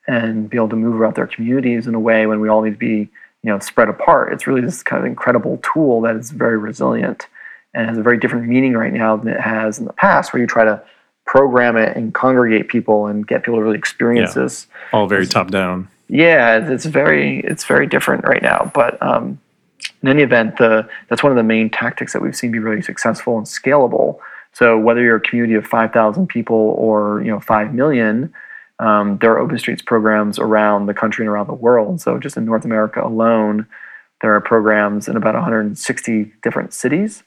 and 0.07 0.51
be 0.51 0.57
able 0.57 0.69
to 0.69 0.77
move 0.77 1.01
around 1.01 1.15
their 1.15 1.27
communities 1.27 1.87
in 1.87 1.95
a 1.95 2.01
way 2.01 2.27
when 2.27 2.41
we 2.41 2.49
all 2.49 2.63
need 2.63 2.73
to 2.73 2.77
be 2.77 3.09
you 3.43 3.51
know 3.51 3.59
spread 3.59 3.89
apart. 3.89 4.33
It's 4.33 4.47
really 4.47 4.61
this 4.61 4.83
kind 4.83 5.01
of 5.01 5.07
incredible 5.07 5.61
tool 5.63 6.01
that 6.03 6.17
is 6.17 6.31
very 6.31 6.59
resilient 6.59 7.27
and 7.75 7.89
has 7.89 7.99
a 7.99 8.03
very 8.03 8.19
different 8.19 8.47
meaning 8.49 8.75
right 8.75 8.93
now 8.93 9.17
than 9.17 9.29
it 9.29 9.41
has 9.41 9.79
in 9.79 9.85
the 9.85 9.93
past, 9.93 10.33
where 10.33 10.41
you 10.41 10.47
try 10.47 10.65
to 10.65 10.81
program 11.27 11.77
it 11.77 11.97
and 11.97 12.15
congregate 12.15 12.69
people 12.69 13.07
and 13.07 13.27
get 13.27 13.43
people 13.43 13.59
to 13.59 13.63
really 13.63 13.79
experience 13.79 14.37
Yeah. 14.37 14.43
this. 14.43 14.67
All 14.93 15.07
very 15.07 15.27
top 15.27 15.51
down. 15.51 15.89
Yeah, 16.09 16.57
it's- 16.57 16.71
it's 16.71 16.85
very 16.85 17.41
it's 17.41 17.65
very 17.65 17.87
different 17.87 18.27
right 18.27 18.43
now. 18.43 18.71
But 18.75 19.03
um, 19.03 19.39
in 20.03 20.09
any 20.09 20.23
event, 20.23 20.59
the 20.59 20.87
that's 21.09 21.23
one 21.23 21.33
of 21.33 21.37
the 21.37 21.43
main 21.43 21.71
tactics 21.71 22.13
that 22.13 22.23
we've 22.23 22.37
seen 22.37 22.51
be 22.53 22.59
really 22.59 22.83
successful 22.83 23.39
and 23.39 23.47
scalable. 23.47 24.19
So 24.53 24.79
whether 24.79 25.01
you're 25.03 25.17
a 25.17 25.21
community 25.21 25.55
of 25.55 25.67
five 25.67 25.93
thousand 25.93 26.29
people 26.29 26.75
or 26.79 27.23
you 27.23 27.31
know 27.31 27.41
five 27.41 27.73
million, 27.75 28.33
um, 28.79 29.17
there 29.19 29.33
are 29.33 29.39
open 29.39 29.59
streets 29.59 29.81
programs 29.83 30.39
around 30.39 30.87
the 30.87 30.95
country 30.95 31.25
and 31.25 31.31
around 31.33 31.47
the 31.49 31.55
world. 31.55 32.01
So 32.03 32.19
just 32.19 32.37
in 32.37 32.45
North 32.45 32.65
America 32.67 33.03
alone, 33.03 33.67
there 34.21 34.35
are 34.35 34.41
programs 34.41 35.09
in 35.09 35.17
about 35.17 35.35
160 35.35 36.33
different 36.43 36.73
cities. 36.75 37.23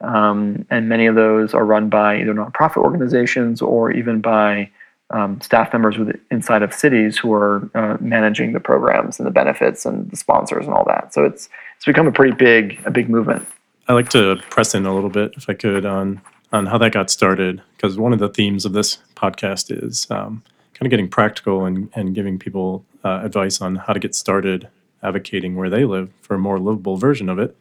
Um, 0.00 0.66
and 0.70 0.88
many 0.88 1.06
of 1.06 1.14
those 1.14 1.54
are 1.54 1.64
run 1.64 1.88
by 1.88 2.20
either 2.20 2.34
nonprofit 2.34 2.78
organizations 2.78 3.62
or 3.62 3.90
even 3.90 4.20
by 4.20 4.70
um, 5.10 5.40
staff 5.40 5.72
members 5.72 5.96
with, 5.98 6.18
inside 6.30 6.62
of 6.62 6.74
cities 6.74 7.16
who 7.16 7.32
are 7.32 7.70
uh, 7.74 7.96
managing 8.00 8.52
the 8.52 8.60
programs 8.60 9.18
and 9.18 9.26
the 9.26 9.30
benefits 9.30 9.86
and 9.86 10.10
the 10.10 10.16
sponsors 10.16 10.66
and 10.66 10.74
all 10.74 10.84
that. 10.86 11.14
So 11.14 11.24
it's 11.24 11.48
it's 11.76 11.84
become 11.84 12.06
a 12.06 12.12
pretty 12.12 12.34
big 12.34 12.80
a 12.84 12.90
big 12.90 13.08
movement. 13.08 13.46
I 13.88 13.92
like 13.92 14.08
to 14.10 14.36
press 14.50 14.74
in 14.74 14.84
a 14.84 14.94
little 14.94 15.10
bit, 15.10 15.32
if 15.36 15.48
I 15.48 15.54
could, 15.54 15.86
on 15.86 16.20
on 16.52 16.66
how 16.66 16.78
that 16.78 16.92
got 16.92 17.10
started, 17.10 17.62
because 17.76 17.98
one 17.98 18.12
of 18.12 18.18
the 18.18 18.28
themes 18.28 18.64
of 18.64 18.72
this 18.72 18.98
podcast 19.14 19.70
is 19.84 20.06
um, 20.10 20.42
kind 20.74 20.86
of 20.86 20.90
getting 20.90 21.08
practical 21.08 21.64
and, 21.64 21.88
and 21.94 22.14
giving 22.14 22.38
people 22.38 22.84
uh, 23.04 23.20
advice 23.22 23.60
on 23.60 23.76
how 23.76 23.92
to 23.92 23.98
get 23.98 24.14
started 24.14 24.68
advocating 25.02 25.56
where 25.56 25.70
they 25.70 25.84
live 25.84 26.10
for 26.20 26.34
a 26.34 26.38
more 26.38 26.58
livable 26.58 26.96
version 26.96 27.28
of 27.28 27.38
it. 27.38 27.56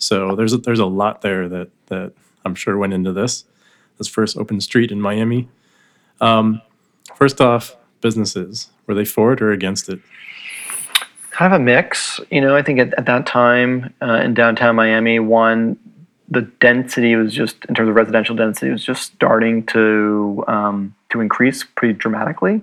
So 0.00 0.34
there's 0.34 0.52
a, 0.52 0.58
there's 0.58 0.80
a 0.80 0.86
lot 0.86 1.22
there 1.22 1.48
that 1.48 1.70
that 1.86 2.12
I'm 2.44 2.56
sure 2.56 2.76
went 2.76 2.92
into 2.92 3.12
this. 3.12 3.44
This 3.98 4.08
first 4.08 4.36
open 4.36 4.60
street 4.60 4.90
in 4.90 5.00
Miami. 5.00 5.48
Um, 6.20 6.62
first 7.14 7.40
off, 7.40 7.76
businesses 8.00 8.70
were 8.86 8.94
they 8.94 9.04
for 9.04 9.32
it 9.32 9.40
or 9.40 9.52
against 9.52 9.88
it? 9.88 10.00
kind 11.40 11.54
of 11.54 11.60
a 11.60 11.64
mix. 11.64 12.20
You 12.30 12.42
know, 12.42 12.54
I 12.54 12.62
think 12.62 12.78
at, 12.80 12.92
at 12.98 13.06
that 13.06 13.24
time 13.24 13.94
uh, 14.02 14.20
in 14.22 14.34
downtown 14.34 14.76
Miami, 14.76 15.20
one, 15.20 15.78
the 16.28 16.42
density 16.60 17.16
was 17.16 17.32
just 17.32 17.64
in 17.64 17.74
terms 17.74 17.88
of 17.88 17.94
residential 17.94 18.36
density 18.36 18.70
was 18.70 18.84
just 18.84 19.14
starting 19.14 19.64
to 19.66 20.44
um, 20.48 20.94
to 21.08 21.20
increase 21.20 21.64
pretty 21.64 21.94
dramatically. 21.94 22.60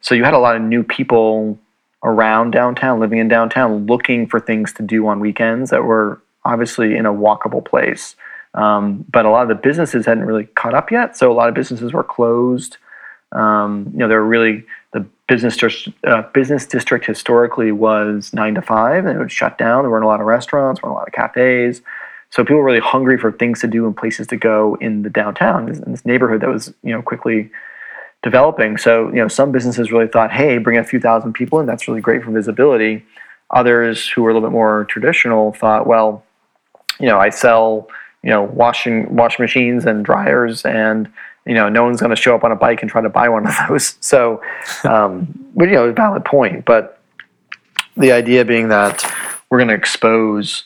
So 0.00 0.16
you 0.16 0.24
had 0.24 0.34
a 0.34 0.38
lot 0.38 0.56
of 0.56 0.62
new 0.62 0.82
people 0.82 1.60
around 2.02 2.50
downtown, 2.50 2.98
living 2.98 3.20
in 3.20 3.28
downtown, 3.28 3.86
looking 3.86 4.26
for 4.26 4.40
things 4.40 4.72
to 4.72 4.82
do 4.82 5.06
on 5.06 5.20
weekends 5.20 5.70
that 5.70 5.84
were 5.84 6.20
obviously 6.48 6.96
in 6.96 7.06
a 7.06 7.12
walkable 7.12 7.64
place. 7.64 8.16
Um, 8.54 9.04
but 9.10 9.26
a 9.26 9.30
lot 9.30 9.42
of 9.42 9.48
the 9.48 9.54
businesses 9.54 10.06
hadn't 10.06 10.24
really 10.24 10.44
caught 10.44 10.74
up 10.74 10.90
yet, 10.90 11.16
so 11.16 11.30
a 11.30 11.34
lot 11.34 11.48
of 11.48 11.54
businesses 11.54 11.92
were 11.92 12.02
closed. 12.02 12.78
Um, 13.32 13.90
you 13.92 13.98
know, 13.98 14.08
there 14.08 14.20
were 14.20 14.26
really 14.26 14.64
the 14.92 15.06
business 15.28 15.56
dis- 15.56 15.88
uh, 16.06 16.22
business 16.32 16.66
district 16.66 17.04
historically 17.04 17.72
was 17.72 18.32
nine 18.32 18.54
to 18.54 18.62
five, 18.62 19.04
and 19.04 19.14
it 19.14 19.18
would 19.18 19.30
shut 19.30 19.58
down. 19.58 19.84
There 19.84 19.90
weren't 19.90 20.04
a 20.04 20.08
lot 20.08 20.20
of 20.20 20.26
restaurants, 20.26 20.82
weren't 20.82 20.94
a 20.94 20.98
lot 20.98 21.06
of 21.06 21.12
cafes, 21.12 21.82
so 22.30 22.42
people 22.42 22.56
were 22.56 22.64
really 22.64 22.80
hungry 22.80 23.18
for 23.18 23.30
things 23.30 23.60
to 23.60 23.66
do 23.66 23.86
and 23.86 23.96
places 23.96 24.26
to 24.28 24.36
go 24.36 24.76
in 24.80 25.02
the 25.02 25.10
downtown 25.10 25.68
in 25.68 25.92
this 25.92 26.06
neighborhood 26.06 26.40
that 26.40 26.48
was 26.48 26.72
you 26.82 26.92
know 26.92 27.02
quickly 27.02 27.50
developing. 28.22 28.78
So 28.78 29.08
you 29.08 29.16
know 29.16 29.28
some 29.28 29.52
businesses 29.52 29.92
really 29.92 30.08
thought, 30.08 30.32
hey, 30.32 30.56
bring 30.56 30.78
a 30.78 30.84
few 30.84 31.00
thousand 31.00 31.34
people 31.34 31.60
in, 31.60 31.66
that's 31.66 31.86
really 31.86 32.00
great 32.00 32.24
for 32.24 32.30
visibility. 32.30 33.04
Others 33.50 34.08
who 34.08 34.22
were 34.22 34.30
a 34.30 34.34
little 34.34 34.48
bit 34.48 34.52
more 34.52 34.84
traditional 34.86 35.52
thought, 35.52 35.86
well, 35.86 36.24
you 36.98 37.06
know, 37.06 37.18
I 37.18 37.30
sell 37.30 37.88
you 38.22 38.30
know 38.30 38.42
washing 38.42 39.14
washing 39.14 39.42
machines 39.42 39.84
and 39.84 40.04
dryers 40.04 40.64
and 40.64 41.10
you 41.46 41.54
know 41.54 41.68
no 41.68 41.84
one's 41.84 42.00
going 42.00 42.10
to 42.10 42.20
show 42.20 42.34
up 42.34 42.44
on 42.44 42.52
a 42.52 42.56
bike 42.56 42.82
and 42.82 42.90
try 42.90 43.00
to 43.00 43.08
buy 43.08 43.28
one 43.28 43.46
of 43.46 43.54
those. 43.68 43.96
So 44.00 44.40
um, 44.84 45.50
but 45.54 45.68
you 45.68 45.74
know 45.74 45.92
valid 45.92 46.24
point. 46.24 46.64
But 46.64 47.00
the 47.96 48.12
idea 48.12 48.44
being 48.44 48.68
that 48.68 49.04
we're 49.50 49.58
going 49.58 49.68
to 49.68 49.74
expose 49.74 50.64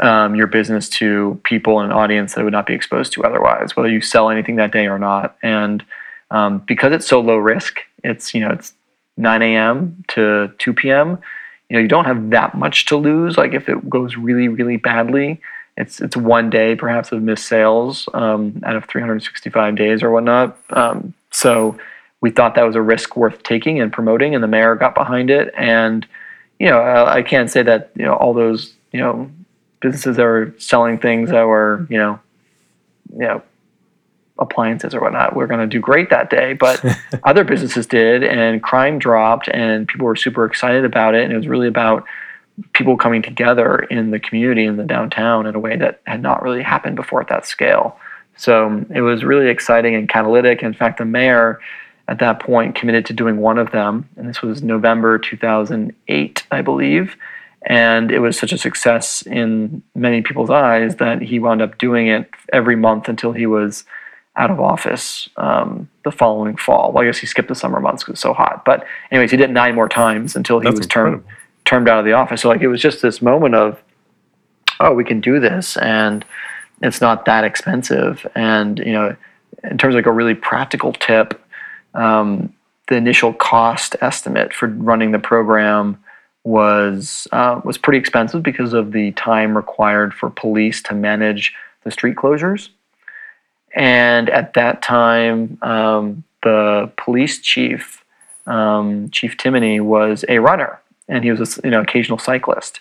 um, 0.00 0.34
your 0.34 0.46
business 0.46 0.88
to 0.88 1.40
people 1.44 1.80
and 1.80 1.92
an 1.92 1.96
audience 1.96 2.34
that 2.34 2.44
would 2.44 2.52
not 2.52 2.66
be 2.66 2.74
exposed 2.74 3.12
to 3.12 3.24
otherwise 3.24 3.76
whether 3.76 3.88
you 3.88 4.00
sell 4.00 4.30
anything 4.30 4.56
that 4.56 4.72
day 4.72 4.86
or 4.86 4.98
not. 4.98 5.36
And 5.42 5.84
um, 6.30 6.58
because 6.66 6.92
it's 6.92 7.06
so 7.06 7.20
low 7.20 7.36
risk 7.36 7.80
it's 8.04 8.34
you 8.34 8.40
know 8.40 8.50
it's 8.50 8.74
9 9.16 9.42
a.m 9.42 10.04
to 10.08 10.52
2 10.58 10.72
p.m 10.72 11.18
you 11.68 11.76
know 11.76 11.80
you 11.80 11.88
don't 11.88 12.06
have 12.06 12.30
that 12.30 12.56
much 12.56 12.86
to 12.86 12.96
lose 12.96 13.36
like 13.36 13.52
if 13.52 13.68
it 13.68 13.88
goes 13.88 14.16
really 14.16 14.48
really 14.48 14.76
badly 14.76 15.40
it's 15.76 16.00
it's 16.00 16.16
one 16.16 16.50
day 16.50 16.74
perhaps 16.74 17.12
of 17.12 17.22
missed 17.22 17.46
sales 17.46 18.08
um, 18.14 18.60
out 18.64 18.76
of 18.76 18.84
365 18.86 19.74
days 19.74 20.02
or 20.02 20.10
whatnot. 20.10 20.56
Um, 20.70 21.14
so 21.30 21.78
we 22.20 22.30
thought 22.30 22.54
that 22.54 22.62
was 22.62 22.76
a 22.76 22.82
risk 22.82 23.16
worth 23.16 23.42
taking 23.42 23.80
and 23.80 23.92
promoting, 23.92 24.34
and 24.34 24.44
the 24.44 24.48
mayor 24.48 24.74
got 24.74 24.94
behind 24.94 25.30
it. 25.30 25.52
And 25.56 26.06
you 26.58 26.68
know, 26.68 26.78
I, 26.78 27.16
I 27.16 27.22
can't 27.22 27.50
say 27.50 27.62
that 27.62 27.90
you 27.96 28.04
know 28.04 28.14
all 28.14 28.34
those 28.34 28.74
you 28.92 29.00
know 29.00 29.30
businesses 29.80 30.16
that 30.16 30.24
were 30.24 30.54
selling 30.58 30.98
things 30.98 31.30
that 31.30 31.46
were 31.46 31.86
you 31.90 31.98
know 31.98 32.18
you 33.12 33.26
know 33.26 33.42
appliances 34.38 34.94
or 34.94 35.00
whatnot 35.00 35.36
we're 35.36 35.46
going 35.46 35.60
to 35.60 35.66
do 35.66 35.78
great 35.78 36.08
that 36.10 36.30
day 36.30 36.52
but 36.54 36.82
other 37.24 37.44
businesses 37.44 37.86
did 37.86 38.24
and 38.24 38.62
crime 38.62 38.98
dropped 38.98 39.48
and 39.48 39.86
people 39.86 40.06
were 40.06 40.16
super 40.16 40.46
excited 40.46 40.84
about 40.84 41.14
it 41.14 41.22
and 41.22 41.32
it 41.32 41.36
was 41.36 41.46
really 41.46 41.68
about 41.68 42.04
people 42.72 42.96
coming 42.96 43.22
together 43.22 43.78
in 43.78 44.10
the 44.10 44.18
community 44.18 44.64
in 44.64 44.76
the 44.76 44.84
downtown 44.84 45.46
in 45.46 45.54
a 45.54 45.58
way 45.58 45.76
that 45.76 46.00
had 46.06 46.22
not 46.22 46.42
really 46.42 46.62
happened 46.62 46.96
before 46.96 47.20
at 47.20 47.28
that 47.28 47.46
scale. 47.46 47.98
So 48.36 48.84
it 48.94 49.00
was 49.00 49.24
really 49.24 49.48
exciting 49.48 49.94
and 49.94 50.08
catalytic. 50.08 50.62
In 50.62 50.74
fact, 50.74 50.98
the 50.98 51.04
mayor 51.04 51.60
at 52.08 52.18
that 52.18 52.40
point 52.40 52.74
committed 52.74 53.06
to 53.06 53.12
doing 53.12 53.38
one 53.38 53.58
of 53.58 53.70
them, 53.70 54.08
and 54.16 54.28
this 54.28 54.42
was 54.42 54.62
November 54.62 55.18
2008, 55.18 56.46
I 56.50 56.62
believe. 56.62 57.16
And 57.66 58.10
it 58.10 58.18
was 58.18 58.36
such 58.36 58.52
a 58.52 58.58
success 58.58 59.22
in 59.22 59.82
many 59.94 60.20
people's 60.20 60.50
eyes 60.50 60.96
that 60.96 61.22
he 61.22 61.38
wound 61.38 61.62
up 61.62 61.78
doing 61.78 62.08
it 62.08 62.28
every 62.52 62.74
month 62.74 63.08
until 63.08 63.32
he 63.32 63.46
was 63.46 63.84
out 64.34 64.50
of 64.50 64.58
office 64.60 65.28
um, 65.36 65.88
the 66.04 66.10
following 66.10 66.56
fall. 66.56 66.90
Well, 66.92 67.04
I 67.04 67.06
guess 67.06 67.18
he 67.18 67.26
skipped 67.26 67.48
the 67.48 67.54
summer 67.54 67.78
months 67.80 68.02
because 68.02 68.12
it 68.12 68.14
was 68.14 68.20
so 68.20 68.32
hot. 68.32 68.64
But 68.64 68.84
anyways, 69.10 69.30
he 69.30 69.36
did 69.36 69.50
it 69.50 69.52
nine 69.52 69.74
more 69.74 69.88
times 69.88 70.34
until 70.34 70.58
he 70.58 70.64
That's 70.64 70.78
was 70.78 70.86
termed 70.86 71.14
incredible. 71.14 71.41
Termed 71.64 71.88
out 71.88 71.98
of 71.98 72.04
the 72.04 72.12
office. 72.12 72.42
So 72.42 72.48
like 72.48 72.60
it 72.60 72.68
was 72.68 72.80
just 72.80 73.02
this 73.02 73.22
moment 73.22 73.54
of, 73.54 73.82
oh, 74.80 74.94
we 74.94 75.04
can 75.04 75.20
do 75.20 75.40
this, 75.40 75.76
and 75.76 76.24
it's 76.82 77.00
not 77.00 77.24
that 77.26 77.44
expensive. 77.44 78.26
And 78.34 78.78
you 78.78 78.92
know, 78.92 79.16
in 79.64 79.78
terms 79.78 79.94
of 79.94 79.98
like 79.98 80.06
a 80.06 80.12
really 80.12 80.34
practical 80.34 80.92
tip, 80.92 81.40
um, 81.94 82.52
the 82.88 82.96
initial 82.96 83.32
cost 83.32 83.96
estimate 84.00 84.52
for 84.52 84.68
running 84.68 85.12
the 85.12 85.18
program 85.18 86.02
was 86.44 87.28
uh, 87.32 87.60
was 87.64 87.78
pretty 87.78 87.98
expensive 87.98 88.42
because 88.42 88.72
of 88.72 88.92
the 88.92 89.12
time 89.12 89.56
required 89.56 90.12
for 90.12 90.30
police 90.30 90.82
to 90.82 90.94
manage 90.94 91.54
the 91.84 91.90
street 91.90 92.16
closures. 92.16 92.70
And 93.74 94.28
at 94.28 94.54
that 94.54 94.82
time, 94.82 95.58
um, 95.62 96.24
the 96.42 96.90
police 96.98 97.40
chief, 97.40 98.04
um, 98.46 99.08
Chief 99.10 99.36
Timoney, 99.36 99.80
was 99.80 100.24
a 100.28 100.40
runner 100.40 100.78
and 101.08 101.24
he 101.24 101.30
was 101.30 101.58
a 101.58 101.60
you 101.64 101.70
know 101.70 101.80
occasional 101.80 102.18
cyclist, 102.18 102.80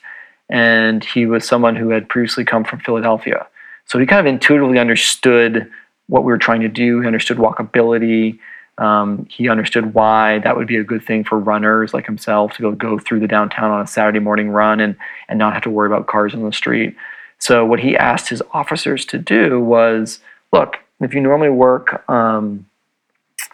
and 0.50 1.04
he 1.04 1.26
was 1.26 1.46
someone 1.46 1.76
who 1.76 1.90
had 1.90 2.10
previously 2.10 2.46
come 2.46 2.64
from 2.64 2.80
Philadelphia, 2.80 3.48
so 3.86 4.00
he 4.00 4.06
kind 4.06 4.26
of 4.26 4.32
intuitively 4.32 4.80
understood 4.80 5.70
what 6.08 6.24
we 6.24 6.32
were 6.32 6.38
trying 6.38 6.62
to 6.62 6.68
do. 6.68 7.02
He 7.02 7.08
understood 7.08 7.38
walkability. 7.38 8.40
Um, 8.78 9.28
he 9.30 9.48
understood 9.50 9.94
why 9.94 10.40
that 10.40 10.58
would 10.58 10.68
be 10.68 10.78
a 10.78 10.84
good 10.84 11.06
thing 11.06 11.24
for 11.24 11.38
runners 11.38 11.94
like 11.94 12.06
himself 12.06 12.54
to 12.54 12.62
go 12.62 12.72
go 12.72 12.98
through 12.98 13.20
the 13.20 13.28
downtown 13.28 13.70
on 13.70 13.82
a 13.82 13.88
Saturday 13.88 14.20
morning 14.20 14.50
run 14.50 14.80
and 14.80 14.96
and 15.30 15.38
not 15.38 15.54
have 15.54 15.64
to 15.64 15.70
worry 15.70 15.88
about 15.88 16.08
cars 16.08 16.34
on 16.34 16.44
the 16.44 16.54
street. 16.54 16.96
So 17.38 17.66
what 17.66 17.80
he 17.80 17.98
asked 17.98 18.30
his 18.30 18.42
officers 18.52 19.04
to 19.08 19.18
do 19.18 19.60
was, 19.60 20.20
look, 20.54 20.78
if 21.00 21.14
you 21.14 21.22
normally 21.22 21.50
work, 21.50 22.08
um, 22.10 22.68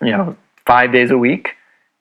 you 0.01 0.11
know, 0.11 0.35
five 0.65 0.91
days 0.91 1.09
a 1.09 1.17
week, 1.17 1.55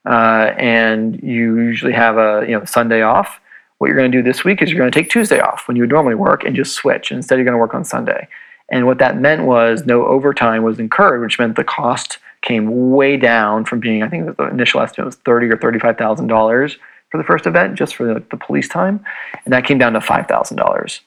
uh, 0.07 0.55
and 0.57 1.21
you 1.23 1.59
usually 1.59 1.93
have 1.93 2.17
a 2.17 2.45
you 2.47 2.59
know 2.59 2.65
Sunday 2.65 3.03
off. 3.03 3.41
What 3.79 3.89
you're 3.89 3.97
going 3.97 4.11
to 4.11 4.19
do 4.19 4.23
this 4.23 4.43
week 4.43 4.63
is 4.63 4.71
you're 4.71 4.79
going 4.79 4.91
to 4.91 4.99
take 4.99 5.11
Tuesday 5.11 5.39
off 5.39 5.69
when 5.69 5.77
you 5.77 5.83
would 5.83 5.91
normally 5.91 6.15
work 6.15 6.45
and 6.45 6.57
just 6.57 6.73
switch. 6.73 7.13
Instead, 7.13 7.37
you're 7.37 7.45
going 7.45 7.53
to 7.53 7.59
work 7.59 7.75
on 7.75 7.85
Sunday. 7.85 8.27
And 8.71 8.87
what 8.87 8.99
that 8.99 9.19
meant 9.19 9.45
was 9.45 9.85
no 9.85 10.07
overtime 10.07 10.63
was 10.63 10.79
incurred, 10.79 11.21
which 11.21 11.39
meant 11.39 11.57
the 11.57 11.65
cost 11.65 12.19
came 12.43 12.91
way 12.93 13.17
down 13.17 13.65
from 13.65 13.81
being 13.81 14.03
I 14.03 14.09
think 14.09 14.37
the 14.37 14.49
initial 14.49 14.81
estimate 14.81 15.07
was 15.07 15.17
thirty 15.17 15.49
or 15.49 15.57
thirty-five 15.57 15.99
thousand 15.99 16.29
dollars 16.29 16.79
for 17.11 17.19
the 17.19 17.25
first 17.25 17.47
event 17.47 17.75
just 17.77 17.95
for 17.95 18.07
the, 18.07 18.23
the 18.31 18.37
police 18.37 18.69
time, 18.69 19.05
and 19.45 19.53
that 19.53 19.65
came 19.65 19.79
down 19.79 19.93
to 19.93 20.01
five 20.01 20.27
thousand 20.27 20.57
dollars. 20.57 21.01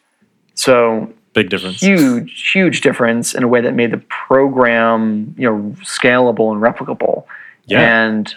So 0.53 1.11
Big 1.33 1.49
difference. 1.49 1.81
huge, 1.81 2.51
huge 2.51 2.81
difference 2.81 3.33
in 3.33 3.43
a 3.43 3.47
way 3.47 3.61
that 3.61 3.73
made 3.73 3.91
the 3.91 4.03
program 4.09 5.33
you 5.37 5.49
know 5.49 5.75
scalable 5.81 6.51
and 6.51 6.61
replicable. 6.61 7.25
Yeah. 7.65 8.05
And 8.05 8.33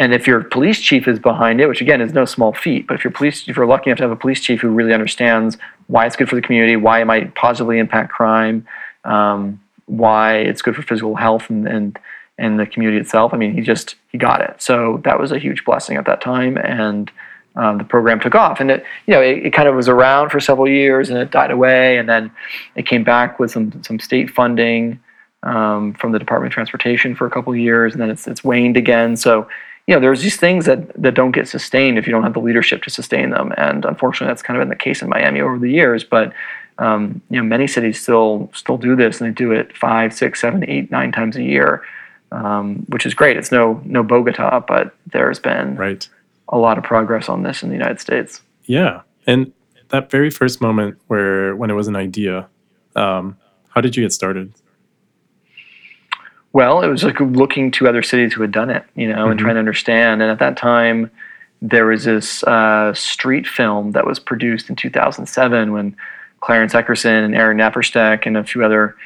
and 0.00 0.14
if 0.14 0.26
your 0.26 0.42
police 0.42 0.80
chief 0.80 1.06
is 1.06 1.18
behind 1.18 1.60
it, 1.60 1.68
which 1.68 1.82
again 1.82 2.00
is 2.00 2.14
no 2.14 2.24
small 2.24 2.54
feat, 2.54 2.86
but 2.86 2.94
if 2.94 3.04
your 3.04 3.10
police, 3.10 3.46
if 3.46 3.54
you're 3.54 3.66
lucky 3.66 3.90
enough 3.90 3.98
to 3.98 4.04
have 4.04 4.10
a 4.10 4.16
police 4.16 4.40
chief 4.40 4.62
who 4.62 4.70
really 4.70 4.94
understands 4.94 5.58
why 5.88 6.06
it's 6.06 6.16
good 6.16 6.26
for 6.26 6.36
the 6.36 6.42
community, 6.42 6.74
why 6.74 7.02
it 7.02 7.04
might 7.04 7.34
positively 7.34 7.78
impact 7.78 8.10
crime, 8.10 8.66
um, 9.04 9.60
why 9.84 10.38
it's 10.38 10.62
good 10.62 10.74
for 10.74 10.80
physical 10.80 11.16
health 11.16 11.50
and, 11.50 11.68
and 11.68 11.98
and 12.38 12.58
the 12.58 12.64
community 12.64 12.98
itself. 12.98 13.34
I 13.34 13.36
mean, 13.36 13.52
he 13.52 13.60
just 13.60 13.96
he 14.10 14.16
got 14.16 14.40
it. 14.40 14.62
So 14.62 15.02
that 15.04 15.20
was 15.20 15.32
a 15.32 15.38
huge 15.38 15.66
blessing 15.66 15.98
at 15.98 16.06
that 16.06 16.22
time, 16.22 16.56
and 16.56 17.10
um, 17.56 17.76
the 17.76 17.84
program 17.84 18.20
took 18.20 18.34
off. 18.34 18.58
And 18.58 18.70
it 18.70 18.84
you 19.06 19.12
know 19.12 19.20
it, 19.20 19.44
it 19.44 19.52
kind 19.52 19.68
of 19.68 19.74
was 19.74 19.86
around 19.86 20.30
for 20.30 20.40
several 20.40 20.66
years, 20.66 21.10
and 21.10 21.18
it 21.18 21.30
died 21.30 21.50
away, 21.50 21.98
and 21.98 22.08
then 22.08 22.30
it 22.74 22.86
came 22.86 23.04
back 23.04 23.38
with 23.38 23.50
some 23.50 23.82
some 23.82 24.00
state 24.00 24.30
funding 24.30 24.98
um, 25.42 25.92
from 25.92 26.12
the 26.12 26.18
Department 26.18 26.50
of 26.50 26.54
Transportation 26.54 27.14
for 27.14 27.26
a 27.26 27.30
couple 27.30 27.54
years, 27.54 27.92
and 27.92 28.00
then 28.00 28.08
it's 28.08 28.26
it's 28.26 28.42
waned 28.42 28.78
again. 28.78 29.14
So 29.14 29.46
you 29.90 29.96
know, 29.96 30.00
there's 30.00 30.22
these 30.22 30.36
things 30.36 30.66
that, 30.66 30.92
that 31.02 31.14
don't 31.14 31.32
get 31.32 31.48
sustained 31.48 31.98
if 31.98 32.06
you 32.06 32.12
don't 32.12 32.22
have 32.22 32.34
the 32.34 32.38
leadership 32.40 32.84
to 32.84 32.90
sustain 32.90 33.30
them. 33.30 33.52
And 33.56 33.84
unfortunately, 33.84 34.30
that's 34.30 34.40
kind 34.40 34.56
of 34.56 34.60
been 34.60 34.68
the 34.68 34.76
case 34.76 35.02
in 35.02 35.08
Miami 35.08 35.40
over 35.40 35.58
the 35.58 35.68
years. 35.68 36.04
But 36.04 36.32
um, 36.78 37.20
you 37.28 37.38
know, 37.38 37.42
many 37.42 37.66
cities 37.66 38.00
still 38.00 38.48
still 38.54 38.78
do 38.78 38.94
this, 38.94 39.20
and 39.20 39.28
they 39.28 39.34
do 39.34 39.50
it 39.50 39.76
five, 39.76 40.14
six, 40.14 40.40
seven, 40.40 40.64
eight, 40.70 40.92
nine 40.92 41.10
times 41.10 41.34
a 41.34 41.42
year, 41.42 41.82
um, 42.30 42.86
which 42.88 43.04
is 43.04 43.14
great. 43.14 43.36
It's 43.36 43.50
no 43.50 43.82
no 43.84 44.04
Bogota, 44.04 44.60
but 44.60 44.94
there's 45.08 45.40
been 45.40 45.74
Right. 45.74 46.08
a 46.50 46.56
lot 46.56 46.78
of 46.78 46.84
progress 46.84 47.28
on 47.28 47.42
this 47.42 47.64
in 47.64 47.68
the 47.68 47.74
United 47.74 47.98
States. 47.98 48.42
Yeah. 48.66 49.00
And 49.26 49.52
that 49.88 50.08
very 50.08 50.30
first 50.30 50.60
moment 50.60 50.98
where 51.08 51.56
when 51.56 51.68
it 51.68 51.74
was 51.74 51.88
an 51.88 51.96
idea, 51.96 52.46
um, 52.94 53.36
how 53.70 53.80
did 53.80 53.96
you 53.96 54.04
get 54.04 54.12
started? 54.12 54.52
Well, 56.52 56.82
it 56.82 56.88
was 56.88 57.04
like 57.04 57.20
looking 57.20 57.70
to 57.72 57.86
other 57.88 58.02
cities 58.02 58.32
who 58.32 58.42
had 58.42 58.50
done 58.52 58.70
it, 58.70 58.84
you 58.96 59.08
know, 59.08 59.28
and 59.28 59.38
Mhm. 59.38 59.42
trying 59.42 59.54
to 59.54 59.60
understand. 59.60 60.20
And 60.20 60.30
at 60.30 60.38
that 60.40 60.56
time, 60.56 61.10
there 61.62 61.86
was 61.86 62.04
this 62.04 62.42
uh, 62.44 62.92
street 62.94 63.46
film 63.46 63.92
that 63.92 64.06
was 64.06 64.18
produced 64.18 64.68
in 64.70 64.76
2007 64.76 65.72
when 65.72 65.94
Clarence 66.40 66.72
Eckerson 66.74 67.24
and 67.24 67.34
Aaron 67.34 67.58
Naparstek 67.58 68.26
and 68.26 68.36
a 68.36 68.44
few 68.44 68.64
other 68.64 68.96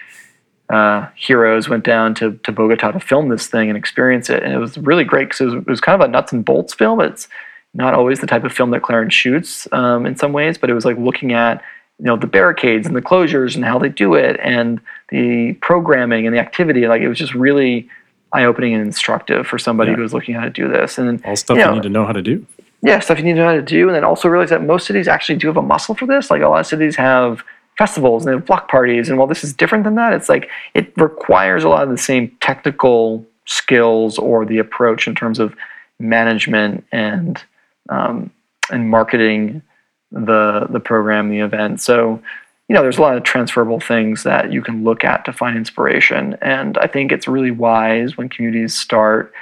uh, 0.70 1.06
heroes 1.14 1.68
went 1.68 1.84
down 1.84 2.14
to, 2.14 2.32
to 2.44 2.50
Bogota 2.50 2.92
to 2.92 3.00
film 3.00 3.28
this 3.28 3.46
thing 3.48 3.68
and 3.68 3.76
experience 3.76 4.30
it. 4.30 4.42
And 4.42 4.52
it 4.54 4.58
was 4.58 4.78
really 4.78 5.04
great 5.04 5.26
because 5.28 5.40
it 5.40 5.44
was, 5.44 5.54
it 5.54 5.66
was 5.66 5.80
kind 5.80 6.00
of 6.00 6.08
a 6.08 6.10
nuts 6.10 6.32
and 6.32 6.42
bolts 6.44 6.72
film. 6.72 7.00
It's 7.00 7.28
not 7.74 7.92
always 7.92 8.20
the 8.20 8.26
type 8.26 8.44
of 8.44 8.52
film 8.52 8.70
that 8.70 8.80
Clarence 8.82 9.12
shoots 9.12 9.68
um, 9.72 10.06
in 10.06 10.16
some 10.16 10.32
ways, 10.32 10.56
but 10.56 10.70
it 10.70 10.74
was 10.74 10.86
like 10.86 10.96
looking 10.96 11.34
at 11.34 11.60
you 12.04 12.08
know 12.10 12.16
the 12.18 12.26
barricades 12.26 12.86
and 12.86 12.94
the 12.94 13.00
closures 13.00 13.56
and 13.56 13.64
how 13.64 13.78
they 13.78 13.88
do 13.88 14.12
it 14.12 14.38
and 14.42 14.78
the 15.08 15.54
programming 15.54 16.26
and 16.26 16.36
the 16.36 16.38
activity. 16.38 16.86
Like 16.86 17.00
it 17.00 17.08
was 17.08 17.18
just 17.18 17.34
really 17.34 17.88
eye 18.34 18.44
opening 18.44 18.74
and 18.74 18.82
instructive 18.82 19.46
for 19.46 19.58
somebody 19.58 19.90
Yeah. 19.90 19.96
who 19.96 20.02
was 20.02 20.12
looking 20.12 20.34
at 20.34 20.40
how 20.40 20.44
to 20.44 20.50
do 20.52 20.68
this. 20.68 20.98
And 20.98 21.24
All 21.24 21.34
stuff 21.34 21.56
Yeah. 21.56 21.70
you 21.70 21.76
need 21.76 21.82
to 21.84 21.88
know 21.88 22.04
how 22.04 22.12
to 22.12 22.20
do. 22.20 22.44
yeah, 22.82 22.98
stuff 22.98 23.16
you 23.16 23.24
need 23.24 23.32
to 23.36 23.38
know 23.38 23.46
how 23.46 23.54
to 23.54 23.62
do, 23.62 23.88
and 23.88 23.96
then 23.96 24.04
also 24.04 24.28
realize 24.28 24.50
that 24.50 24.62
most 24.62 24.86
cities 24.86 25.08
actually 25.08 25.36
do 25.36 25.46
have 25.46 25.56
a 25.56 25.62
muscle 25.62 25.94
for 25.94 26.04
this. 26.04 26.30
Like 26.30 26.42
a 26.42 26.48
lot 26.48 26.60
of 26.60 26.66
cities 26.66 26.96
have 26.96 27.42
festivals 27.78 28.26
and 28.26 28.32
they 28.34 28.36
have 28.36 28.44
block 28.44 28.70
parties, 28.70 29.08
and 29.08 29.16
while 29.16 29.26
this 29.26 29.42
is 29.42 29.54
different 29.54 29.84
than 29.84 29.94
that, 29.94 30.12
it's 30.12 30.28
like 30.28 30.50
it 30.74 30.92
requires 30.98 31.64
a 31.64 31.70
lot 31.70 31.84
of 31.84 31.88
the 31.88 31.96
same 31.96 32.30
technical 32.42 33.24
skills 33.46 34.18
or 34.18 34.44
the 34.44 34.58
approach 34.58 35.08
in 35.08 35.14
terms 35.14 35.38
of 35.38 35.56
management 35.98 36.84
and 36.92 37.42
um, 37.88 38.30
and 38.70 38.90
marketing 38.90 39.62
the 40.14 40.66
the 40.70 40.80
program, 40.80 41.28
the 41.28 41.40
event. 41.40 41.80
So, 41.80 42.22
you 42.68 42.74
know, 42.74 42.82
there's 42.82 42.98
a 42.98 43.02
lot 43.02 43.16
of 43.16 43.24
transferable 43.24 43.80
things 43.80 44.22
that 44.22 44.52
you 44.52 44.62
can 44.62 44.84
look 44.84 45.04
at 45.04 45.24
to 45.26 45.32
find 45.32 45.56
inspiration. 45.56 46.36
And 46.40 46.78
I 46.78 46.86
think 46.86 47.12
it's 47.12 47.28
really 47.28 47.50
wise 47.50 48.16
when 48.16 48.28
communities 48.28 48.74
start 48.74 49.32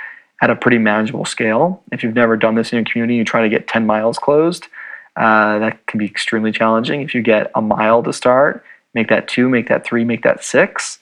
at 0.41 0.51
a 0.51 0.57
pretty 0.57 0.79
manageable 0.79 1.25
scale. 1.25 1.83
If 1.93 2.03
you've 2.03 2.15
never 2.15 2.37
done 2.37 2.57
this 2.57 2.73
in 2.73 2.77
your 2.79 2.85
community, 2.85 3.15
you 3.15 3.25
try 3.25 3.43
to 3.43 3.49
get 3.49 3.69
10 3.69 3.87
miles 3.87 4.19
closed. 4.19 4.67
Uh, 5.15 5.59
that 5.59 5.87
can 5.87 5.99
be 5.99 6.07
extremely 6.07 6.51
challenging. 6.51 7.03
If 7.03 7.15
you 7.15 7.23
get 7.23 7.51
a 7.55 7.63
mile 7.63 8.03
to 8.03 8.13
start, 8.13 8.65
make 8.95 9.09
that 9.09 9.29
two, 9.29 9.49
make 9.49 9.69
that 9.69 9.85
three, 9.85 10.05
make 10.05 10.23
that 10.23 10.43
six. 10.43 10.99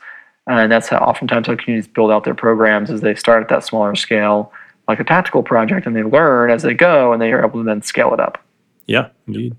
And 0.47 0.71
that's 0.71 0.89
how 0.89 0.99
oftentimes 0.99 1.47
how 1.47 1.55
communities 1.55 1.89
build 1.89 2.11
out 2.11 2.25
their 2.25 2.35
programs 2.35 2.91
is 2.91 3.01
they 3.01 3.15
start 3.15 3.43
at 3.43 3.49
that 3.49 3.65
smaller 3.65 3.95
scale, 3.95 4.53
like 4.89 5.01
a 5.01 5.05
tactical 5.05 5.43
project, 5.43 5.87
and 5.87 5.95
they 5.95 6.03
learn 6.03 6.51
as 6.51 6.63
they 6.63 6.75
go, 6.75 7.13
and 7.13 7.23
they 7.23 7.33
are 7.33 7.45
able 7.45 7.61
to 7.61 7.65
then 7.65 7.83
scale 7.83 8.13
it 8.13 8.21
up. 8.21 8.43
Yeah, 8.91 9.11
indeed. 9.29 9.55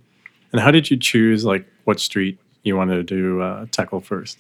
And 0.51 0.59
how 0.59 0.71
did 0.71 0.91
you 0.91 0.97
choose 0.97 1.45
like 1.45 1.65
what 1.85 2.01
street 2.01 2.37
you 2.63 2.75
wanted 2.75 3.07
to 3.07 3.41
uh, 3.41 3.65
tackle 3.71 4.01
first? 4.01 4.37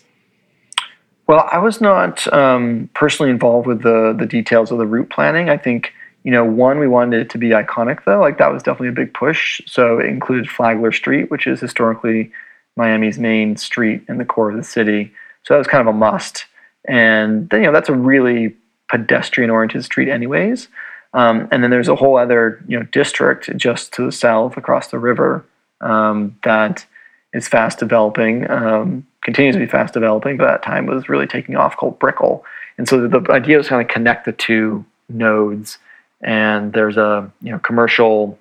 Well, 1.27 1.47
I 1.49 1.59
was 1.59 1.79
not 1.79 2.31
um, 2.33 2.89
personally 2.93 3.31
involved 3.31 3.67
with 3.67 3.83
the 3.83 4.13
the 4.19 4.25
details 4.25 4.69
of 4.69 4.79
the 4.79 4.85
route 4.85 5.09
planning. 5.09 5.49
I 5.49 5.55
think 5.55 5.93
you 6.23 6.31
know, 6.31 6.43
one 6.43 6.77
we 6.77 6.89
wanted 6.89 7.21
it 7.21 7.29
to 7.29 7.37
be 7.37 7.51
iconic 7.51 8.03
though. 8.03 8.19
Like 8.19 8.37
that 8.37 8.51
was 8.51 8.63
definitely 8.63 8.89
a 8.89 8.91
big 8.91 9.13
push. 9.13 9.61
So 9.65 9.97
it 9.97 10.07
included 10.07 10.49
Flagler 10.49 10.91
Street, 10.91 11.31
which 11.31 11.47
is 11.47 11.61
historically 11.61 12.29
Miami's 12.75 13.17
main 13.17 13.55
street 13.55 14.03
in 14.09 14.17
the 14.17 14.25
core 14.25 14.51
of 14.51 14.57
the 14.57 14.63
city. 14.63 15.13
So 15.43 15.53
that 15.53 15.57
was 15.57 15.67
kind 15.67 15.87
of 15.87 15.95
a 15.95 15.97
must. 15.97 16.45
And 16.85 17.49
then, 17.49 17.61
you 17.61 17.67
know, 17.67 17.71
that's 17.71 17.89
a 17.89 17.95
really 17.95 18.55
pedestrian 18.89 19.49
oriented 19.49 19.85
street, 19.85 20.09
anyways. 20.09 20.67
Um, 21.13 21.47
and 21.51 21.61
then 21.61 21.71
there's 21.71 21.89
a 21.89 21.95
whole 21.95 22.17
other, 22.17 22.63
you 22.67 22.79
know, 22.79 22.85
district 22.85 23.55
just 23.57 23.91
to 23.93 24.05
the 24.05 24.11
south 24.11 24.57
across 24.57 24.87
the 24.87 24.99
river 24.99 25.45
um, 25.81 26.37
that 26.43 26.85
is 27.33 27.47
fast 27.47 27.79
developing, 27.79 28.49
um, 28.49 29.05
continues 29.21 29.55
to 29.55 29.59
be 29.59 29.65
fast 29.65 29.93
developing, 29.93 30.37
but 30.37 30.47
at 30.47 30.61
that 30.61 30.63
time 30.63 30.85
was 30.85 31.09
really 31.09 31.27
taking 31.27 31.55
off 31.55 31.75
called 31.75 31.99
Brickell. 31.99 32.45
And 32.77 32.87
so 32.87 33.07
the, 33.07 33.19
the 33.19 33.31
idea 33.31 33.57
was 33.57 33.67
kind 33.67 33.81
of 33.81 33.87
connect 33.87 34.25
the 34.25 34.31
two 34.31 34.85
nodes. 35.09 35.77
And 36.21 36.73
there's 36.73 36.97
a, 36.97 37.31
you 37.41 37.51
know, 37.51 37.59
commercial 37.59 38.37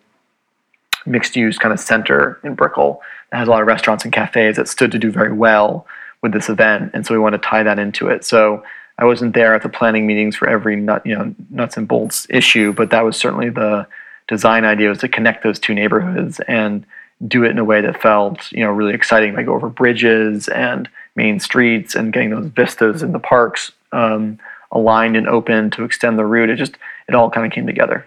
mixed 1.06 1.34
use 1.34 1.58
kind 1.58 1.72
of 1.72 1.80
center 1.80 2.38
in 2.44 2.54
Brickell 2.54 3.00
that 3.30 3.38
has 3.38 3.48
a 3.48 3.50
lot 3.50 3.62
of 3.62 3.66
restaurants 3.66 4.04
and 4.04 4.12
cafes 4.12 4.56
that 4.56 4.68
stood 4.68 4.92
to 4.92 4.98
do 4.98 5.10
very 5.10 5.32
well 5.32 5.86
with 6.22 6.32
this 6.32 6.48
event, 6.48 6.90
and 6.92 7.06
so 7.06 7.14
we 7.14 7.18
want 7.18 7.32
to 7.32 7.38
tie 7.38 7.62
that 7.62 7.78
into 7.78 8.08
it. 8.08 8.24
So 8.24 8.62
I 9.00 9.04
wasn't 9.04 9.34
there 9.34 9.54
at 9.54 9.62
the 9.62 9.68
planning 9.68 10.06
meetings 10.06 10.36
for 10.36 10.48
every 10.48 10.76
nut, 10.76 11.04
you 11.06 11.16
know, 11.16 11.34
nuts 11.48 11.76
and 11.76 11.88
bolts 11.88 12.26
issue, 12.28 12.72
but 12.72 12.90
that 12.90 13.02
was 13.02 13.16
certainly 13.16 13.48
the 13.48 13.86
design 14.28 14.64
idea 14.64 14.90
was 14.90 14.98
to 14.98 15.08
connect 15.08 15.42
those 15.42 15.58
two 15.58 15.74
neighborhoods 15.74 16.38
and 16.46 16.84
do 17.26 17.42
it 17.44 17.50
in 17.50 17.58
a 17.58 17.64
way 17.64 17.80
that 17.80 18.00
felt, 18.00 18.52
you 18.52 18.60
know, 18.60 18.70
really 18.70 18.94
exciting, 18.94 19.34
like 19.34 19.46
over 19.46 19.68
bridges 19.68 20.48
and 20.48 20.88
main 21.16 21.40
streets 21.40 21.94
and 21.94 22.12
getting 22.12 22.30
those 22.30 22.46
vistas 22.46 23.02
in 23.02 23.12
the 23.12 23.18
parks 23.18 23.72
um, 23.92 24.38
aligned 24.70 25.16
and 25.16 25.26
open 25.28 25.70
to 25.70 25.84
extend 25.84 26.18
the 26.18 26.24
route. 26.24 26.50
It 26.50 26.56
just 26.56 26.76
it 27.08 27.14
all 27.14 27.30
kind 27.30 27.46
of 27.46 27.52
came 27.52 27.66
together. 27.66 28.06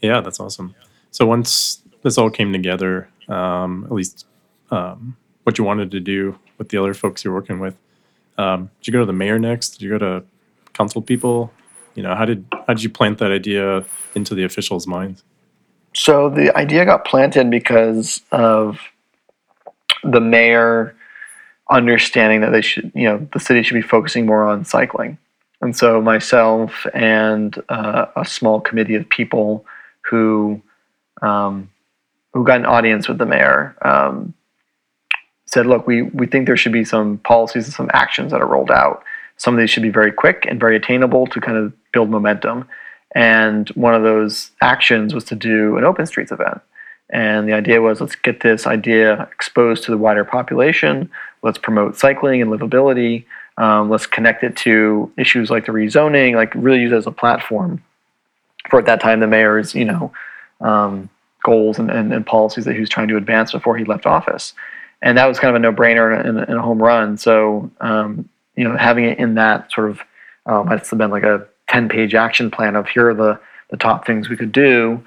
Yeah, 0.00 0.20
that's 0.20 0.40
awesome. 0.40 0.74
So 1.12 1.26
once 1.26 1.80
this 2.02 2.18
all 2.18 2.30
came 2.30 2.52
together, 2.52 3.08
um, 3.28 3.84
at 3.84 3.92
least 3.92 4.26
um, 4.70 5.16
what 5.44 5.58
you 5.58 5.64
wanted 5.64 5.90
to 5.92 6.00
do 6.00 6.38
with 6.58 6.68
the 6.68 6.78
other 6.78 6.94
folks 6.94 7.24
you're 7.24 7.34
working 7.34 7.60
with. 7.60 7.76
Um, 8.38 8.70
did 8.80 8.88
you 8.88 8.92
go 8.92 9.00
to 9.00 9.06
the 9.06 9.12
mayor 9.12 9.38
next? 9.38 9.70
Did 9.70 9.82
you 9.82 9.90
go 9.90 9.98
to 9.98 10.24
council 10.72 11.02
people? 11.02 11.52
You 11.94 12.02
know, 12.02 12.14
how 12.14 12.24
did 12.24 12.44
how 12.66 12.74
did 12.74 12.82
you 12.82 12.90
plant 12.90 13.18
that 13.18 13.30
idea 13.30 13.84
into 14.14 14.34
the 14.34 14.44
officials' 14.44 14.86
minds? 14.86 15.24
So 15.94 16.30
the 16.30 16.56
idea 16.56 16.84
got 16.84 17.04
planted 17.04 17.50
because 17.50 18.22
of 18.30 18.78
the 20.04 20.20
mayor 20.20 20.94
understanding 21.70 22.40
that 22.40 22.50
they 22.50 22.60
should, 22.60 22.90
you 22.94 23.04
know, 23.04 23.28
the 23.32 23.40
city 23.40 23.62
should 23.62 23.74
be 23.74 23.82
focusing 23.82 24.26
more 24.26 24.44
on 24.44 24.64
cycling. 24.64 25.18
And 25.60 25.76
so 25.76 26.00
myself 26.00 26.86
and 26.94 27.60
uh, 27.68 28.06
a 28.16 28.24
small 28.24 28.60
committee 28.60 28.94
of 28.94 29.08
people 29.08 29.64
who 30.02 30.62
um, 31.22 31.70
who 32.32 32.44
got 32.44 32.60
an 32.60 32.66
audience 32.66 33.08
with 33.08 33.18
the 33.18 33.26
mayor 33.26 33.76
um, 33.82 34.32
said, 35.52 35.66
look, 35.66 35.86
we, 35.86 36.02
we 36.02 36.26
think 36.26 36.46
there 36.46 36.56
should 36.56 36.72
be 36.72 36.84
some 36.84 37.18
policies 37.18 37.64
and 37.64 37.74
some 37.74 37.90
actions 37.92 38.30
that 38.30 38.40
are 38.40 38.46
rolled 38.46 38.70
out. 38.70 39.02
Some 39.36 39.54
of 39.54 39.60
these 39.60 39.70
should 39.70 39.82
be 39.82 39.90
very 39.90 40.12
quick 40.12 40.46
and 40.48 40.60
very 40.60 40.76
attainable 40.76 41.26
to 41.28 41.40
kind 41.40 41.56
of 41.56 41.72
build 41.92 42.10
momentum. 42.10 42.68
And 43.14 43.68
one 43.70 43.94
of 43.94 44.02
those 44.02 44.52
actions 44.60 45.12
was 45.12 45.24
to 45.24 45.34
do 45.34 45.76
an 45.76 45.84
open 45.84 46.06
streets 46.06 46.30
event. 46.30 46.60
And 47.12 47.48
the 47.48 47.52
idea 47.54 47.82
was 47.82 48.00
let's 48.00 48.14
get 48.14 48.40
this 48.40 48.66
idea 48.66 49.28
exposed 49.32 49.82
to 49.84 49.90
the 49.90 49.98
wider 49.98 50.24
population. 50.24 51.10
Let's 51.42 51.58
promote 51.58 51.96
cycling 51.96 52.40
and 52.40 52.50
livability. 52.52 53.24
Um, 53.56 53.90
let's 53.90 54.06
connect 54.06 54.44
it 54.44 54.56
to 54.58 55.10
issues 55.16 55.50
like 55.50 55.66
the 55.66 55.72
rezoning, 55.72 56.34
like 56.36 56.54
really 56.54 56.80
use 56.80 56.92
it 56.92 56.96
as 56.96 57.06
a 57.08 57.10
platform 57.10 57.82
for 58.68 58.78
at 58.78 58.86
that 58.86 59.00
time 59.00 59.18
the 59.18 59.26
mayor's, 59.26 59.74
you 59.74 59.84
know, 59.84 60.12
um, 60.60 61.08
goals 61.42 61.78
and, 61.78 61.90
and, 61.90 62.12
and, 62.12 62.24
policies 62.24 62.66
that 62.66 62.74
he 62.74 62.80
was 62.80 62.88
trying 62.88 63.08
to 63.08 63.16
advance 63.16 63.50
before 63.50 63.76
he 63.76 63.84
left 63.84 64.04
office 64.04 64.52
and 65.02 65.16
that 65.18 65.26
was 65.26 65.38
kind 65.38 65.50
of 65.50 65.56
a 65.56 65.58
no-brainer 65.58 66.24
and, 66.24 66.38
a 66.38 66.62
home 66.62 66.82
run. 66.82 67.16
So 67.16 67.70
um, 67.80 68.28
you 68.56 68.64
know, 68.64 68.76
having 68.76 69.04
it 69.04 69.18
in 69.18 69.34
that 69.34 69.72
sort 69.72 69.90
of 69.90 70.00
um, 70.46 70.66
have 70.66 70.88
been 70.96 71.10
like 71.10 71.22
a 71.22 71.46
ten-page 71.68 72.14
action 72.14 72.50
plan 72.50 72.76
of 72.76 72.88
here 72.88 73.10
are 73.10 73.14
the 73.14 73.40
the 73.70 73.76
top 73.76 74.06
things 74.06 74.28
we 74.28 74.36
could 74.36 74.52
do. 74.52 75.02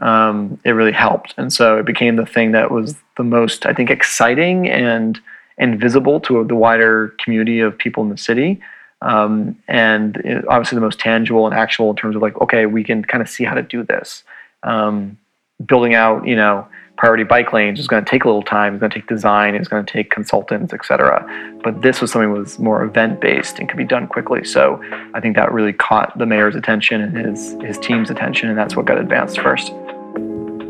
Um, 0.00 0.58
it 0.64 0.72
really 0.72 0.92
helped, 0.92 1.34
and 1.36 1.52
so 1.52 1.78
it 1.78 1.86
became 1.86 2.16
the 2.16 2.26
thing 2.26 2.52
that 2.52 2.70
was 2.70 2.96
the 3.16 3.24
most, 3.24 3.66
I 3.66 3.72
think, 3.72 3.90
exciting 3.90 4.68
and 4.68 5.20
and 5.58 5.78
visible 5.78 6.20
to 6.20 6.44
the 6.44 6.56
wider 6.56 7.14
community 7.22 7.60
of 7.60 7.76
people 7.76 8.02
in 8.02 8.08
the 8.08 8.18
city. 8.18 8.60
Um, 9.02 9.56
and 9.68 10.16
it, 10.18 10.46
obviously 10.48 10.76
the 10.76 10.82
most 10.82 11.00
tangible 11.00 11.46
and 11.46 11.54
actual 11.54 11.90
in 11.90 11.96
terms 11.96 12.16
of 12.16 12.22
like, 12.22 12.40
okay, 12.40 12.66
we 12.66 12.84
can 12.84 13.04
kind 13.04 13.20
of 13.20 13.28
see 13.28 13.44
how 13.44 13.54
to 13.54 13.62
do 13.62 13.82
this. 13.82 14.22
Um, 14.62 15.18
building 15.66 15.94
out, 15.94 16.26
you 16.26 16.36
know, 16.36 16.66
priority 17.02 17.24
bike 17.24 17.52
lanes 17.52 17.80
is 17.80 17.88
going 17.88 18.04
to 18.04 18.08
take 18.08 18.22
a 18.22 18.28
little 18.28 18.44
time. 18.44 18.74
It's 18.74 18.80
going 18.80 18.90
to 18.92 18.96
take 19.00 19.08
design. 19.08 19.56
It's 19.56 19.66
going 19.66 19.84
to 19.84 19.92
take 19.92 20.12
consultants, 20.12 20.72
etc. 20.72 21.26
But 21.64 21.82
this 21.82 22.00
was 22.00 22.12
something 22.12 22.32
that 22.32 22.38
was 22.38 22.60
more 22.60 22.84
event 22.84 23.20
based 23.20 23.58
and 23.58 23.68
could 23.68 23.76
be 23.76 23.84
done 23.84 24.06
quickly. 24.06 24.44
So 24.44 24.80
I 25.12 25.18
think 25.18 25.34
that 25.34 25.50
really 25.50 25.72
caught 25.72 26.16
the 26.16 26.26
mayor's 26.26 26.54
attention 26.54 27.00
and 27.00 27.16
his 27.16 27.54
his 27.60 27.76
team's 27.78 28.08
attention, 28.08 28.50
and 28.50 28.56
that's 28.56 28.76
what 28.76 28.86
got 28.86 28.98
advanced 28.98 29.40
first. 29.40 29.72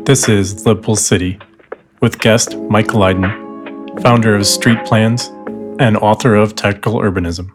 This 0.05 0.27
is 0.27 0.65
Livable 0.65 0.95
City 0.95 1.37
with 2.01 2.17
guest 2.17 2.57
Mike 2.61 2.95
Lydon, 2.95 3.29
founder 4.01 4.33
of 4.33 4.41
StreetPlans 4.41 5.29
and 5.79 5.97
author 5.97 6.33
of 6.33 6.55
Tactical 6.55 6.95
Urbanism. 6.95 7.51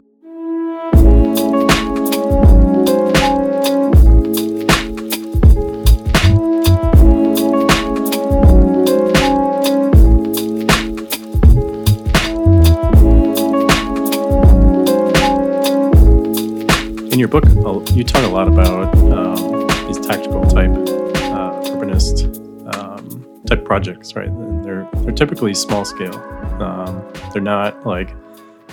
Your 17.19 17.27
book, 17.27 17.43
you 17.91 18.03
talk 18.03 18.23
a 18.23 18.27
lot 18.27 18.47
about 18.47 18.95
um, 18.97 19.67
these 19.87 19.99
tactical 19.99 20.41
type 20.43 20.69
uh, 20.71 21.61
urbanist 21.65 22.25
um, 22.73 23.43
type 23.45 23.65
projects, 23.65 24.15
right? 24.15 24.29
They're 24.63 24.87
they're 25.03 25.11
typically 25.11 25.53
small 25.53 25.83
scale. 25.83 26.15
Um, 26.61 27.03
they're 27.33 27.41
not 27.41 27.85
like 27.85 28.15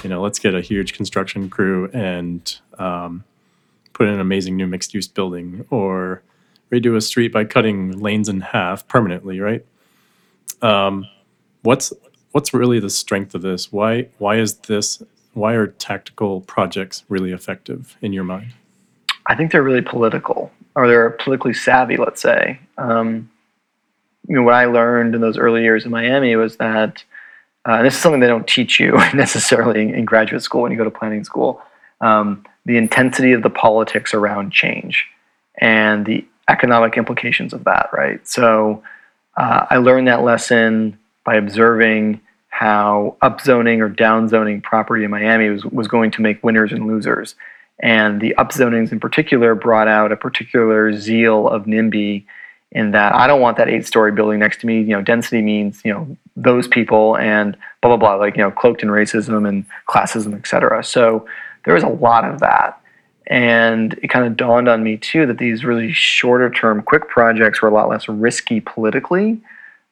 you 0.05 0.11
know, 0.11 0.23
let's 0.23 0.39
get 0.39 0.55
a 0.55 0.61
huge 0.61 0.93
construction 0.93 1.51
crew 1.51 1.91
and 1.93 2.57
um, 2.79 3.25
put 3.93 4.07
in 4.07 4.15
an 4.15 4.21
amazing 4.21 4.57
new 4.57 4.67
mixed 4.67 4.95
use 4.95 5.09
building 5.09 5.67
or 5.71 6.23
redo 6.71 6.97
a 6.97 7.01
street 7.01 7.33
by 7.33 7.45
cutting 7.45 7.99
lanes 7.99 8.29
in 8.29 8.41
half 8.41 8.87
permanently, 8.87 9.41
right? 9.41 9.65
Um, 10.63 11.07
what's 11.63 11.93
what's 12.31 12.55
really 12.55 12.79
the 12.79 12.91
strength 12.91 13.35
of 13.35 13.43
this? 13.43 13.73
Why 13.73 14.09
why 14.19 14.37
is 14.37 14.55
this 14.59 15.03
why 15.37 15.55
are 15.55 15.67
tactical 15.67 16.41
projects 16.41 17.05
really 17.09 17.31
effective 17.31 17.97
in 18.01 18.13
your 18.13 18.25
mind? 18.25 18.55
I 19.27 19.35
think 19.35 19.53
they're 19.53 19.63
really 19.63 19.83
political, 19.83 20.51
or 20.75 20.89
they're 20.89 21.11
politically 21.11 21.53
savvy. 21.53 21.97
Let's 21.97 22.23
say. 22.23 22.59
Um, 22.79 23.31
you 24.29 24.35
know, 24.35 24.43
what 24.43 24.55
I 24.55 24.65
learned 24.65 25.15
in 25.15 25.21
those 25.21 25.39
early 25.39 25.63
years 25.63 25.85
in 25.85 25.91
Miami 25.91 26.35
was 26.37 26.57
that, 26.57 27.05
uh, 27.65 27.83
this 27.83 27.95
is 27.95 28.01
something 28.01 28.21
they 28.21 28.27
don't 28.27 28.49
teach 28.49 28.81
you 28.81 28.93
necessarily 29.15 29.93
in, 29.93 30.05
graduate 30.05 30.43
school 30.43 30.63
when 30.63 30.73
you 30.73 30.79
go 30.79 30.85
to 30.85 30.91
planning 30.91 31.23
school. 31.23 31.63
Um, 32.01 32.45
the 32.65 32.77
intensity 32.77 33.33
of 33.33 33.43
the 33.43 33.51
politics 33.51 34.15
around 34.15 34.53
change 34.53 35.07
and 35.59 36.05
the 36.05 36.27
economic 36.49 36.97
implications 36.97 37.53
of 37.53 37.65
that. 37.65 37.89
Right. 37.93 38.27
So 38.27 38.83
uh, 39.37 39.67
I 39.71 39.77
learned 39.77 40.09
that 40.09 40.25
lesson 40.25 40.99
by 41.25 41.37
observing 41.37 42.21
how 42.59 43.17
upzoning 43.23 43.81
or 43.81 43.91
downzoning 43.91 44.63
property 44.63 45.05
in 45.05 45.11
Miami 45.11 45.51
was, 45.51 45.63
was 45.67 45.89
going 45.89 46.11
to 46.11 46.23
make 46.23 46.43
winners 46.43 46.73
and 46.73 46.87
losers. 46.87 47.35
And 47.83 48.19
the 48.19 48.35
upzonings 48.39 48.93
in 48.93 48.99
particular 48.99 49.55
brought 49.55 49.89
out 49.89 50.11
a 50.11 50.17
particular 50.17 50.95
zeal 50.95 51.49
of 51.49 51.67
NIMBY 51.67 52.25
in 52.73 52.93
that 52.93 53.15
I 53.15 53.27
don't 53.27 53.43
want 53.43 53.59
that 53.59 53.69
eight 53.69 53.87
story 53.87 54.11
building 54.11 54.39
next 54.39 54.61
to 54.61 54.67
me. 54.67 54.81
You 54.81 54.95
know, 54.97 55.03
density 55.03 55.43
means, 55.43 55.83
you 55.85 55.93
know, 55.93 56.17
those 56.35 56.67
people 56.67 57.19
and 57.19 57.59
blah, 57.83 57.95
blah, 57.95 57.99
blah, 57.99 58.15
like, 58.15 58.37
you 58.37 58.43
know, 58.43 58.51
cloaked 58.51 58.83
in 58.83 58.89
racism 58.89 59.47
and 59.47 59.67
classism, 59.87 60.35
et 60.35 60.47
cetera. 60.47 60.83
So 60.83 61.27
there 61.67 61.75
was 61.75 61.85
a 61.85 61.89
lot 61.89 62.25
of 62.25 62.41
that. 62.41 62.81
And 63.27 63.93
it 64.03 64.09
kind 64.09 64.25
of 64.25 64.35
dawned 64.37 64.69
on 64.69 64.83
me 64.83 64.97
too 64.97 65.27
that 65.27 65.37
these 65.37 65.63
really 65.63 65.93
shorter 65.93 66.49
term, 66.49 66.83
quick 66.83 67.09
projects 67.09 67.61
were 67.61 67.69
a 67.69 67.75
lot 67.75 67.91
less 67.91 68.09
risky 68.09 68.61
politically. 68.61 69.43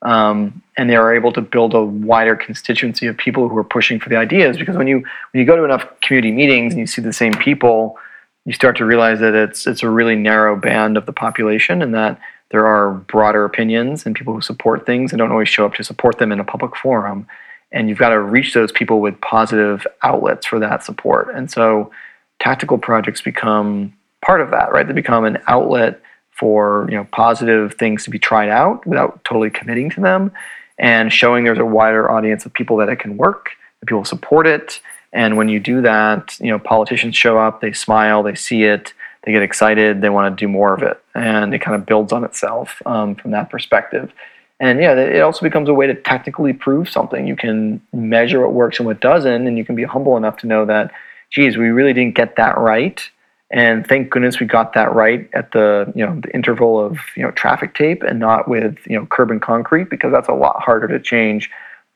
Um, 0.05 0.63
and 0.77 0.91
they 0.91 0.97
are 0.97 1.15
able 1.15 1.33
to 1.33 1.41
build 1.41 1.75
a 1.75 1.83
wider 1.83 2.37
constituency 2.37 3.07
of 3.07 3.17
people 3.17 3.49
who 3.49 3.57
are 3.57 3.65
pushing 3.65 3.99
for 3.99 4.11
the 4.11 4.17
ideas. 4.17 4.59
Because 4.59 4.77
when 4.77 4.87
you 4.87 4.99
when 4.99 5.41
you 5.41 5.45
go 5.45 5.57
to 5.57 5.65
enough 5.65 5.87
community 6.03 6.33
meetings 6.33 6.75
and 6.75 6.81
you 6.81 6.87
see 6.87 7.01
the 7.01 7.13
same 7.13 7.33
people, 7.33 7.97
you 8.45 8.53
start 8.53 8.77
to 8.77 8.85
realize 8.85 9.21
that 9.21 9.35
it's 9.35 9.67
it's 9.67 9.83
a 9.83 9.89
really 9.89 10.15
narrow 10.15 10.57
band 10.57 10.97
of 10.97 11.07
the 11.07 11.13
population, 11.13 11.81
and 11.81 11.95
that 11.95 12.21
there 12.51 12.67
are 12.67 12.93
broader 12.93 13.45
opinions 13.45 14.05
and 14.05 14.15
people 14.15 14.35
who 14.35 14.41
support 14.41 14.87
things 14.87 15.13
and 15.13 15.19
don't 15.19 15.33
always 15.33 15.49
show 15.49 15.65
up 15.65 15.75
to 15.75 15.83
support 15.83 16.19
them 16.19 16.31
in 16.31 16.39
a 16.39 16.45
public 16.45 16.77
forum. 16.77 17.27
And 17.73 17.89
you've 17.89 17.99
got 17.99 18.11
to 18.11 18.21
reach 18.21 18.55
those 18.55 18.71
people 18.71 19.01
with 19.01 19.21
positive 19.21 19.87
outlets 20.03 20.47
for 20.47 20.61
that 20.61 20.85
support. 20.85 21.35
And 21.35 21.51
so 21.51 21.91
tactical 22.39 22.79
projects 22.79 23.21
become 23.21 23.93
part 24.25 24.41
of 24.41 24.51
that, 24.51 24.71
right? 24.71 24.87
They 24.87 24.93
become 24.93 25.25
an 25.25 25.39
outlet 25.49 26.01
for 26.35 26.87
you 26.91 26.97
know 26.97 27.05
positive 27.13 27.75
things 27.75 28.05
to 28.05 28.11
be 28.11 28.19
tried 28.19 28.49
out 28.49 28.87
without 28.87 29.25
totally 29.25 29.51
committing 29.51 29.91
to 29.91 30.01
them 30.01 30.33
and 30.79 31.13
showing 31.13 31.45
there's 31.45 31.59
a 31.59 31.65
wider 31.65 32.11
audience 32.11 32.45
of 32.45 32.53
people 32.53 32.77
that 32.79 32.89
it 32.89 32.97
can 32.97 33.17
work, 33.17 33.51
that 33.81 33.87
people 33.87 34.05
support 34.05 34.47
it. 34.47 34.81
And 35.13 35.37
when 35.37 35.49
you 35.49 35.61
do 35.61 35.81
that, 35.83 36.37
you 36.41 36.49
know, 36.49 36.59
politicians 36.59 37.15
show 37.17 37.39
up, 37.39 37.61
they 37.61 37.73
smile, 37.73 38.23
they 38.25 38.35
see 38.35 38.65
it, 38.65 38.93
they 39.23 39.33
get 39.33 39.43
excited, 39.43 40.01
they 40.01 40.11
want 40.11 40.37
to 40.37 40.43
do 40.45 40.49
more 40.49 40.75
of 40.75 40.83
it, 40.83 41.01
and 41.15 41.55
it 41.55 41.61
kind 41.61 41.77
of 41.77 41.87
builds 41.87 42.13
on 42.13 42.25
itself 42.25 42.83
um, 42.85 43.15
from 43.15 43.31
that 43.31 43.51
perspective. 43.51 44.13
And 44.61 44.81
yeah, 44.81 44.95
it 44.95 45.21
also 45.21 45.43
becomes 45.43 45.69
a 45.69 45.75
way 45.75 45.87
to 45.87 45.95
technically 45.95 46.53
prove 46.53 46.89
something. 46.89 47.27
You 47.27 47.37
can 47.37 47.81
measure 47.93 48.41
what 48.41 48.53
works 48.53 48.79
and 48.79 48.87
what 48.87 49.01
doesn't, 49.01 49.47
and 49.47 49.57
you 49.57 49.65
can 49.65 49.75
be 49.77 49.85
humble 49.85 50.17
enough 50.17 50.39
to 50.39 50.47
know 50.47 50.65
that, 50.67 50.91
geez, 51.31 51.57
we 51.57 51.69
really 51.69 51.93
didn't 51.93 52.15
get 52.15 52.37
that 52.37 52.59
right. 52.59 53.09
And 53.51 53.87
thank 53.87 54.11
goodness 54.11 54.41
we 54.41 54.47
got 54.47 54.73
that 54.73 54.93
right 54.95 55.29
at 55.33 55.53
the 55.53 55.93
you 55.95 56.05
know 56.05 56.19
the 56.21 56.35
interval 56.35 56.85
of 56.85 56.99
you 57.17 57.23
know 57.23 57.31
traffic 57.33 57.75
tape 57.75 58.03
and 58.03 58.19
not 58.19 58.49
with 58.49 58.79
you 58.87 58.99
know 58.99 59.07
curb 59.07 59.31
and 59.31 59.41
concrete 59.41 59.91
because 59.91 60.13
that's 60.13 60.29
a 60.29 60.35
lot 60.35 60.61
harder 60.61 60.89
to 60.89 60.99
change 60.99 61.51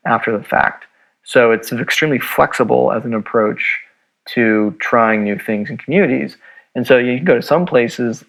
after 0.05 0.37
the 0.37 0.45
fact. 0.45 0.85
So 1.25 1.51
it's 1.51 1.73
extremely 1.73 2.19
flexible 2.19 2.93
as 2.93 3.05
an 3.05 3.15
approach 3.15 3.81
to 4.35 4.77
trying 4.81 5.25
new 5.25 5.39
things 5.39 5.71
in 5.71 5.79
communities. 5.79 6.37
And 6.75 6.87
so 6.87 6.99
you 6.99 7.17
can 7.17 7.25
go 7.25 7.35
to 7.35 7.43
some 7.43 7.67
places 7.67 8.25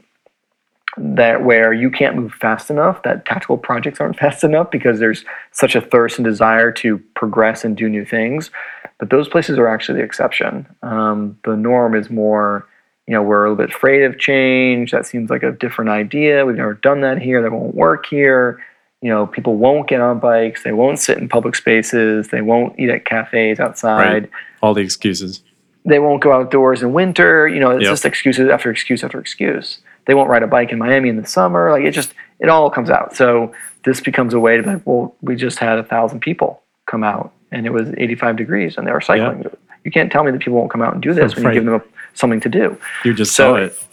that 0.97 1.43
where 1.43 1.71
you 1.71 1.89
can't 1.89 2.15
move 2.15 2.33
fast 2.33 2.69
enough, 2.69 3.03
that 3.03 3.25
tactical 3.25 3.57
projects 3.57 3.99
aren't 3.99 4.17
fast 4.19 4.43
enough 4.43 4.71
because 4.71 4.99
there's 4.99 5.23
such 5.51 5.75
a 5.75 5.81
thirst 5.81 6.17
and 6.17 6.25
desire 6.25 6.71
to 6.73 6.97
progress 7.15 7.63
and 7.63 7.77
do 7.77 7.89
new 7.89 8.05
things. 8.05 8.51
But 8.97 9.09
those 9.09 9.29
places 9.29 9.57
are 9.57 9.67
actually 9.67 9.99
the 9.99 10.05
exception. 10.05 10.67
Um, 10.81 11.37
the 11.45 11.55
norm 11.55 11.95
is 11.95 12.09
more, 12.09 12.67
you 13.09 13.15
know, 13.15 13.23
we're 13.23 13.43
a 13.43 13.49
little 13.49 13.65
bit 13.65 13.75
afraid 13.75 14.03
of 14.03 14.19
change. 14.19 14.91
That 14.91 15.03
seems 15.03 15.31
like 15.31 15.41
a 15.41 15.51
different 15.51 15.89
idea. 15.89 16.45
We've 16.45 16.55
never 16.55 16.75
done 16.75 17.01
that 17.01 17.19
here. 17.19 17.41
That 17.41 17.51
won't 17.51 17.73
work 17.73 18.05
here. 18.05 18.63
You 19.01 19.09
know, 19.09 19.25
people 19.25 19.55
won't 19.55 19.89
get 19.89 19.99
on 19.99 20.19
bikes. 20.19 20.61
They 20.61 20.73
won't 20.73 20.99
sit 20.99 21.17
in 21.17 21.27
public 21.27 21.55
spaces. 21.55 22.27
They 22.27 22.41
won't 22.41 22.79
eat 22.79 22.91
at 22.91 23.05
cafes 23.05 23.59
outside. 23.59 23.97
Right. 24.23 24.29
All 24.61 24.75
the 24.75 24.81
excuses. 24.81 25.41
They 25.85 25.97
won't 25.97 26.21
go 26.21 26.33
outdoors 26.33 26.83
in 26.83 26.93
winter. 26.93 27.47
You 27.47 27.59
know, 27.59 27.71
it's 27.71 27.81
Yep. 27.81 27.91
just 27.93 28.05
excuses 28.05 28.47
after 28.47 28.69
excuse 28.69 29.03
after 29.03 29.19
excuse. 29.19 29.79
They 30.05 30.13
won't 30.13 30.29
ride 30.29 30.43
a 30.43 30.47
bike 30.47 30.71
in 30.71 30.77
Miami 30.77 31.09
in 31.09 31.15
the 31.19 31.25
summer. 31.25 31.71
Like 31.71 31.85
it 31.85 31.91
just, 31.91 32.13
it 32.39 32.47
all 32.47 32.69
comes 32.69 32.91
out. 32.91 33.15
So 33.15 33.51
this 33.85 33.99
becomes 34.01 34.35
a 34.35 34.39
way 34.39 34.55
to 34.55 34.61
be 34.61 34.69
like, 34.69 34.85
well, 34.85 35.15
we 35.23 35.35
just 35.35 35.57
had 35.57 35.79
a 35.79 35.83
thousand 35.83 36.19
people 36.19 36.61
come 36.85 37.03
out 37.03 37.33
and 37.51 37.65
it 37.65 37.73
was 37.73 37.89
85 37.97 38.35
degrees 38.35 38.77
and 38.77 38.85
they 38.85 38.91
were 38.91 39.01
cycling. 39.01 39.45
You 39.89 39.93
can't 39.93 40.11
tell 40.11 40.23
me 40.23 40.29
that 40.29 40.39
people 40.39 40.53
won't 40.53 40.69
come 40.69 40.83
out 40.83 40.93
and 40.93 41.01
do 41.01 41.15
this 41.15 41.35
when 41.35 41.45
Right. 41.45 41.55
you 41.55 41.61
give 41.61 41.65
them 41.65 41.81
a, 41.81 41.83
something 42.13 42.39
to 42.41 42.49
do. 42.49 42.77
You 43.03 43.11
just 43.15 43.33
So- 43.33 43.55
saw 43.55 43.59
it. 43.59 43.83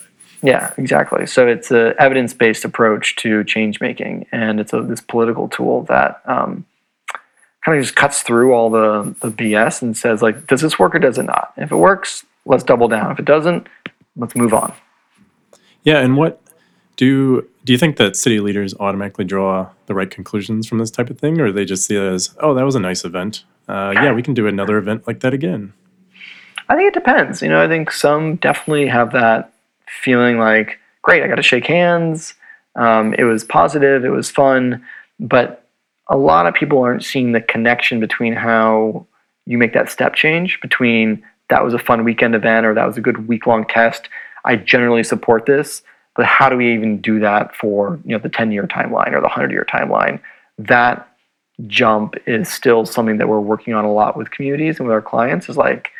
Yeah, 0.43 0.75
exactly. 0.77 1.25
So 1.25 1.49
it's 1.49 1.71
an 1.71 1.95
evidence-based 1.99 2.67
approach 2.67 3.17
to 3.17 3.43
change 3.45 3.81
making, 3.81 4.27
and 4.31 4.61
it's 4.61 4.75
a, 4.75 4.83
this 4.83 5.01
political 5.01 5.49
tool 5.49 5.85
that 5.85 6.21
um, 6.27 6.67
kind 7.65 7.79
of 7.79 7.83
just 7.83 7.97
cuts 7.97 8.21
through 8.21 8.53
all 8.53 8.69
the, 8.69 9.15
the 9.23 9.31
BS 9.31 9.81
and 9.81 9.97
says 9.97 10.21
like, 10.21 10.47
does 10.47 10.61
this 10.61 10.79
work 10.79 10.95
or 10.95 10.99
does 10.99 11.17
it 11.17 11.23
not? 11.23 11.55
If 11.57 11.73
it 11.73 11.77
works, 11.77 12.27
let's 12.45 12.63
double 12.63 12.89
down. 12.89 13.11
If 13.11 13.19
it 13.19 13.25
doesn't, 13.25 13.67
let's 14.17 14.37
move 14.37 14.53
on. 14.53 14.75
Yeah, 15.83 16.01
and 16.01 16.19
what 16.19 16.43
do 16.97 17.49
do 17.65 17.73
you 17.73 17.79
think 17.79 17.97
that 17.97 18.15
city 18.17 18.39
leaders 18.39 18.75
automatically 18.79 19.25
draw 19.25 19.71
the 19.87 19.95
right 19.95 20.11
conclusions 20.11 20.69
from 20.69 20.79
this 20.79 20.91
type 20.91 21.09
of 21.09 21.19
thing, 21.19 21.41
or 21.41 21.51
they 21.51 21.65
just 21.65 21.87
see 21.87 21.97
it 21.97 22.03
as, 22.03 22.37
oh, 22.41 22.53
that 22.53 22.67
was 22.67 22.75
a 22.75 22.81
nice 22.81 23.05
event. 23.07 23.45
Uh, 23.67 23.93
yeah, 23.95 24.13
we 24.13 24.23
can 24.23 24.35
do 24.35 24.47
another 24.47 24.77
event 24.77 25.07
like 25.07 25.21
that 25.21 25.33
again. 25.33 25.73
I 26.69 26.77
think 26.77 26.89
it 26.89 26.95
depends. 26.95 27.43
You 27.43 27.49
know, 27.49 27.63
I 27.63 27.69
think 27.69 27.91
some 27.91 28.37
definitely 28.37 28.87
have 28.89 29.13
that 29.13 29.53
feeling 30.03 30.39
like, 30.39 30.79
great, 31.03 31.23
I 31.23 31.29
got 31.29 31.37
to 31.37 31.43
shake 31.43 31.67
hands. 31.67 32.35
Um, 32.75 33.15
it 33.15 33.25
was 33.25 33.45
positive, 33.45 34.05
it 34.05 34.11
was 34.11 34.31
fun, 34.31 34.85
but 35.19 35.67
a 36.09 36.17
lot 36.17 36.47
of 36.47 36.55
people 36.55 36.83
aren't 36.83 37.05
seeing 37.05 37.33
the 37.33 37.41
connection 37.41 38.01
between 38.01 38.35
how 38.35 39.07
you 39.47 39.59
make 39.59 39.73
that 39.73 39.91
step 39.91 40.15
change 40.15 40.61
between 40.61 41.23
that 41.49 41.65
was 41.65 41.75
a 41.75 41.79
fun 41.79 42.05
weekend 42.05 42.35
event 42.35 42.67
or 42.67 42.75
that 42.75 42.87
was 42.87 42.97
a 42.97 43.01
good 43.01 43.29
week 43.29 43.47
long 43.47 43.65
test. 43.67 44.09
I 44.45 44.57
generally 44.57 45.05
support 45.05 45.47
this, 45.47 45.83
but 46.17 46.27
how 46.27 46.49
do 46.49 46.57
we 46.57 46.73
even 46.75 47.01
do 47.01 47.21
that 47.21 47.55
for 47.55 47.99
you 48.05 48.13
know 48.13 48.19
the 48.19 48.29
10 48.29 48.53
year 48.53 48.67
timeline 48.67 49.13
or 49.13 49.21
the 49.21 49.29
100 49.29 49.51
year 49.51 49.67
timeline? 49.73 50.21
That 50.59 51.09
jump 51.67 52.15
is 52.27 52.53
still 52.53 52.85
something 52.85 53.19
that 53.19 53.29
we're 53.29 53.41
working 53.41 53.75
on 53.75 53.85
a 53.85 53.93
lot 53.93 54.17
with 54.17 54.31
communities 54.31 54.79
and 54.79 54.87
with 54.87 54.93
our 54.93 55.03
clients 55.03 55.49
is 55.49 55.57
like 55.57 55.91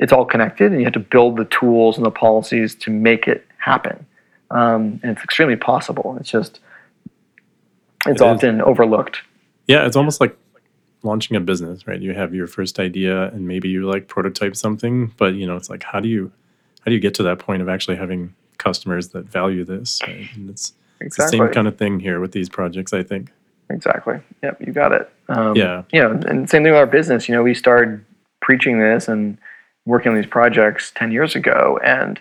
it's 0.00 0.12
all 0.12 0.24
connected 0.24 0.72
and 0.72 0.80
you 0.80 0.84
have 0.86 0.92
to 0.94 0.98
build 1.00 1.36
the 1.36 1.44
tools 1.46 1.96
and 1.96 2.04
the 2.04 2.10
policies 2.10 2.74
to 2.74 2.90
make 2.90 3.28
it 3.28 3.46
happen 3.58 4.04
um, 4.50 4.98
and 5.02 5.12
it's 5.12 5.22
extremely 5.22 5.56
possible 5.56 6.16
it's 6.20 6.30
just 6.30 6.58
it's 8.06 8.20
It 8.20 8.24
often 8.24 8.60
overlooked 8.62 9.18
Yeah, 9.66 9.86
it's 9.86 9.96
almost 9.96 10.20
like 10.20 10.36
launching 11.02 11.36
a 11.36 11.40
business, 11.40 11.86
right? 11.86 12.00
You 12.00 12.12
have 12.14 12.34
your 12.34 12.46
first 12.46 12.78
idea, 12.80 13.28
and 13.28 13.46
maybe 13.46 13.68
you 13.68 13.86
like 13.88 14.08
prototype 14.08 14.56
something, 14.56 15.12
but 15.16 15.34
you 15.34 15.46
know, 15.46 15.56
it's 15.56 15.70
like, 15.70 15.82
how 15.82 16.00
do 16.00 16.08
you 16.08 16.32
how 16.80 16.86
do 16.90 16.92
you 16.92 17.00
get 17.00 17.14
to 17.14 17.22
that 17.24 17.38
point 17.38 17.62
of 17.62 17.68
actually 17.68 17.96
having 17.96 18.34
customers 18.58 19.08
that 19.10 19.24
value 19.26 19.64
this? 19.64 20.00
Right? 20.06 20.26
And 20.34 20.50
it's, 20.50 20.72
it's 21.00 21.16
the 21.16 21.28
same 21.28 21.48
kind 21.50 21.68
of 21.68 21.76
thing 21.76 22.00
here 22.00 22.20
with 22.20 22.32
these 22.32 22.48
projects, 22.48 22.92
I 22.92 23.02
think. 23.02 23.30
exactly 23.70 24.18
yep 24.42 24.56
you 24.66 24.72
got 24.72 24.92
it 24.92 25.08
um, 25.28 25.54
Yeah. 25.56 25.82
you 25.92 26.00
know 26.02 26.10
and 26.28 26.48
same 26.50 26.62
thing 26.64 26.72
with 26.72 26.80
our 26.84 26.86
business 26.98 27.28
you 27.28 27.34
know 27.34 27.42
we 27.42 27.54
started 27.54 28.04
preaching 28.40 28.78
this 28.80 29.08
and 29.08 29.38
working 29.86 30.10
on 30.12 30.16
these 30.16 30.30
projects 30.30 30.92
10 30.94 31.12
years 31.12 31.34
ago 31.34 31.78
and 31.84 32.20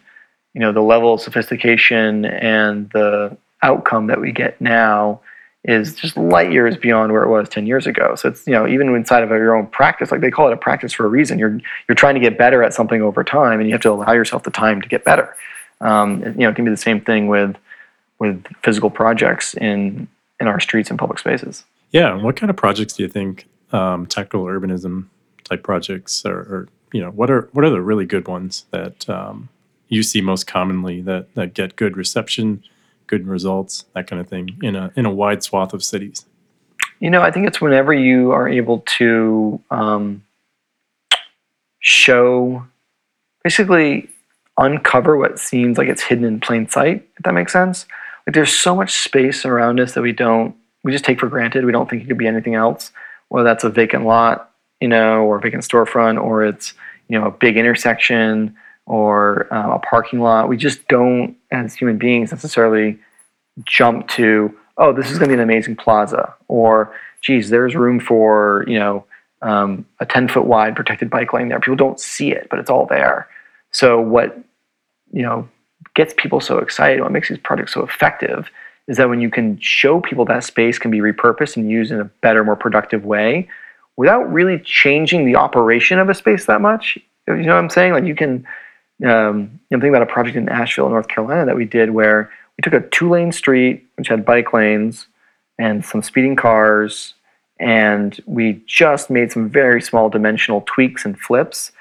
you 0.54 0.62
know 0.62 0.72
the 0.72 0.82
level 0.82 1.14
of 1.14 1.22
sophistication 1.22 2.26
and 2.26 2.90
the 2.92 3.38
outcome 3.62 4.08
that 4.08 4.20
we 4.20 4.32
get 4.32 4.60
now 4.60 5.20
is 5.66 5.94
just 5.94 6.16
light 6.16 6.52
years 6.52 6.78
beyond 6.78 7.12
where 7.12 7.24
it 7.24 7.30
was 7.30 7.50
10 7.50 7.68
years 7.68 7.86
ago. 7.86 8.16
So 8.16 8.30
it's 8.30 8.48
you 8.48 8.54
know 8.54 8.68
even 8.68 8.94
inside 8.96 9.24
of 9.24 9.30
your 9.30 9.56
own 9.56 9.68
practice 9.68 10.12
like 10.12 10.22
they 10.22 10.32
call 10.32 10.48
it 10.48 10.54
a 10.54 10.58
practice 10.58 10.94
for 10.94 11.06
a 11.06 11.10
reason. 11.10 11.38
You're 11.38 11.60
you're 11.88 11.96
trying 11.96 12.16
to 12.16 12.22
get 12.22 12.38
better 12.38 12.64
at 12.64 12.74
something 12.74 13.02
over 13.02 13.24
time 13.24 13.60
and 13.60 13.68
you 13.68 13.74
have 13.74 13.82
to 13.82 13.92
allow 13.92 14.14
yourself 14.14 14.44
the 14.44 14.52
time 14.52 14.82
to 14.82 14.88
get 14.88 15.04
better. 15.04 15.36
Um, 15.82 16.24
you 16.24 16.40
know 16.40 16.50
it 16.50 16.56
can 16.56 16.66
be 16.66 16.72
the 16.72 16.78
same 16.78 17.02
thing 17.02 17.28
with 17.28 17.56
with 18.20 18.46
physical 18.64 18.90
projects 18.90 19.54
in 19.54 20.08
in 20.40 20.48
our 20.48 20.60
streets 20.60 20.90
and 20.90 20.98
public 20.98 21.20
spaces. 21.20 21.66
Yeah. 21.92 22.16
What 22.16 22.36
kind 22.36 22.50
of 22.50 22.56
projects 22.56 22.94
do 22.94 23.04
you 23.04 23.10
think 23.10 23.48
um, 23.72 24.06
tactical 24.06 24.46
urbanism 24.46 25.08
type 25.44 25.64
projects 25.64 26.26
are, 26.26 26.40
or 26.40 26.70
you 26.92 27.02
know, 27.02 27.12
what 27.12 27.30
are 27.30 27.50
what 27.54 27.66
are 27.66 27.70
the 27.70 27.82
really 27.82 28.06
good 28.06 28.28
ones 28.28 28.66
that 28.72 29.10
um, 29.10 29.50
you 29.88 30.04
see 30.04 30.22
most 30.22 30.48
commonly 30.48 31.02
that 31.02 31.34
that 31.36 31.54
get 31.54 31.76
good 31.76 31.98
reception, 31.98 32.64
good 33.08 33.28
results, 33.28 33.86
that 33.94 34.08
kind 34.08 34.22
of 34.22 34.28
thing 34.28 34.58
in 34.62 34.76
a 34.76 34.92
in 34.96 35.06
a 35.06 35.12
wide 35.12 35.44
swath 35.44 35.74
of 35.74 35.84
cities? 35.84 36.26
You 37.00 37.10
know, 37.10 37.22
I 37.22 37.32
think 37.32 37.48
it's 37.48 37.62
whenever 37.62 37.94
you 37.94 38.32
are 38.32 38.50
able 38.50 38.80
to 38.98 39.62
um, 39.72 40.24
show, 41.80 42.66
basically 43.44 44.10
uncover 44.58 45.16
what 45.16 45.40
seems 45.40 45.78
like 45.78 45.88
it's 45.88 46.04
hidden 46.04 46.26
in 46.26 46.40
plain 46.40 46.68
sight, 46.68 47.08
if 47.18 47.24
that 47.24 47.34
makes 47.34 47.54
sense. 47.54 47.86
Like 48.28 48.34
there's 48.34 48.54
so 48.54 48.76
much 48.76 48.92
space 48.92 49.46
around 49.46 49.80
us 49.80 49.94
that 49.94 50.02
we 50.02 50.12
don't, 50.12 50.56
we 50.84 50.92
just 50.92 51.06
take 51.06 51.20
for 51.20 51.30
granted. 51.30 51.64
We 51.64 51.72
don't 51.72 51.90
think 51.90 52.04
it 52.04 52.08
could 52.08 52.18
be 52.18 52.28
anything 52.28 52.56
else, 52.56 52.92
whether 53.30 53.46
that's 53.46 53.64
a 53.64 53.70
vacant 53.70 54.06
lot, 54.06 54.49
you 54.82 54.88
know, 54.88 55.24
or 55.24 55.38
a 55.38 55.42
vacant 55.42 55.64
storefront, 55.64 56.22
or 56.22 56.44
it's, 56.44 56.74
you 57.08 57.20
know, 57.20 57.28
a 57.28 57.32
big 57.32 57.58
intersection 57.58 58.56
or 58.86 59.52
uh, 59.54 59.76
a 59.76 59.80
parking 59.80 60.20
lot. 60.20 60.50
We 60.50 60.58
just 60.58 60.88
don't, 60.88 61.36
as 61.52 61.76
human 61.76 61.98
beings, 61.98 62.32
necessarily 62.32 62.98
jump 63.64 64.08
to, 64.10 64.56
oh, 64.78 64.94
this 64.94 65.12
is 65.12 65.18
going 65.18 65.30
to 65.30 65.36
be 65.36 65.42
an 65.42 65.48
amazing 65.48 65.76
plaza, 65.76 66.34
or 66.48 66.94
geez, 67.22 67.50
there's 67.50 67.76
room 67.76 68.00
for 68.00 68.64
you 68.68 68.80
know 68.80 69.06
um, 69.42 69.86
a 70.00 70.06
10 70.06 70.28
foot 70.28 70.46
wide 70.46 70.76
protected 70.76 71.10
bike 71.10 71.34
lane 71.34 71.50
there. 71.50 71.60
People 71.60 71.76
don't 71.76 72.00
see 72.00 72.32
it, 72.32 72.48
but 72.50 72.60
it's 72.60 72.70
all 72.70 72.86
there. 72.86 73.28
So 73.72 74.00
what 74.00 74.38
you 75.12 75.22
know 75.22 75.48
gets 75.94 76.14
people 76.18 76.40
so 76.40 76.58
excited, 76.60 77.02
what 77.02 77.12
makes 77.12 77.30
these 77.30 77.38
projects 77.38 77.74
so 77.74 77.84
effective, 77.84 78.50
is 78.88 78.98
that 78.98 79.10
when 79.10 79.22
you 79.22 79.30
can 79.30 79.60
show 79.60 80.00
people 80.00 80.26
that 80.26 80.44
space 80.44 80.80
can 80.80 80.92
be 80.92 81.00
repurposed 81.00 81.58
and 81.58 81.70
used 81.70 81.92
in 81.92 82.00
a 82.00 82.06
better, 82.06 82.44
more 82.44 82.56
productive 82.56 83.06
way, 83.06 83.48
without 84.00 84.32
really 84.32 84.58
changing 84.60 85.26
the 85.26 85.36
operation 85.36 86.00
of 86.00 86.08
a 86.08 86.14
space 86.14 86.46
that 86.46 86.62
much. 86.62 86.98
You 87.28 87.36
know 87.36 87.56
what 87.56 87.60
I'm 87.60 87.70
saying? 87.70 87.92
Like 87.92 88.06
you 88.06 88.16
can, 88.16 88.48
um, 89.06 89.60
I'm 89.74 89.84
about 89.84 90.02
a 90.02 90.06
project 90.06 90.38
in 90.38 90.48
Asheville, 90.48 90.88
North 90.88 91.10
Carolina 91.10 91.46
that 91.46 91.58
we 91.58 91.66
did 91.66 91.90
where 91.90 92.32
we 92.56 92.62
took 92.62 92.72
a 92.72 92.88
two-lane 92.92 93.34
street 93.34 93.86
which 93.98 94.08
had 94.08 94.24
bike 94.24 94.54
lanes 94.54 95.08
and 95.58 95.84
some 95.84 96.02
speeding 96.02 96.38
cars, 96.38 97.14
and 97.60 98.22
we 98.26 98.64
just 98.66 99.10
made 99.10 99.34
some 99.34 99.50
very 99.50 99.82
small 99.82 100.10
dimensional 100.10 100.64
tweaks 100.66 101.04
and 101.04 101.20
flips 101.20 101.74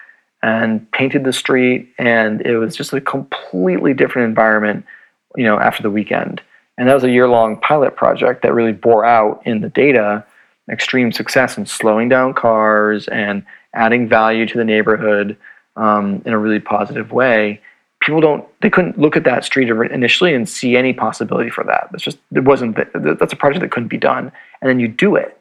and 0.42 0.90
painted 0.90 1.22
the 1.22 1.32
street 1.32 1.88
and 1.98 2.42
it 2.42 2.58
was 2.58 2.74
just 2.74 2.92
a 2.92 3.00
completely 3.00 3.94
different 3.94 4.26
environment 4.26 4.84
you 5.36 5.44
know 5.44 5.58
after 5.58 5.82
the 5.84 5.90
weekend 5.90 6.40
and 6.76 6.88
that 6.88 6.94
was 6.94 7.02
a 7.02 7.10
year 7.10 7.28
long 7.28 7.56
pilot 7.60 7.96
project 7.96 8.42
that 8.42 8.54
really 8.54 8.72
bore 8.72 9.04
out 9.04 9.42
in 9.44 9.60
the 9.60 9.68
data 9.68 10.24
extreme 10.70 11.12
success 11.12 11.56
in 11.56 11.66
slowing 11.66 12.08
down 12.08 12.34
cars 12.34 13.08
and 13.08 13.44
adding 13.74 14.08
value 14.08 14.46
to 14.46 14.58
the 14.58 14.64
neighborhood 14.64 15.36
um, 15.76 16.22
in 16.24 16.32
a 16.32 16.38
really 16.38 16.60
positive 16.60 17.12
way. 17.12 17.60
People 18.00 18.20
don't 18.20 18.46
they 18.60 18.70
couldn't 18.70 18.98
look 18.98 19.16
at 19.16 19.24
that 19.24 19.44
street 19.44 19.68
initially 19.68 20.34
and 20.34 20.48
see 20.48 20.76
any 20.76 20.92
possibility 20.92 21.50
for 21.50 21.64
that. 21.64 21.88
That's 21.90 22.02
just 22.02 22.18
it 22.34 22.44
wasn't 22.44 22.76
that's 22.94 23.32
a 23.32 23.36
project 23.36 23.60
that 23.60 23.70
couldn't 23.70 23.88
be 23.88 23.98
done. 23.98 24.30
And 24.60 24.68
then 24.68 24.78
you 24.78 24.88
do 24.88 25.16
it. 25.16 25.40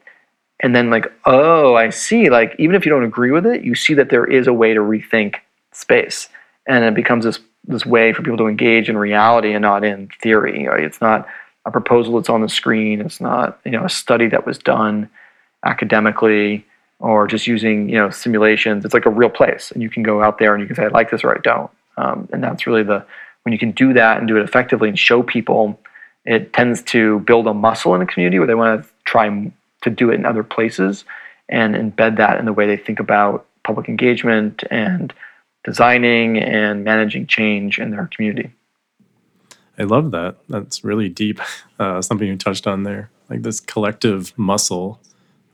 And 0.60 0.74
then 0.74 0.90
like 0.90 1.12
oh 1.24 1.76
i 1.76 1.90
see. 1.90 2.30
Like 2.30 2.56
even 2.58 2.74
if 2.74 2.84
you 2.84 2.90
don't 2.90 3.04
agree 3.04 3.30
with 3.30 3.46
it 3.46 3.62
you 3.62 3.74
see 3.74 3.94
that 3.94 4.10
there 4.10 4.24
is 4.24 4.46
a 4.46 4.52
way 4.52 4.74
to 4.74 4.80
rethink 4.80 5.36
space. 5.72 6.28
And 6.66 6.84
it 6.84 6.94
becomes 6.94 7.24
this 7.24 7.38
this 7.64 7.86
way 7.86 8.12
for 8.12 8.22
people 8.22 8.38
to 8.38 8.48
engage 8.48 8.88
in 8.88 8.96
reality 8.96 9.52
and 9.52 9.62
not 9.62 9.84
in 9.84 10.08
theory. 10.20 10.64
It's 10.64 11.00
not 11.00 11.28
a 11.64 11.70
proposal 11.70 12.16
that's 12.16 12.28
on 12.28 12.40
the 12.40 12.48
screen. 12.48 13.00
It's 13.00 13.20
not 13.20 13.60
you 13.64 13.72
know 13.72 13.84
a 13.84 13.90
study 13.90 14.28
that 14.28 14.46
was 14.46 14.58
done 14.58 15.08
academically 15.64 16.64
or 17.00 17.26
just 17.26 17.46
using 17.46 17.88
you 17.88 17.96
know 17.96 18.10
simulations. 18.10 18.84
It's 18.84 18.94
like 18.94 19.06
a 19.06 19.10
real 19.10 19.30
place 19.30 19.70
and 19.70 19.82
you 19.82 19.90
can 19.90 20.02
go 20.02 20.22
out 20.22 20.38
there 20.38 20.54
and 20.54 20.60
you 20.60 20.66
can 20.66 20.76
say 20.76 20.84
i 20.84 20.88
like 20.88 21.10
this 21.10 21.24
or 21.24 21.34
i 21.34 21.40
don't. 21.42 21.70
Um, 21.96 22.28
and 22.32 22.42
that's 22.42 22.66
really 22.66 22.82
the 22.82 23.04
when 23.42 23.52
you 23.52 23.58
can 23.58 23.72
do 23.72 23.92
that 23.94 24.18
and 24.18 24.28
do 24.28 24.36
it 24.36 24.42
effectively 24.42 24.88
and 24.88 24.98
show 24.98 25.22
people 25.22 25.78
it 26.24 26.52
tends 26.52 26.82
to 26.82 27.20
build 27.20 27.46
a 27.46 27.54
muscle 27.54 27.94
in 27.94 28.02
a 28.02 28.06
community 28.06 28.38
where 28.38 28.46
they 28.46 28.54
want 28.54 28.82
to 28.82 28.88
try 29.04 29.28
to 29.82 29.90
do 29.90 30.10
it 30.10 30.14
in 30.14 30.26
other 30.26 30.44
places 30.44 31.04
and 31.48 31.74
embed 31.74 32.18
that 32.18 32.38
in 32.38 32.44
the 32.44 32.52
way 32.52 32.66
they 32.66 32.76
think 32.76 33.00
about 33.00 33.46
public 33.62 33.88
engagement 33.88 34.64
and 34.70 35.14
designing 35.64 36.38
and 36.38 36.84
managing 36.84 37.26
change 37.26 37.78
in 37.78 37.90
their 37.90 38.08
community. 38.14 38.50
I 39.78 39.84
love 39.84 40.10
that. 40.10 40.36
That's 40.48 40.84
really 40.84 41.08
deep. 41.08 41.40
Uh, 41.80 42.02
something 42.02 42.26
you 42.26 42.36
touched 42.36 42.66
on 42.66 42.82
there, 42.82 43.08
like 43.30 43.42
this 43.42 43.60
collective 43.60 44.36
muscle, 44.36 44.98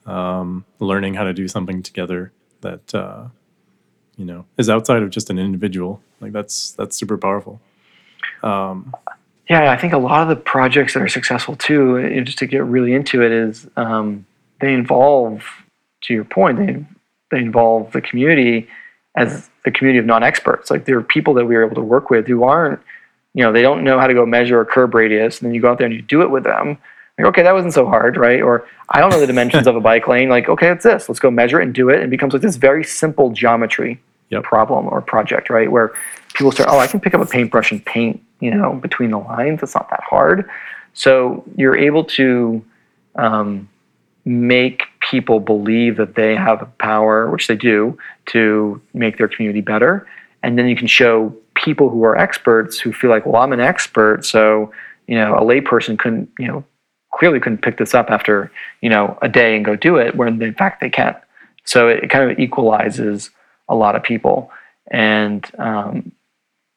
um, 0.07 0.65
learning 0.79 1.13
how 1.13 1.25
to 1.25 1.35
do 1.35 1.47
something 1.49 1.83
together 1.83 2.33
that 2.63 2.95
uh, 2.95 3.27
you 4.17 4.25
know 4.25 4.47
is 4.57 4.71
outside 4.71 5.03
of 5.03 5.11
just 5.11 5.29
an 5.29 5.39
individual. 5.39 6.01
Like 6.23 6.33
that's 6.33 6.73
that's 6.73 6.97
super 6.97 7.19
powerful. 7.19 7.61
Um, 8.43 8.95
yeah, 9.51 9.71
I 9.71 9.77
think 9.77 9.93
a 9.93 9.99
lot 9.99 10.23
of 10.23 10.29
the 10.29 10.37
projects 10.37 10.95
that 10.95 11.03
are 11.03 11.09
successful 11.09 11.57
too, 11.57 11.99
you 11.99 12.17
know, 12.17 12.25
just 12.25 12.39
to 12.39 12.47
get 12.47 12.65
really 12.65 12.95
into 12.95 13.23
it, 13.23 13.31
is 13.31 13.69
um, 13.77 14.25
they 14.61 14.73
involve, 14.73 15.45
to 16.05 16.15
your 16.15 16.25
point, 16.25 16.57
they 16.57 16.85
they 17.31 17.39
involve 17.43 17.93
the 17.93 18.01
community 18.01 18.67
as 19.15 19.51
the 19.65 19.71
community 19.71 19.99
of 19.99 20.07
non-experts. 20.07 20.71
Like 20.71 20.87
there 20.87 20.97
are 20.97 21.03
people 21.03 21.35
that 21.35 21.45
we 21.45 21.55
are 21.55 21.65
able 21.65 21.77
to 21.77 21.83
work 21.83 22.09
with 22.09 22.27
who 22.27 22.45
aren't, 22.45 22.81
you 23.35 23.45
know, 23.45 23.53
they 23.53 23.63
don't 23.63 23.85
know 23.85 23.99
how 23.99 24.07
to 24.07 24.15
go 24.15 24.25
measure 24.25 24.61
a 24.61 24.67
curb 24.67 24.95
radius, 24.95 25.39
and 25.39 25.47
then 25.47 25.55
you 25.55 25.61
go 25.61 25.71
out 25.71 25.79
there 25.79 25.87
and 25.87 25.95
you 25.95 26.03
do 26.03 26.23
it 26.23 26.31
with 26.31 26.45
them. 26.45 26.79
Like, 27.19 27.29
okay, 27.29 27.43
that 27.43 27.53
wasn't 27.53 27.75
so 27.75 27.87
hard, 27.87 28.17
right? 28.17 28.41
Or 28.41 28.67
I 28.89 29.01
don't 29.01 29.11
know 29.11 29.21
the 29.21 29.27
dimensions 29.27 29.67
of 29.67 29.77
a 29.77 29.81
bike 29.81 30.09
lane. 30.09 30.29
Like, 30.29 30.49
okay, 30.49 30.71
it's 30.71 30.85
this. 30.85 31.09
Let's 31.09 31.21
go 31.21 31.31
measure 31.31 31.61
it 31.61 31.65
and 31.65 31.75
do 31.75 31.89
it. 31.89 31.97
And 31.97 32.05
it 32.05 32.11
becomes 32.11 32.33
like 32.33 32.43
this 32.43 32.57
very 32.57 32.83
simple 32.83 33.31
geometry 33.31 34.01
Yep. 34.31 34.43
problem 34.43 34.89
or 34.89 35.01
project, 35.01 35.51
right? 35.51 35.71
Where 35.71 35.93
people 36.33 36.51
start, 36.51 36.69
oh, 36.71 36.79
I 36.79 36.87
can 36.87 36.99
pick 36.99 37.15
up 37.15 37.21
a 37.21 37.27
paintbrush 37.27 37.71
and 37.71 37.85
paint, 37.85 38.23
you 38.41 38.53
know, 38.53 38.73
between 38.75 39.11
the 39.11 39.19
lines. 39.19 39.63
It's 39.63 39.75
not 39.75 39.89
that 39.91 40.03
hard. 40.03 40.49
So 40.95 41.45
you're 41.57 41.77
able 41.77 42.05
to 42.05 42.65
um, 43.17 43.69
make 44.25 44.85
people 45.01 45.41
believe 45.41 45.97
that 45.99 46.15
they 46.15 46.35
have 46.35 46.67
power, 46.79 47.31
which 47.31 47.47
they 47.47 47.57
do, 47.57 47.99
to 48.27 48.81
make 48.95 49.19
their 49.19 49.29
community 49.29 49.61
better. 49.61 50.07
And 50.43 50.59
then 50.59 50.67
you 50.69 50.77
can 50.77 50.87
show 50.87 51.37
people 51.65 51.89
who 51.89 52.05
are 52.05 52.17
experts 52.17 52.79
who 52.79 52.93
feel 52.93 53.11
like, 53.11 53.27
well, 53.27 53.43
I'm 53.43 53.53
an 53.53 53.61
expert, 53.61 54.25
so 54.25 54.73
you 55.07 55.17
know, 55.17 55.35
a 55.35 55.43
layperson 55.43 55.99
couldn't, 55.99 56.31
you 56.39 56.47
know, 56.47 56.65
clearly 57.13 57.41
couldn't 57.41 57.63
pick 57.63 57.77
this 57.79 57.95
up 57.95 58.11
after 58.11 58.51
you 58.81 58.91
know 58.91 59.19
a 59.23 59.29
day 59.29 59.57
and 59.57 59.65
go 59.65 59.77
do 59.77 59.97
it, 59.97 60.17
when 60.17 60.41
in 60.41 60.55
fact 60.55 60.81
they 60.81 60.91
can. 60.91 61.17
So 61.65 61.89
it 61.89 62.11
kind 62.11 62.31
of 62.31 62.39
equalizes 62.39 63.31
a 63.69 63.75
lot 63.75 63.97
of 63.97 64.03
people. 64.03 64.51
And 64.91 65.49
um, 65.59 66.13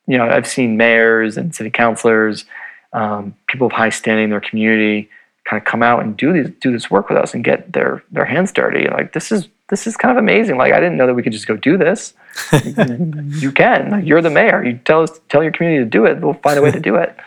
you 0.08 0.18
know, 0.18 0.28
I've 0.28 0.48
seen 0.48 0.78
mayors 0.78 1.38
and 1.38 1.54
city 1.54 1.70
councilors, 1.70 2.46
um, 2.94 3.36
people 3.48 3.68
of 3.68 3.74
high 3.74 3.90
standing 3.90 4.26
in 4.26 4.30
their 4.30 4.42
community, 4.42 5.10
kind 5.46 5.60
of 5.60 5.66
come 5.66 5.84
out 5.84 6.04
and 6.04 6.16
do 6.16 6.32
these 6.34 6.50
do 6.62 6.72
this 6.72 6.90
work 6.90 7.10
with 7.10 7.18
us 7.18 7.34
and 7.34 7.44
get 7.44 7.74
their 7.74 8.04
their 8.12 8.26
hands 8.26 8.52
dirty. 8.52 8.88
Like 8.88 9.14
this 9.14 9.32
is 9.32 9.48
this 9.70 9.88
is 9.88 9.98
kind 9.98 10.18
of 10.18 10.22
amazing. 10.22 10.58
Like 10.58 10.74
I 10.74 10.80
didn't 10.80 10.98
know 10.98 11.08
that 11.08 11.14
we 11.14 11.24
could 11.24 11.34
just 11.34 11.48
go 11.48 11.58
do 11.58 11.78
this. 11.78 12.14
You 13.40 13.52
can. 13.52 14.06
You're 14.06 14.22
the 14.22 14.30
mayor. 14.30 14.64
You 14.64 14.80
tell 14.86 15.04
us 15.04 15.20
tell 15.30 15.44
your 15.44 15.52
community 15.52 15.84
to 15.84 15.90
do 15.90 16.06
it. 16.06 16.22
We'll 16.22 16.34
find 16.36 16.58
a 16.58 16.62
way 16.62 16.72
to 16.72 16.80
do 16.80 16.96
it. 16.96 17.16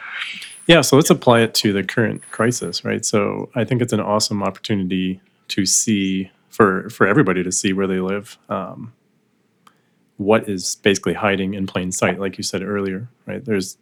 Yeah, 0.67 0.83
so 0.83 0.95
let's 0.95 1.11
apply 1.11 1.41
it 1.41 1.53
to 1.55 1.73
the 1.73 1.83
current 1.83 2.23
crisis, 2.31 2.85
right? 2.85 3.05
So 3.05 3.51
I 3.57 3.65
think 3.65 3.83
it's 3.83 3.93
an 3.93 3.99
awesome 3.99 4.41
opportunity 4.41 5.21
to 5.49 5.67
see 5.67 6.31
for 6.49 6.89
for 6.91 7.09
everybody 7.09 7.43
to 7.43 7.51
see 7.51 7.73
where 7.73 7.89
they 7.89 7.99
live. 7.99 8.39
Um, 8.49 8.93
what 10.17 10.49
is 10.49 10.77
basically 10.77 11.15
hiding 11.15 11.55
in 11.55 11.67
plain 11.67 11.91
sight, 11.91 12.21
like 12.21 12.39
you 12.39 12.45
said 12.45 12.63
earlier, 12.63 13.09
right? 13.27 13.45
There's 13.45 13.79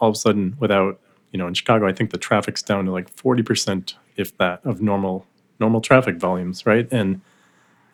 all 0.00 0.08
of 0.08 0.14
a 0.14 0.18
sudden, 0.18 0.56
without 0.58 0.98
you 1.30 1.38
know, 1.38 1.46
in 1.46 1.52
Chicago, 1.52 1.86
I 1.86 1.92
think 1.92 2.10
the 2.10 2.16
traffic's 2.16 2.62
down 2.62 2.86
to 2.86 2.90
like 2.90 3.10
forty 3.10 3.42
percent, 3.42 3.96
if 4.16 4.34
that, 4.38 4.64
of 4.64 4.80
normal 4.80 5.26
normal 5.58 5.82
traffic 5.82 6.16
volumes, 6.16 6.64
right? 6.64 6.88
And 6.90 7.20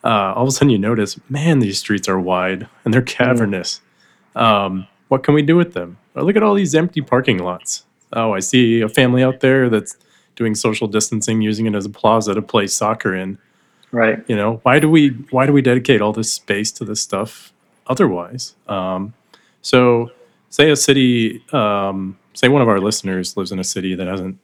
uh, 0.03 0.33
all 0.35 0.43
of 0.43 0.49
a 0.49 0.51
sudden, 0.51 0.69
you 0.69 0.77
notice, 0.77 1.19
man, 1.29 1.59
these 1.59 1.79
streets 1.79 2.07
are 2.07 2.19
wide 2.19 2.67
and 2.85 2.93
they're 2.93 3.01
cavernous. 3.01 3.81
Um, 4.35 4.87
what 5.07 5.23
can 5.23 5.33
we 5.33 5.41
do 5.41 5.55
with 5.55 5.73
them? 5.73 5.97
Oh, 6.15 6.23
look 6.23 6.35
at 6.35 6.43
all 6.43 6.53
these 6.53 6.75
empty 6.75 7.01
parking 7.01 7.39
lots. 7.39 7.85
Oh, 8.13 8.33
I 8.33 8.39
see 8.39 8.81
a 8.81 8.89
family 8.89 9.23
out 9.23 9.39
there 9.39 9.69
that's 9.69 9.97
doing 10.35 10.55
social 10.55 10.87
distancing, 10.87 11.41
using 11.41 11.65
it 11.65 11.75
as 11.75 11.85
a 11.85 11.89
plaza 11.89 12.33
to 12.33 12.41
play 12.41 12.67
soccer 12.67 13.15
in. 13.15 13.37
Right. 13.91 14.23
You 14.27 14.35
know, 14.35 14.59
why 14.63 14.79
do 14.79 14.89
we 14.89 15.09
why 15.31 15.45
do 15.45 15.53
we 15.53 15.61
dedicate 15.61 16.01
all 16.01 16.13
this 16.13 16.31
space 16.31 16.71
to 16.73 16.85
this 16.85 17.01
stuff 17.01 17.53
otherwise. 17.87 18.55
Um, 18.67 19.13
so, 19.61 20.11
say 20.49 20.69
a 20.69 20.75
city, 20.75 21.43
um, 21.51 22.17
say 22.33 22.47
one 22.47 22.61
of 22.61 22.67
our 22.67 22.79
listeners 22.79 23.35
lives 23.35 23.51
in 23.51 23.59
a 23.59 23.63
city 23.63 23.95
that 23.95 24.07
hasn't 24.07 24.37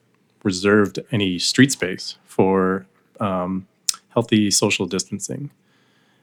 reserved 0.43 0.99
any 1.11 1.39
street 1.39 1.71
space 1.71 2.17
for 2.25 2.85
um, 3.19 3.67
healthy 4.13 4.51
social 4.51 4.85
distancing. 4.85 5.49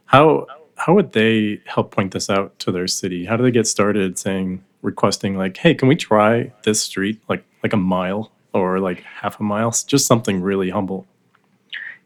How 0.06 0.46
how 0.76 0.94
would 0.94 1.12
they 1.12 1.60
help 1.66 1.90
point 1.90 2.12
this 2.12 2.30
out 2.30 2.58
to 2.60 2.72
their 2.72 2.86
city? 2.86 3.26
How 3.26 3.36
do 3.36 3.42
they 3.42 3.50
get 3.50 3.66
started 3.66 4.18
saying 4.18 4.64
requesting 4.82 5.36
like, 5.36 5.58
hey, 5.58 5.74
can 5.74 5.88
we 5.88 5.96
try 5.96 6.52
this 6.64 6.82
street 6.82 7.20
like 7.28 7.44
like 7.62 7.72
a 7.72 7.78
mile 7.78 8.32
or 8.52 8.80
like 8.80 9.02
half 9.02 9.38
a 9.40 9.42
mile? 9.42 9.70
Just 9.70 10.06
something 10.06 10.40
really 10.40 10.70
humble. 10.70 11.06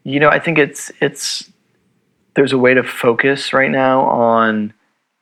You 0.03 0.19
know, 0.19 0.29
I 0.29 0.39
think 0.39 0.57
it's 0.57 0.91
it's 1.01 1.49
there's 2.35 2.51
a 2.53 2.57
way 2.57 2.73
to 2.73 2.83
focus 2.83 3.53
right 3.53 3.71
now 3.71 4.01
on 4.01 4.73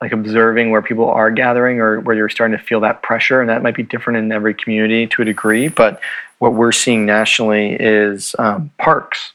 like 0.02 0.12
observing 0.12 0.72
where 0.72 0.82
people 0.82 1.10
are 1.10 1.32
gathering 1.32 1.80
or 1.80 2.02
where 2.02 2.16
you're 2.16 2.28
starting 2.28 2.58
to 2.58 2.64
feel 2.64 2.82
that 2.82 3.04
pressure 3.04 3.40
and 3.40 3.50
that 3.50 3.64
might 3.64 3.76
be 3.76 3.84
different 3.84 4.18
in 4.18 4.32
every 4.32 4.54
community 4.54 5.08
to 5.08 5.22
a 5.22 5.26
degree 5.26 5.70
but 5.70 6.02
what 6.40 6.54
we're 6.54 6.74
seeing 6.74 7.06
nationally 7.06 7.78
is 7.80 8.36
um, 8.38 8.70
parks 8.80 9.33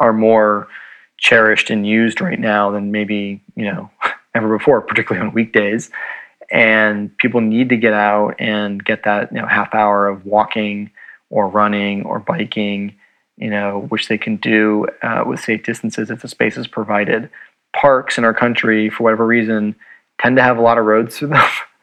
are 0.00 0.12
more 0.12 0.68
cherished 1.18 1.70
and 1.70 1.86
used 1.86 2.20
right 2.20 2.38
now 2.38 2.70
than 2.70 2.92
maybe 2.92 3.42
you 3.56 3.64
know 3.64 3.90
ever 4.34 4.56
before 4.56 4.80
particularly 4.80 5.26
on 5.26 5.34
weekdays 5.34 5.90
and 6.50 7.16
people 7.18 7.40
need 7.40 7.68
to 7.68 7.76
get 7.76 7.92
out 7.92 8.34
and 8.38 8.84
get 8.84 9.04
that 9.04 9.32
you 9.32 9.40
know 9.40 9.46
half 9.46 9.74
hour 9.74 10.08
of 10.08 10.24
walking 10.24 10.90
or 11.30 11.48
running 11.48 12.04
or 12.04 12.18
biking 12.18 12.94
you 13.36 13.50
know 13.50 13.86
which 13.88 14.08
they 14.08 14.18
can 14.18 14.36
do 14.36 14.86
uh, 15.02 15.24
with 15.26 15.40
safe 15.40 15.62
distances 15.64 16.10
if 16.10 16.22
the 16.22 16.28
space 16.28 16.56
is 16.56 16.66
provided 16.66 17.28
parks 17.74 18.18
in 18.18 18.24
our 18.24 18.34
country, 18.34 18.90
for 18.90 19.04
whatever 19.04 19.26
reason, 19.26 19.74
tend 20.20 20.36
to 20.36 20.42
have 20.42 20.58
a 20.58 20.62
lot 20.62 20.78
of 20.78 20.84
roads 20.84 21.18
through 21.18 21.28
them. 21.28 21.50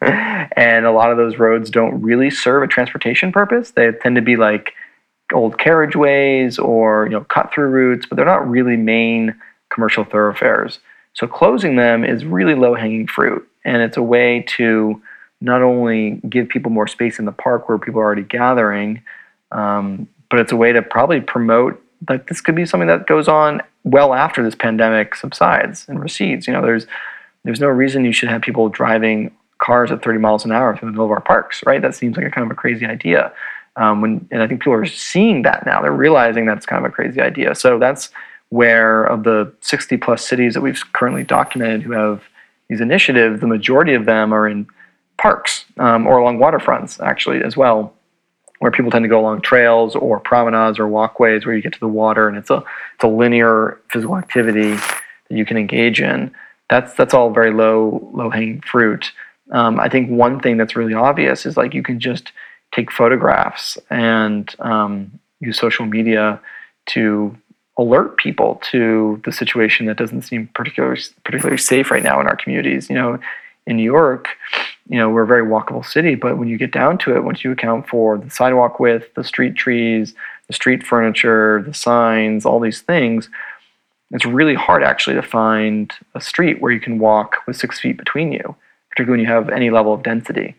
and 0.56 0.84
a 0.84 0.92
lot 0.92 1.10
of 1.10 1.16
those 1.16 1.38
roads 1.38 1.70
don't 1.70 2.00
really 2.00 2.30
serve 2.30 2.62
a 2.62 2.66
transportation 2.66 3.32
purpose. 3.32 3.70
They 3.70 3.90
tend 3.92 4.16
to 4.16 4.22
be 4.22 4.36
like 4.36 4.74
old 5.32 5.58
carriageways 5.58 6.62
or 6.62 7.06
you 7.06 7.12
know 7.12 7.24
cut 7.24 7.52
through 7.52 7.68
routes, 7.68 8.06
but 8.06 8.16
they're 8.16 8.24
not 8.24 8.48
really 8.48 8.76
main 8.76 9.34
commercial 9.70 10.04
thoroughfares. 10.04 10.78
So 11.14 11.26
closing 11.26 11.76
them 11.76 12.04
is 12.04 12.24
really 12.24 12.54
low 12.54 12.74
hanging 12.74 13.06
fruit. 13.06 13.46
and 13.64 13.82
it's 13.82 13.96
a 13.96 14.02
way 14.02 14.44
to 14.46 15.00
not 15.40 15.60
only 15.60 16.20
give 16.28 16.48
people 16.48 16.70
more 16.70 16.86
space 16.86 17.18
in 17.18 17.24
the 17.24 17.32
park 17.32 17.68
where 17.68 17.78
people 17.78 18.00
are 18.00 18.04
already 18.04 18.22
gathering, 18.22 19.02
um, 19.52 20.08
but 20.30 20.40
it's 20.40 20.52
a 20.52 20.56
way 20.56 20.72
to 20.72 20.82
probably 20.82 21.20
promote 21.20 21.82
that 22.02 22.26
this 22.28 22.40
could 22.40 22.54
be 22.54 22.66
something 22.66 22.88
that 22.88 23.06
goes 23.06 23.28
on 23.28 23.62
well 23.84 24.14
after 24.14 24.42
this 24.42 24.54
pandemic 24.54 25.14
subsides 25.14 25.86
and 25.88 26.00
recedes. 26.00 26.46
You 26.46 26.52
know, 26.52 26.62
there's 26.62 26.86
there's 27.44 27.60
no 27.60 27.68
reason 27.68 28.04
you 28.04 28.12
should 28.12 28.28
have 28.28 28.42
people 28.42 28.68
driving 28.68 29.30
cars 29.58 29.90
at 29.90 30.02
30 30.02 30.18
miles 30.18 30.44
an 30.44 30.52
hour 30.52 30.76
through 30.76 30.88
the 30.88 30.92
middle 30.92 31.04
of 31.04 31.10
our 31.12 31.20
parks, 31.20 31.62
right? 31.64 31.80
That 31.80 31.94
seems 31.94 32.16
like 32.16 32.26
a 32.26 32.30
kind 32.30 32.44
of 32.44 32.50
a 32.50 32.56
crazy 32.56 32.84
idea. 32.84 33.32
Um, 33.76 34.00
when 34.00 34.28
and 34.30 34.42
I 34.42 34.46
think 34.46 34.60
people 34.60 34.72
are 34.72 34.86
seeing 34.86 35.42
that 35.42 35.66
now. 35.66 35.82
They're 35.82 35.92
realizing 35.92 36.46
that's 36.46 36.66
kind 36.66 36.84
of 36.84 36.90
a 36.90 36.94
crazy 36.94 37.20
idea. 37.20 37.54
So 37.54 37.78
that's 37.78 38.10
where 38.48 39.04
of 39.04 39.24
the 39.24 39.52
60 39.60 39.96
plus 39.98 40.26
cities 40.26 40.54
that 40.54 40.60
we've 40.60 40.80
currently 40.92 41.24
documented 41.24 41.82
who 41.82 41.92
have 41.92 42.22
these 42.68 42.80
initiatives, 42.80 43.40
the 43.40 43.46
majority 43.46 43.94
of 43.94 44.06
them 44.06 44.32
are 44.32 44.48
in 44.48 44.66
parks 45.18 45.64
um, 45.78 46.06
or 46.06 46.18
along 46.18 46.38
waterfronts 46.38 47.00
actually 47.00 47.42
as 47.42 47.56
well 47.56 47.96
where 48.58 48.70
people 48.70 48.90
tend 48.90 49.02
to 49.02 49.08
go 49.08 49.20
along 49.20 49.42
trails 49.42 49.94
or 49.94 50.18
promenades 50.18 50.78
or 50.78 50.88
walkways 50.88 51.44
where 51.44 51.54
you 51.54 51.62
get 51.62 51.72
to 51.72 51.80
the 51.80 51.88
water 51.88 52.28
and 52.28 52.36
it's 52.36 52.50
a 52.50 52.62
it's 52.94 53.04
a 53.04 53.08
linear 53.08 53.80
physical 53.90 54.16
activity 54.16 54.74
that 54.74 55.36
you 55.36 55.44
can 55.44 55.56
engage 55.56 56.00
in. 56.00 56.32
That's 56.70 56.94
that's 56.94 57.14
all 57.14 57.30
very 57.30 57.52
low 57.52 58.10
low 58.14 58.30
hanging 58.30 58.60
fruit. 58.62 59.12
Um, 59.52 59.78
I 59.78 59.88
think 59.88 60.10
one 60.10 60.40
thing 60.40 60.56
that's 60.56 60.74
really 60.74 60.94
obvious 60.94 61.46
is 61.46 61.56
like 61.56 61.74
you 61.74 61.82
can 61.82 62.00
just 62.00 62.32
take 62.72 62.92
photographs 62.92 63.78
and 63.90 64.54
um, 64.60 65.18
use 65.40 65.58
social 65.58 65.86
media 65.86 66.40
to 66.86 67.36
alert 67.78 68.16
people 68.16 68.60
to 68.70 69.20
the 69.24 69.32
situation 69.32 69.86
that 69.86 69.96
doesn't 69.96 70.22
seem 70.22 70.48
particularly 70.54 71.00
particularly 71.24 71.58
safe 71.58 71.90
right 71.90 72.02
now 72.02 72.20
in 72.20 72.26
our 72.26 72.36
communities. 72.36 72.88
You 72.88 72.96
know, 72.96 73.18
in 73.66 73.76
New 73.76 73.82
York, 73.82 74.28
you 74.88 74.98
know, 74.98 75.10
we're 75.10 75.24
a 75.24 75.26
very 75.26 75.44
walkable 75.44 75.84
city, 75.84 76.14
but 76.14 76.38
when 76.38 76.48
you 76.48 76.56
get 76.56 76.72
down 76.72 76.98
to 76.98 77.14
it, 77.14 77.24
once 77.24 77.42
you 77.42 77.50
account 77.50 77.88
for 77.88 78.16
the 78.16 78.30
sidewalk 78.30 78.78
width, 78.78 79.12
the 79.14 79.24
street 79.24 79.56
trees, 79.56 80.14
the 80.46 80.54
street 80.54 80.86
furniture, 80.86 81.62
the 81.66 81.74
signs, 81.74 82.46
all 82.46 82.60
these 82.60 82.80
things, 82.80 83.28
it's 84.12 84.24
really 84.24 84.54
hard 84.54 84.84
actually 84.84 85.16
to 85.16 85.22
find 85.22 85.92
a 86.14 86.20
street 86.20 86.60
where 86.60 86.70
you 86.70 86.80
can 86.80 86.98
walk 86.98 87.38
with 87.46 87.56
six 87.56 87.80
feet 87.80 87.96
between 87.96 88.30
you, 88.30 88.54
particularly 88.90 89.22
when 89.22 89.28
you 89.28 89.34
have 89.34 89.50
any 89.50 89.70
level 89.70 89.92
of 89.92 90.04
density. 90.04 90.54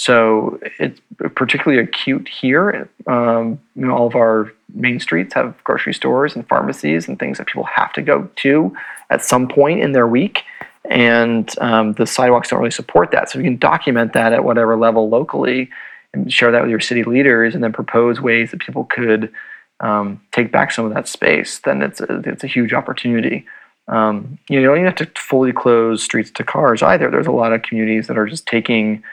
So 0.00 0.58
it's 0.78 0.98
particularly 1.34 1.82
acute 1.82 2.26
here. 2.26 2.88
Um, 3.06 3.60
you 3.76 3.86
know, 3.86 3.94
all 3.94 4.06
of 4.06 4.16
our 4.16 4.50
main 4.72 4.98
streets 4.98 5.34
have 5.34 5.62
grocery 5.62 5.92
stores 5.92 6.34
and 6.34 6.48
pharmacies 6.48 7.06
and 7.06 7.18
things 7.18 7.36
that 7.36 7.48
people 7.48 7.64
have 7.64 7.92
to 7.92 8.00
go 8.00 8.30
to 8.36 8.74
at 9.10 9.22
some 9.22 9.46
point 9.46 9.80
in 9.80 9.92
their 9.92 10.06
week 10.06 10.44
and 10.88 11.54
um, 11.60 11.92
the 11.92 12.06
sidewalks 12.06 12.48
don't 12.48 12.60
really 12.60 12.70
support 12.70 13.10
that. 13.10 13.28
So 13.28 13.38
you 13.38 13.44
can 13.44 13.58
document 13.58 14.14
that 14.14 14.32
at 14.32 14.42
whatever 14.42 14.74
level 14.74 15.10
locally 15.10 15.68
and 16.14 16.32
share 16.32 16.50
that 16.50 16.62
with 16.62 16.70
your 16.70 16.80
city 16.80 17.04
leaders, 17.04 17.54
and 17.54 17.62
then 17.62 17.72
propose 17.72 18.22
ways 18.22 18.52
that 18.52 18.60
people 18.60 18.84
could 18.84 19.30
um, 19.80 20.18
take 20.32 20.50
back 20.50 20.72
some 20.72 20.86
of 20.86 20.94
that 20.94 21.08
space. 21.08 21.58
Then 21.58 21.82
it's 21.82 22.00
a, 22.00 22.22
it's 22.24 22.42
a 22.42 22.46
huge 22.46 22.72
opportunity. 22.72 23.44
Um, 23.86 24.38
you, 24.48 24.56
know, 24.56 24.62
you 24.62 24.66
don't 24.66 24.76
even 24.78 24.86
have 24.86 25.14
to 25.14 25.20
fully 25.20 25.52
close 25.52 26.02
streets 26.02 26.30
to 26.30 26.42
cars 26.42 26.82
either. 26.82 27.10
There's 27.10 27.26
a 27.26 27.32
lot 27.32 27.52
of 27.52 27.60
communities 27.62 28.06
that 28.06 28.16
are 28.16 28.26
just 28.26 28.46
taking 28.46 29.04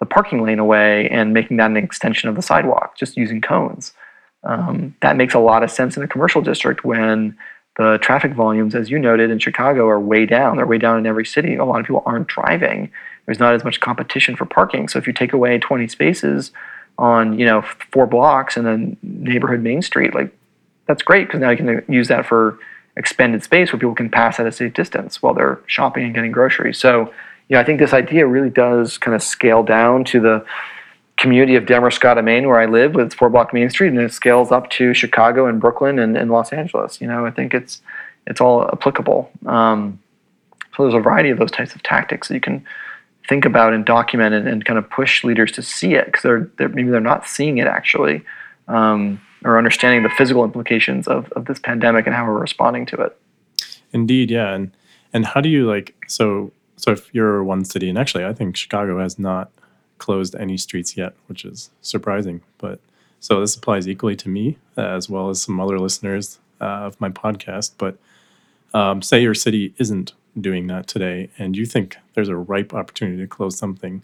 the 0.00 0.06
parking 0.06 0.42
lane 0.42 0.58
away 0.58 1.08
and 1.08 1.32
making 1.32 1.56
that 1.56 1.70
an 1.70 1.76
extension 1.76 2.28
of 2.28 2.34
the 2.34 2.42
sidewalk, 2.42 2.96
just 2.96 3.16
using 3.16 3.40
cones. 3.40 3.92
Um, 4.44 4.94
that 5.02 5.16
makes 5.16 5.34
a 5.34 5.38
lot 5.38 5.62
of 5.62 5.70
sense 5.70 5.96
in 5.96 6.02
a 6.02 6.08
commercial 6.08 6.42
district 6.42 6.84
when 6.84 7.36
the 7.76 7.98
traffic 8.00 8.32
volumes, 8.32 8.74
as 8.74 8.90
you 8.90 8.98
noted 8.98 9.30
in 9.30 9.38
Chicago, 9.38 9.86
are 9.86 10.00
way 10.00 10.24
down. 10.24 10.56
They're 10.56 10.66
way 10.66 10.78
down 10.78 10.98
in 10.98 11.06
every 11.06 11.26
city. 11.26 11.56
A 11.56 11.64
lot 11.64 11.80
of 11.80 11.86
people 11.86 12.02
aren't 12.06 12.26
driving. 12.26 12.90
There's 13.26 13.38
not 13.38 13.54
as 13.54 13.64
much 13.64 13.80
competition 13.80 14.36
for 14.36 14.46
parking. 14.46 14.88
So 14.88 14.98
if 14.98 15.06
you 15.06 15.12
take 15.12 15.32
away 15.32 15.58
20 15.58 15.88
spaces 15.88 16.52
on 16.98 17.38
you 17.38 17.44
know 17.44 17.62
four 17.92 18.06
blocks 18.06 18.56
in 18.56 18.66
a 18.66 18.96
neighborhood 19.02 19.60
main 19.60 19.82
street, 19.82 20.14
like 20.14 20.34
that's 20.86 21.02
great 21.02 21.26
because 21.26 21.40
now 21.40 21.50
you 21.50 21.56
can 21.56 21.84
use 21.88 22.08
that 22.08 22.24
for 22.24 22.58
expended 22.96 23.42
space 23.42 23.72
where 23.72 23.78
people 23.78 23.94
can 23.94 24.08
pass 24.08 24.40
at 24.40 24.46
a 24.46 24.52
safe 24.52 24.72
distance 24.72 25.22
while 25.22 25.34
they're 25.34 25.60
shopping 25.66 26.04
and 26.04 26.14
getting 26.14 26.32
groceries. 26.32 26.78
So 26.78 27.12
you 27.48 27.54
know, 27.54 27.60
I 27.60 27.64
think 27.64 27.78
this 27.78 27.92
idea 27.92 28.26
really 28.26 28.50
does 28.50 28.98
kind 28.98 29.14
of 29.14 29.22
scale 29.22 29.62
down 29.62 30.04
to 30.04 30.20
the 30.20 30.44
community 31.16 31.56
of 31.56 31.64
Damariscotta, 31.64 32.22
Maine, 32.22 32.46
where 32.46 32.60
I 32.60 32.66
live, 32.66 32.94
with 32.94 33.14
four 33.14 33.30
block 33.30 33.54
Main 33.54 33.70
Street, 33.70 33.88
and 33.88 33.98
it 33.98 34.12
scales 34.12 34.52
up 34.52 34.68
to 34.70 34.92
Chicago 34.94 35.46
and 35.46 35.60
Brooklyn 35.60 35.98
and, 35.98 36.16
and 36.16 36.30
Los 36.30 36.52
Angeles. 36.52 37.00
You 37.00 37.06
know, 37.06 37.24
I 37.24 37.30
think 37.30 37.54
it's 37.54 37.80
it's 38.26 38.40
all 38.40 38.68
applicable. 38.72 39.30
Um, 39.46 40.00
so 40.76 40.82
there's 40.82 40.94
a 40.94 41.00
variety 41.00 41.30
of 41.30 41.38
those 41.38 41.50
types 41.50 41.74
of 41.74 41.82
tactics 41.82 42.28
that 42.28 42.34
you 42.34 42.40
can 42.40 42.64
think 43.28 43.44
about 43.44 43.72
and 43.72 43.84
document 43.84 44.34
and, 44.34 44.46
and 44.46 44.64
kind 44.64 44.78
of 44.78 44.88
push 44.90 45.24
leaders 45.24 45.50
to 45.52 45.62
see 45.62 45.94
it 45.94 46.06
because 46.06 46.22
they're, 46.22 46.50
they're, 46.58 46.68
maybe 46.68 46.90
they're 46.90 47.00
not 47.00 47.26
seeing 47.26 47.58
it 47.58 47.66
actually 47.66 48.22
um, 48.68 49.20
or 49.44 49.58
understanding 49.58 50.02
the 50.02 50.10
physical 50.10 50.44
implications 50.44 51.08
of, 51.08 51.32
of 51.32 51.46
this 51.46 51.58
pandemic 51.58 52.06
and 52.06 52.14
how 52.14 52.26
we're 52.26 52.38
responding 52.38 52.86
to 52.86 52.96
it. 52.96 53.16
Indeed, 53.92 54.30
yeah, 54.30 54.52
and 54.52 54.72
and 55.12 55.24
how 55.24 55.40
do 55.40 55.48
you 55.48 55.66
like 55.66 55.94
so 56.08 56.52
so 56.76 56.92
if 56.92 57.12
you're 57.14 57.42
one 57.42 57.64
city 57.64 57.88
and 57.88 57.98
actually 57.98 58.24
I 58.24 58.32
think 58.32 58.56
Chicago 58.56 59.00
has 59.00 59.18
not 59.18 59.50
closed 59.98 60.34
any 60.36 60.56
streets 60.56 60.96
yet, 60.96 61.14
which 61.26 61.44
is 61.44 61.70
surprising. 61.80 62.42
But 62.58 62.80
so 63.20 63.40
this 63.40 63.56
applies 63.56 63.88
equally 63.88 64.16
to 64.16 64.28
me 64.28 64.58
as 64.76 65.08
well 65.08 65.30
as 65.30 65.42
some 65.42 65.60
other 65.60 65.78
listeners 65.78 66.38
uh, 66.60 66.64
of 66.64 67.00
my 67.00 67.08
podcast. 67.08 67.72
But 67.78 67.96
um, 68.74 69.02
say 69.02 69.22
your 69.22 69.34
city 69.34 69.74
isn't 69.78 70.12
doing 70.38 70.66
that 70.66 70.86
today, 70.86 71.30
and 71.38 71.56
you 71.56 71.64
think 71.66 71.96
there's 72.14 72.28
a 72.28 72.36
ripe 72.36 72.74
opportunity 72.74 73.18
to 73.18 73.26
close 73.26 73.56
something. 73.56 74.02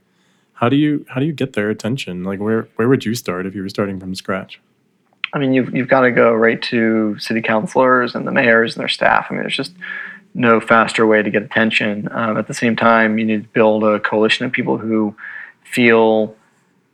How 0.54 0.68
do 0.68 0.76
you 0.76 1.04
how 1.08 1.20
do 1.20 1.26
you 1.26 1.32
get 1.32 1.52
their 1.52 1.70
attention? 1.70 2.24
Like 2.24 2.40
where 2.40 2.68
where 2.76 2.88
would 2.88 3.04
you 3.04 3.14
start 3.14 3.46
if 3.46 3.54
you 3.54 3.62
were 3.62 3.68
starting 3.68 4.00
from 4.00 4.14
scratch? 4.14 4.60
I 5.34 5.38
mean, 5.38 5.52
you've 5.52 5.74
you've 5.74 5.88
got 5.88 6.02
to 6.02 6.10
go 6.10 6.32
right 6.34 6.60
to 6.62 7.18
city 7.18 7.42
councilors 7.42 8.14
and 8.14 8.26
the 8.26 8.32
mayors 8.32 8.74
and 8.74 8.80
their 8.80 8.88
staff. 8.88 9.26
I 9.28 9.34
mean, 9.34 9.42
there's 9.42 9.56
just 9.56 9.72
no 10.34 10.60
faster 10.60 11.06
way 11.06 11.22
to 11.22 11.30
get 11.30 11.42
attention. 11.42 12.08
Um, 12.10 12.36
at 12.36 12.46
the 12.48 12.54
same 12.54 12.76
time, 12.76 13.18
you 13.18 13.24
need 13.24 13.42
to 13.42 13.48
build 13.50 13.84
a 13.84 14.00
coalition 14.00 14.46
of 14.46 14.52
people 14.52 14.78
who 14.78 15.14
feel 15.64 16.34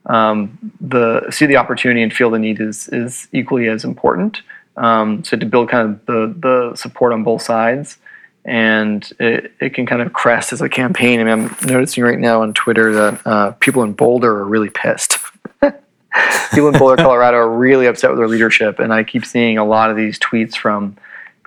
um, 0.06 0.58
the 0.80 1.30
see 1.30 1.46
the 1.46 1.56
opportunity 1.56 2.02
and 2.02 2.12
feel 2.12 2.30
the 2.30 2.38
need 2.38 2.60
is 2.60 2.88
is 2.88 3.28
equally 3.32 3.68
as 3.68 3.84
important. 3.84 4.42
Um, 4.76 5.24
so 5.24 5.36
to 5.36 5.46
build 5.46 5.68
kind 5.68 5.88
of 5.88 6.06
the 6.06 6.34
the 6.38 6.76
support 6.76 7.12
on 7.12 7.24
both 7.24 7.42
sides, 7.42 7.98
and 8.44 9.10
it, 9.20 9.52
it 9.60 9.74
can 9.74 9.86
kind 9.86 10.02
of 10.02 10.12
crest 10.12 10.52
as 10.52 10.62
a 10.62 10.68
campaign. 10.68 11.20
I 11.20 11.24
mean, 11.24 11.32
I'm 11.32 11.68
noticing 11.68 12.04
right 12.04 12.18
now 12.18 12.42
on 12.42 12.54
Twitter 12.54 12.92
that 12.92 13.26
uh, 13.26 13.50
people 13.52 13.82
in 13.82 13.92
Boulder 13.92 14.38
are 14.38 14.46
really 14.46 14.70
pissed. 14.70 15.18
people 15.60 16.68
in 16.68 16.78
Boulder, 16.78 16.96
Colorado, 16.96 17.36
are 17.36 17.50
really 17.50 17.86
upset 17.86 18.10
with 18.10 18.18
their 18.18 18.28
leadership, 18.28 18.78
and 18.78 18.92
I 18.92 19.04
keep 19.04 19.26
seeing 19.26 19.58
a 19.58 19.64
lot 19.64 19.90
of 19.90 19.96
these 19.96 20.18
tweets 20.18 20.56
from 20.56 20.96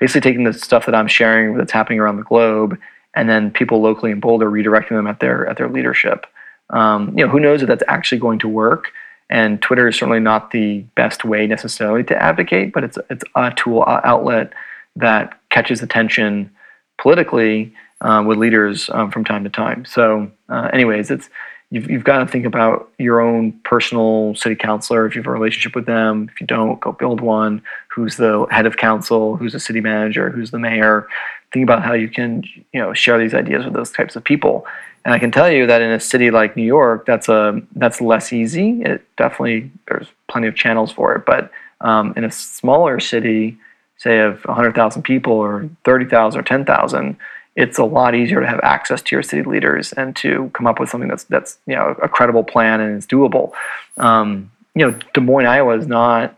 basically 0.02 0.20
taking 0.30 0.44
the 0.44 0.52
stuff 0.52 0.88
that 0.88 0.96
I'm 0.96 1.08
sharing 1.08 1.56
that's 1.56 1.72
happening 1.72 2.00
around 2.00 2.18
the 2.18 2.24
globe, 2.24 2.78
and 3.14 3.30
then 3.30 3.52
people 3.52 3.82
locally 3.82 4.12
in 4.12 4.20
Boulder 4.20 4.50
redirecting 4.50 4.90
them 4.90 5.08
at 5.08 5.22
their 5.22 5.48
at 5.48 5.58
their 5.58 5.70
leadership. 5.70 6.26
Um, 6.72 7.18
you 7.18 7.24
know, 7.24 7.32
who 7.32 7.40
knows 7.40 7.62
if 7.62 7.68
that's 7.68 7.84
actually 7.88 8.18
going 8.18 8.40
to 8.40 8.50
work? 8.50 8.88
And 9.30 9.62
Twitter 9.62 9.88
is 9.88 9.96
certainly 9.96 10.20
not 10.20 10.52
the 10.52 10.80
best 10.96 11.24
way 11.24 11.48
necessarily 11.48 12.04
to 12.06 12.22
advocate, 12.22 12.74
but 12.74 12.84
it's 12.84 12.98
it's 13.10 13.24
a 13.36 13.54
tool 13.56 13.86
outlet 13.88 14.52
that 14.98 15.40
catches 15.52 15.82
attention 15.82 16.52
politically 16.98 17.74
uh, 18.02 18.24
with 18.26 18.40
leaders 18.40 18.90
um, 18.90 19.12
from 19.12 19.24
time 19.24 19.44
to 19.44 19.50
time. 19.50 19.86
So, 19.86 20.30
uh, 20.50 20.70
anyways, 20.74 21.12
it's 21.12 21.30
you've 21.72 21.90
you've 21.90 22.04
got 22.04 22.20
to 22.20 22.28
think 22.28 22.46
about 22.46 22.90
your 23.00 23.20
own 23.20 23.54
personal 23.64 24.36
city 24.36 24.56
councilor 24.56 25.08
if 25.08 25.16
you 25.16 25.22
have 25.22 25.28
a 25.28 25.32
relationship 25.32 25.76
with 25.76 25.88
them. 25.88 26.30
If 26.32 26.40
you 26.40 26.48
don't, 26.48 26.80
go 26.80 26.92
build 26.92 27.22
one. 27.22 27.64
Who's 27.88 28.18
the 28.18 28.46
head 28.52 28.66
of 28.66 28.78
council? 28.78 29.36
Who's 29.38 29.54
the 29.54 29.60
city 29.60 29.82
manager? 29.82 30.30
Who's 30.30 30.52
the 30.52 30.60
mayor? 30.60 31.08
Think 31.52 31.64
about 31.64 31.84
how 31.84 31.94
you 31.94 32.10
can 32.10 32.44
you 32.72 32.80
know 32.80 32.94
share 32.94 33.18
these 33.18 33.34
ideas 33.34 33.66
with 33.66 33.74
those 33.74 33.92
types 33.92 34.16
of 34.16 34.24
people 34.24 34.68
and 35.04 35.14
I 35.14 35.20
can 35.20 35.32
tell 35.32 35.50
you 35.50 35.66
that 35.68 35.82
in 35.82 35.92
a 35.92 36.00
city 36.00 36.30
like 36.30 36.56
New 36.56 36.64
York, 36.64 37.06
that's 37.06 37.28
a 37.28 37.62
that's 37.76 38.02
less 38.02 38.32
easy. 38.32 38.82
It 38.84 39.04
definitely 39.18 39.72
there's 39.88 40.08
plenty 40.28 40.48
of 40.48 40.56
channels 40.56 40.92
for 40.92 41.16
it, 41.16 41.26
but 41.26 41.52
um, 41.82 42.14
in 42.16 42.24
a 42.24 42.32
smaller 42.32 43.00
city, 43.00 43.58
say 43.98 44.20
of 44.20 44.44
100,000 44.46 45.02
people 45.02 45.34
or 45.34 45.68
30,000 45.84 46.40
or 46.40 46.44
10,000, 46.44 47.18
it's 47.56 47.78
a 47.78 47.84
lot 47.84 48.16
easier 48.16 48.40
to 48.40 48.48
have 48.48 48.60
access 48.64 49.02
to 49.02 49.16
your 49.16 49.24
city 49.24 49.44
leaders 49.44 49.92
and 49.94 50.16
to 50.16 50.50
come 50.54 50.68
up 50.68 50.80
with 50.80 50.90
something 50.90 51.10
that's 51.10 51.26
that's 51.26 51.58
you 51.66 51.76
know 51.76 51.96
a 52.02 52.08
credible 52.08 52.44
plan 52.44 52.80
and 52.80 52.98
is 52.98 53.08
doable. 53.08 53.52
Um, 53.98 54.52
you 54.74 54.90
know, 54.90 54.98
Des 55.14 55.22
Moines, 55.22 55.46
Iowa 55.46 55.78
is 55.78 55.88
not 55.88 56.38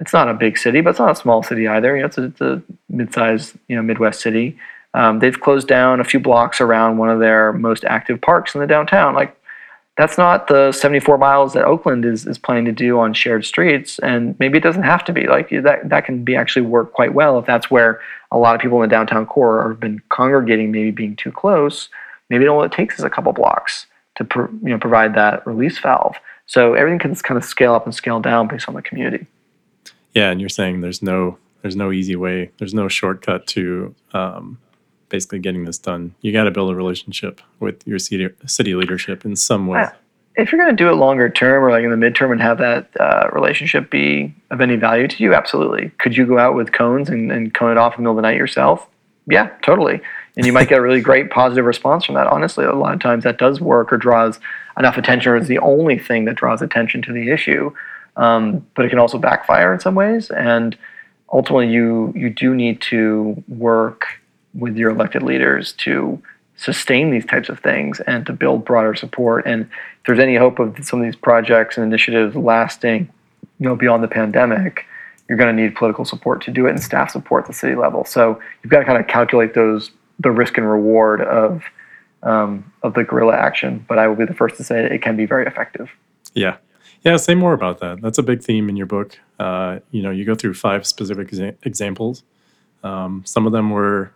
it's 0.00 0.12
not 0.12 0.28
a 0.28 0.34
big 0.34 0.58
city, 0.58 0.80
but 0.80 0.90
it's 0.90 0.98
not 0.98 1.12
a 1.12 1.20
small 1.20 1.42
city 1.42 1.68
either. 1.68 1.94
You 1.94 2.02
know, 2.02 2.06
it's 2.06 2.18
a, 2.18 2.24
it's 2.24 2.40
a 2.40 2.62
mid-sized 2.88 3.54
you 3.68 3.76
know 3.76 3.82
Midwest 3.82 4.20
city. 4.20 4.58
Um, 4.94 5.20
they've 5.20 5.38
closed 5.38 5.68
down 5.68 6.00
a 6.00 6.04
few 6.04 6.20
blocks 6.20 6.60
around 6.60 6.98
one 6.98 7.10
of 7.10 7.20
their 7.20 7.52
most 7.52 7.84
active 7.84 8.20
parks 8.20 8.54
in 8.54 8.60
the 8.60 8.66
downtown. 8.66 9.14
Like, 9.14 9.36
that's 9.96 10.18
not 10.18 10.48
the 10.48 10.72
74 10.72 11.18
miles 11.18 11.52
that 11.52 11.64
Oakland 11.64 12.04
is, 12.04 12.26
is 12.26 12.38
planning 12.38 12.64
to 12.64 12.72
do 12.72 12.98
on 12.98 13.12
shared 13.12 13.44
streets. 13.44 13.98
And 14.00 14.34
maybe 14.38 14.58
it 14.58 14.62
doesn't 14.62 14.82
have 14.82 15.04
to 15.04 15.12
be. 15.12 15.26
Like, 15.26 15.50
that, 15.50 15.88
that 15.88 16.04
can 16.06 16.24
be 16.24 16.34
actually 16.34 16.62
work 16.62 16.92
quite 16.92 17.14
well 17.14 17.38
if 17.38 17.46
that's 17.46 17.70
where 17.70 18.00
a 18.32 18.38
lot 18.38 18.54
of 18.54 18.60
people 18.60 18.82
in 18.82 18.88
the 18.88 18.92
downtown 18.92 19.26
core 19.26 19.68
have 19.68 19.80
been 19.80 20.00
congregating, 20.08 20.70
maybe 20.70 20.90
being 20.90 21.16
too 21.16 21.32
close. 21.32 21.88
maybe 22.28 22.46
all 22.46 22.62
it 22.62 22.72
takes 22.72 22.98
is 22.98 23.04
a 23.04 23.10
couple 23.10 23.32
blocks 23.32 23.86
to 24.16 24.24
pro, 24.24 24.46
you 24.62 24.70
know 24.70 24.78
provide 24.78 25.14
that 25.14 25.46
release 25.46 25.78
valve. 25.78 26.16
So 26.46 26.74
everything 26.74 26.98
can 26.98 27.14
kind 27.16 27.38
of 27.38 27.44
scale 27.44 27.74
up 27.74 27.84
and 27.84 27.94
scale 27.94 28.20
down 28.20 28.48
based 28.48 28.68
on 28.68 28.74
the 28.74 28.82
community. 28.82 29.26
Yeah, 30.14 30.30
and 30.30 30.40
you're 30.40 30.48
saying 30.48 30.80
there's 30.80 31.02
no 31.02 31.38
there's 31.62 31.76
no 31.76 31.92
easy 31.92 32.16
way, 32.16 32.50
there's 32.58 32.74
no 32.74 32.88
shortcut 32.88 33.46
to 33.48 33.94
um, 34.12 34.58
basically 35.08 35.38
getting 35.38 35.64
this 35.64 35.78
done. 35.78 36.14
You 36.22 36.32
got 36.32 36.44
to 36.44 36.50
build 36.50 36.70
a 36.70 36.74
relationship 36.74 37.40
with 37.58 37.86
your 37.86 37.98
city, 37.98 38.28
city 38.46 38.74
leadership 38.74 39.24
in 39.24 39.36
some 39.36 39.66
way. 39.66 39.80
Yeah. 39.80 39.92
If 40.40 40.50
you're 40.50 40.60
going 40.60 40.74
to 40.74 40.84
do 40.84 40.88
it 40.88 40.94
longer 40.94 41.28
term 41.28 41.62
or 41.62 41.70
like 41.70 41.84
in 41.84 41.90
the 41.90 41.96
midterm 41.96 42.32
and 42.32 42.40
have 42.40 42.58
that 42.58 42.88
uh, 42.98 43.28
relationship 43.32 43.90
be 43.90 44.34
of 44.50 44.60
any 44.60 44.76
value 44.76 45.06
to 45.06 45.22
you, 45.22 45.34
absolutely. 45.34 45.90
Could 45.98 46.16
you 46.16 46.26
go 46.26 46.38
out 46.38 46.54
with 46.54 46.72
cones 46.72 47.10
and, 47.10 47.30
and 47.30 47.52
cone 47.52 47.70
it 47.72 47.78
off 47.78 47.94
in 47.94 47.98
the 47.98 48.02
middle 48.02 48.12
of 48.12 48.16
the 48.16 48.22
night 48.22 48.36
yourself? 48.36 48.88
Yeah, 49.26 49.50
totally. 49.62 50.00
And 50.36 50.46
you 50.46 50.52
might 50.52 50.68
get 50.68 50.78
a 50.78 50.82
really 50.82 51.02
great 51.02 51.30
positive 51.30 51.64
response 51.64 52.04
from 52.04 52.14
that. 52.14 52.26
Honestly, 52.26 52.64
a 52.64 52.72
lot 52.72 52.94
of 52.94 53.00
times 53.00 53.24
that 53.24 53.38
does 53.38 53.60
work 53.60 53.92
or 53.92 53.98
draws 53.98 54.40
enough 54.78 54.96
attention 54.96 55.32
or 55.32 55.36
is 55.36 55.48
the 55.48 55.58
only 55.58 55.98
thing 55.98 56.24
that 56.24 56.36
draws 56.36 56.62
attention 56.62 57.02
to 57.02 57.12
the 57.12 57.30
issue. 57.30 57.72
Um, 58.16 58.66
but 58.74 58.84
it 58.84 58.88
can 58.88 58.98
also 58.98 59.18
backfire 59.18 59.74
in 59.74 59.80
some 59.80 59.94
ways. 59.94 60.30
And 60.30 60.76
ultimately, 61.32 61.68
you 61.68 62.12
you 62.16 62.30
do 62.30 62.54
need 62.54 62.80
to 62.82 63.42
work 63.48 64.06
with 64.54 64.76
your 64.76 64.90
elected 64.90 65.22
leaders 65.22 65.72
to 65.72 66.20
sustain 66.60 67.10
these 67.10 67.24
types 67.24 67.48
of 67.48 67.58
things 67.60 68.00
and 68.00 68.26
to 68.26 68.34
build 68.34 68.66
broader 68.66 68.94
support. 68.94 69.46
And 69.46 69.62
if 69.62 70.06
there's 70.06 70.18
any 70.18 70.36
hope 70.36 70.58
of 70.58 70.76
some 70.84 71.00
of 71.00 71.06
these 71.06 71.16
projects 71.16 71.78
and 71.78 71.86
initiatives 71.86 72.36
lasting, 72.36 73.08
you 73.58 73.66
know, 73.66 73.74
beyond 73.74 74.04
the 74.04 74.08
pandemic, 74.08 74.84
you're 75.26 75.38
going 75.38 75.56
to 75.56 75.62
need 75.62 75.74
political 75.74 76.04
support 76.04 76.42
to 76.42 76.50
do 76.50 76.66
it 76.66 76.70
and 76.70 76.82
staff 76.82 77.10
support 77.10 77.44
at 77.44 77.46
the 77.46 77.54
city 77.54 77.74
level. 77.74 78.04
So 78.04 78.38
you've 78.62 78.70
got 78.70 78.80
to 78.80 78.84
kind 78.84 79.00
of 79.00 79.06
calculate 79.06 79.54
those 79.54 79.90
the 80.18 80.30
risk 80.30 80.58
and 80.58 80.70
reward 80.70 81.22
of 81.22 81.62
um, 82.22 82.70
of 82.82 82.92
the 82.92 83.04
guerrilla 83.04 83.36
action. 83.36 83.82
But 83.88 83.98
I 83.98 84.06
will 84.06 84.16
be 84.16 84.26
the 84.26 84.34
first 84.34 84.56
to 84.56 84.64
say 84.64 84.84
it 84.84 85.00
can 85.00 85.16
be 85.16 85.24
very 85.24 85.46
effective. 85.46 85.88
Yeah. 86.34 86.56
Yeah, 87.02 87.16
say 87.16 87.34
more 87.34 87.54
about 87.54 87.78
that. 87.80 88.02
That's 88.02 88.18
a 88.18 88.22
big 88.22 88.42
theme 88.42 88.68
in 88.68 88.76
your 88.76 88.84
book. 88.84 89.18
Uh, 89.38 89.78
you 89.90 90.02
know, 90.02 90.10
you 90.10 90.26
go 90.26 90.34
through 90.34 90.52
five 90.52 90.86
specific 90.86 91.30
exa- 91.30 91.56
examples. 91.62 92.22
Um, 92.84 93.22
some 93.24 93.46
of 93.46 93.52
them 93.52 93.70
were 93.70 94.12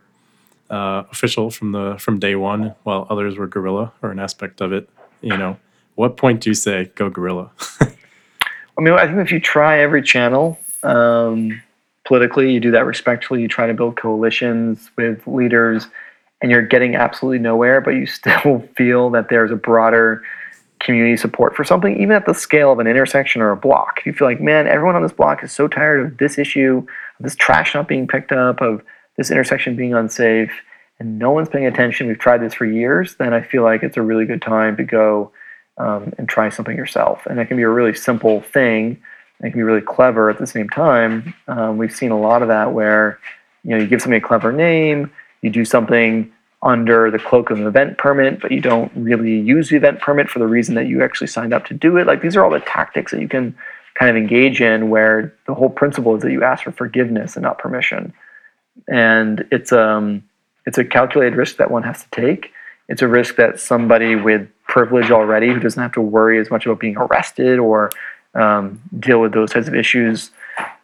uh, 0.74 1.04
official 1.12 1.50
from 1.50 1.70
the 1.70 1.96
from 2.00 2.18
day 2.18 2.34
one, 2.34 2.74
while 2.82 3.06
others 3.08 3.36
were 3.36 3.46
guerrilla 3.46 3.92
or 4.02 4.10
an 4.10 4.18
aspect 4.18 4.60
of 4.60 4.72
it. 4.72 4.88
You 5.20 5.36
know, 5.36 5.56
what 5.94 6.16
point 6.16 6.40
do 6.40 6.50
you 6.50 6.54
say 6.54 6.90
go 6.96 7.08
guerrilla? 7.08 7.52
I 7.80 8.80
mean, 8.80 8.92
I 8.94 9.06
think 9.06 9.18
if 9.18 9.30
you 9.30 9.38
try 9.38 9.78
every 9.78 10.02
channel 10.02 10.58
um, 10.82 11.62
politically, 12.04 12.52
you 12.52 12.58
do 12.58 12.72
that 12.72 12.86
respectfully. 12.86 13.40
You 13.40 13.46
try 13.46 13.68
to 13.68 13.74
build 13.74 13.96
coalitions 13.96 14.90
with 14.96 15.24
leaders, 15.28 15.86
and 16.42 16.50
you're 16.50 16.66
getting 16.66 16.96
absolutely 16.96 17.38
nowhere, 17.38 17.80
but 17.80 17.90
you 17.90 18.06
still 18.20 18.66
feel 18.76 19.10
that 19.10 19.28
there's 19.28 19.52
a 19.52 19.56
broader 19.56 20.24
community 20.80 21.16
support 21.16 21.54
for 21.54 21.62
something, 21.62 21.96
even 22.00 22.16
at 22.16 22.26
the 22.26 22.34
scale 22.34 22.72
of 22.72 22.80
an 22.80 22.88
intersection 22.88 23.40
or 23.40 23.52
a 23.52 23.56
block. 23.56 24.00
You 24.04 24.12
feel 24.12 24.26
like, 24.26 24.40
man, 24.40 24.66
everyone 24.66 24.96
on 24.96 25.02
this 25.02 25.12
block 25.12 25.44
is 25.44 25.52
so 25.52 25.68
tired 25.68 26.04
of 26.04 26.18
this 26.18 26.36
issue, 26.36 26.84
of 27.18 27.22
this 27.22 27.36
trash 27.36 27.74
not 27.74 27.86
being 27.86 28.08
picked 28.08 28.32
up, 28.32 28.60
of 28.60 28.82
this 29.16 29.30
intersection 29.30 29.76
being 29.76 29.94
unsafe, 29.94 30.52
and 30.98 31.18
no 31.18 31.30
one's 31.30 31.48
paying 31.48 31.66
attention. 31.66 32.06
We've 32.06 32.18
tried 32.18 32.38
this 32.38 32.54
for 32.54 32.66
years. 32.66 33.16
Then 33.16 33.34
I 33.34 33.42
feel 33.42 33.62
like 33.62 33.82
it's 33.82 33.96
a 33.96 34.02
really 34.02 34.26
good 34.26 34.42
time 34.42 34.76
to 34.76 34.84
go 34.84 35.32
um, 35.78 36.12
and 36.18 36.28
try 36.28 36.48
something 36.48 36.76
yourself. 36.76 37.26
And 37.26 37.38
it 37.38 37.46
can 37.46 37.56
be 37.56 37.62
a 37.62 37.68
really 37.68 37.94
simple 37.94 38.40
thing. 38.40 39.00
It 39.40 39.50
can 39.50 39.58
be 39.58 39.62
really 39.62 39.80
clever 39.80 40.30
at 40.30 40.38
the 40.38 40.46
same 40.46 40.68
time. 40.68 41.34
Um, 41.48 41.76
we've 41.76 41.94
seen 41.94 42.10
a 42.10 42.20
lot 42.20 42.42
of 42.42 42.48
that 42.48 42.72
where 42.72 43.18
you 43.64 43.70
know 43.70 43.78
you 43.78 43.86
give 43.86 44.00
something 44.00 44.22
a 44.22 44.26
clever 44.26 44.52
name, 44.52 45.10
you 45.42 45.50
do 45.50 45.64
something 45.64 46.32
under 46.62 47.10
the 47.10 47.18
cloak 47.18 47.50
of 47.50 47.58
an 47.58 47.66
event 47.66 47.98
permit, 47.98 48.40
but 48.40 48.50
you 48.50 48.60
don't 48.60 48.90
really 48.94 49.38
use 49.38 49.68
the 49.68 49.76
event 49.76 50.00
permit 50.00 50.30
for 50.30 50.38
the 50.38 50.46
reason 50.46 50.74
that 50.76 50.86
you 50.86 51.02
actually 51.02 51.26
signed 51.26 51.52
up 51.52 51.66
to 51.66 51.74
do 51.74 51.98
it. 51.98 52.06
Like 52.06 52.22
these 52.22 52.36
are 52.36 52.44
all 52.44 52.50
the 52.50 52.60
tactics 52.60 53.12
that 53.12 53.20
you 53.20 53.28
can 53.28 53.54
kind 53.94 54.10
of 54.10 54.16
engage 54.16 54.60
in 54.62 54.88
where 54.88 55.34
the 55.46 55.54
whole 55.54 55.68
principle 55.68 56.16
is 56.16 56.22
that 56.22 56.32
you 56.32 56.42
ask 56.42 56.64
for 56.64 56.72
forgiveness 56.72 57.36
and 57.36 57.42
not 57.42 57.58
permission. 57.58 58.12
And 58.88 59.46
it's 59.50 59.72
um 59.72 60.24
it's 60.66 60.78
a 60.78 60.84
calculated 60.84 61.36
risk 61.36 61.56
that 61.56 61.70
one 61.70 61.82
has 61.82 62.02
to 62.02 62.10
take. 62.10 62.52
It's 62.88 63.02
a 63.02 63.08
risk 63.08 63.36
that 63.36 63.60
somebody 63.60 64.14
with 64.14 64.48
privilege 64.66 65.10
already 65.10 65.48
who 65.48 65.60
doesn't 65.60 65.82
have 65.82 65.92
to 65.92 66.00
worry 66.00 66.38
as 66.38 66.50
much 66.50 66.66
about 66.66 66.80
being 66.80 66.96
arrested 66.96 67.58
or 67.58 67.90
um, 68.34 68.80
deal 68.98 69.20
with 69.20 69.32
those 69.32 69.52
types 69.52 69.68
of 69.68 69.74
issues 69.74 70.30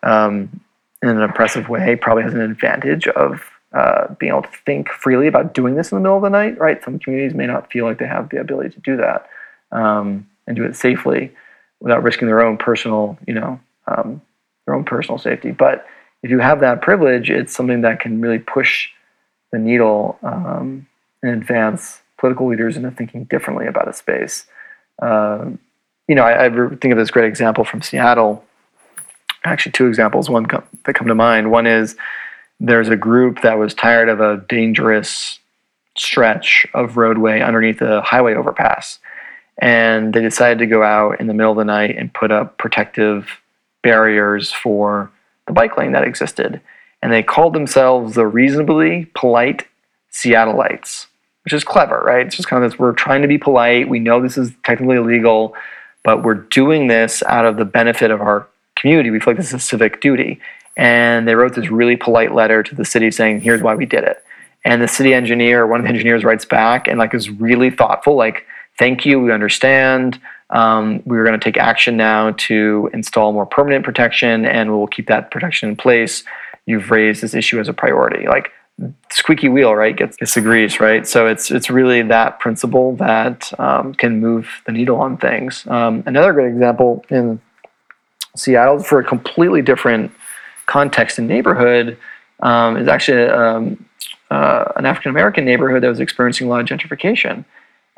um, 0.02 0.60
in 1.02 1.08
an 1.08 1.22
oppressive 1.22 1.68
way 1.68 1.96
probably 1.96 2.22
has 2.22 2.34
an 2.34 2.40
advantage 2.40 3.08
of 3.08 3.42
uh, 3.72 4.14
being 4.18 4.32
able 4.32 4.42
to 4.42 4.50
think 4.66 4.88
freely 4.88 5.26
about 5.26 5.54
doing 5.54 5.74
this 5.74 5.92
in 5.92 5.96
the 5.96 6.02
middle 6.02 6.16
of 6.16 6.22
the 6.22 6.28
night, 6.28 6.58
right? 6.58 6.82
Some 6.82 6.98
communities 6.98 7.34
may 7.34 7.46
not 7.46 7.70
feel 7.70 7.84
like 7.84 7.98
they 7.98 8.06
have 8.06 8.28
the 8.30 8.40
ability 8.40 8.70
to 8.70 8.80
do 8.80 8.96
that 8.96 9.28
um, 9.72 10.26
and 10.46 10.56
do 10.56 10.64
it 10.64 10.76
safely 10.76 11.32
without 11.80 12.02
risking 12.02 12.28
their 12.28 12.42
own 12.42 12.58
personal, 12.58 13.18
you 13.26 13.34
know, 13.34 13.60
um, 13.86 14.20
their 14.66 14.74
own 14.74 14.84
personal 14.84 15.18
safety. 15.18 15.50
But 15.50 15.86
if 16.22 16.30
you 16.30 16.38
have 16.38 16.60
that 16.60 16.82
privilege, 16.82 17.30
it's 17.30 17.54
something 17.54 17.80
that 17.82 18.00
can 18.00 18.20
really 18.20 18.38
push 18.38 18.88
the 19.52 19.58
needle 19.58 20.18
um, 20.22 20.86
and 21.22 21.32
advance 21.32 22.00
political 22.18 22.46
leaders 22.46 22.76
into 22.76 22.90
thinking 22.90 23.24
differently 23.24 23.66
about 23.66 23.88
a 23.88 23.92
space. 23.92 24.46
Um, 25.00 25.58
you 26.06 26.14
know, 26.14 26.22
I, 26.22 26.46
I, 26.46 26.50
think 26.50 26.92
of 26.92 26.98
this 26.98 27.10
great 27.10 27.26
example 27.26 27.64
from 27.64 27.82
Seattle. 27.82 28.44
Actually, 29.44 29.72
two 29.72 29.86
examples. 29.86 30.28
One 30.28 30.46
that 30.84 30.94
come 30.94 31.08
to 31.08 31.14
mind. 31.14 31.50
One 31.50 31.66
is 31.66 31.96
there's 32.58 32.88
a 32.88 32.96
group 32.96 33.40
that 33.40 33.58
was 33.58 33.72
tired 33.72 34.10
of 34.10 34.20
a 34.20 34.44
dangerous 34.48 35.38
stretch 35.96 36.66
of 36.74 36.96
roadway 36.96 37.40
underneath 37.40 37.80
a 37.80 38.02
highway 38.02 38.34
overpass. 38.34 38.98
And 39.58 40.12
they 40.12 40.20
decided 40.20 40.58
to 40.58 40.66
go 40.66 40.82
out 40.82 41.20
in 41.20 41.26
the 41.26 41.34
middle 41.34 41.52
of 41.52 41.58
the 41.58 41.64
night 41.64 41.96
and 41.96 42.12
put 42.12 42.30
up 42.30 42.58
protective 42.58 43.40
barriers 43.82 44.52
for 44.52 45.10
the 45.50 45.54
bike 45.54 45.76
lane 45.76 45.92
that 45.92 46.04
existed. 46.04 46.60
And 47.02 47.12
they 47.12 47.22
called 47.22 47.54
themselves 47.54 48.14
the 48.14 48.26
reasonably 48.26 49.10
polite 49.14 49.66
Seattleites, 50.12 51.06
which 51.44 51.52
is 51.52 51.64
clever, 51.64 52.00
right? 52.00 52.26
It's 52.26 52.36
just 52.36 52.48
kind 52.48 52.62
of 52.62 52.70
this 52.70 52.78
we're 52.78 52.92
trying 52.92 53.22
to 53.22 53.28
be 53.28 53.38
polite. 53.38 53.88
We 53.88 53.98
know 53.98 54.20
this 54.20 54.38
is 54.38 54.52
technically 54.64 54.96
illegal, 54.96 55.54
but 56.04 56.22
we're 56.22 56.34
doing 56.34 56.86
this 56.86 57.22
out 57.24 57.46
of 57.46 57.56
the 57.56 57.64
benefit 57.64 58.10
of 58.10 58.20
our 58.20 58.46
community. 58.76 59.10
We 59.10 59.18
feel 59.18 59.32
like 59.32 59.38
this 59.38 59.48
is 59.48 59.54
a 59.54 59.58
civic 59.58 60.00
duty 60.00 60.40
and 60.76 61.26
they 61.26 61.34
wrote 61.34 61.54
this 61.54 61.70
really 61.70 61.96
polite 61.96 62.34
letter 62.34 62.62
to 62.62 62.74
the 62.74 62.84
city 62.84 63.10
saying, 63.10 63.40
"Here's 63.40 63.62
why 63.62 63.74
we 63.74 63.86
did 63.86 64.04
it." 64.04 64.22
And 64.64 64.80
the 64.80 64.88
city 64.88 65.12
engineer, 65.14 65.66
one 65.66 65.80
of 65.80 65.84
the 65.84 65.90
engineers, 65.90 66.24
writes 66.24 66.44
back 66.44 66.86
and 66.86 66.98
like 66.98 67.14
is 67.14 67.30
really 67.30 67.70
thoughtful, 67.70 68.14
like, 68.14 68.46
"Thank 68.78 69.04
you, 69.04 69.20
we 69.20 69.32
understand. 69.32 70.20
Um, 70.50 71.02
we're 71.04 71.24
going 71.24 71.38
to 71.38 71.44
take 71.44 71.56
action 71.56 71.96
now 71.96 72.32
to 72.32 72.90
install 72.92 73.32
more 73.32 73.46
permanent 73.46 73.84
protection, 73.84 74.44
and 74.44 74.70
we'll 74.70 74.86
keep 74.86 75.06
that 75.08 75.30
protection 75.30 75.68
in 75.68 75.76
place. 75.76 76.24
You've 76.66 76.90
raised 76.90 77.22
this 77.22 77.34
issue 77.34 77.60
as 77.60 77.68
a 77.68 77.72
priority." 77.72 78.26
Like 78.26 78.52
squeaky 79.10 79.48
wheel, 79.48 79.74
right? 79.74 79.96
Gets, 79.96 80.16
gets 80.16 80.34
the 80.34 80.40
grease, 80.40 80.80
right? 80.80 81.06
So 81.06 81.26
it's 81.26 81.50
it's 81.50 81.70
really 81.70 82.02
that 82.02 82.38
principle 82.40 82.96
that 82.96 83.52
um, 83.58 83.94
can 83.94 84.20
move 84.20 84.48
the 84.66 84.72
needle 84.72 84.96
on 85.00 85.16
things. 85.16 85.66
Um, 85.66 86.02
another 86.06 86.32
good 86.32 86.46
example 86.46 87.04
in 87.10 87.40
Seattle 88.36 88.80
for 88.80 89.00
a 89.00 89.04
completely 89.04 89.62
different 89.62 90.12
context 90.66 91.18
and 91.18 91.26
neighborhood 91.26 91.98
um, 92.40 92.76
is 92.76 92.88
actually 92.88 93.24
um, 93.24 93.84
uh, 94.30 94.72
an 94.76 94.86
African 94.86 95.10
American 95.10 95.44
neighborhood 95.44 95.82
that 95.82 95.88
was 95.88 96.00
experiencing 96.00 96.46
a 96.46 96.50
lot 96.50 96.60
of 96.60 96.66
gentrification. 96.66 97.44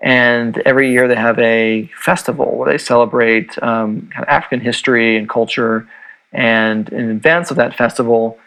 And 0.03 0.59
every 0.67 0.91
year 0.91 1.07
they 1.07 1.15
have 1.15 1.39
a 1.39 1.89
festival 1.97 2.57
where 2.57 2.71
they 2.71 2.79
celebrate 2.79 3.51
um, 3.63 4.09
kind 4.13 4.25
of 4.25 4.29
African 4.29 4.61
history 4.61 5.17
and 5.17 5.29
culture. 5.29 5.89
And 6.33 6.89
in 6.89 7.11
advance 7.11 7.51
of 7.51 7.57
that 7.59 7.77
festival, 7.77 8.39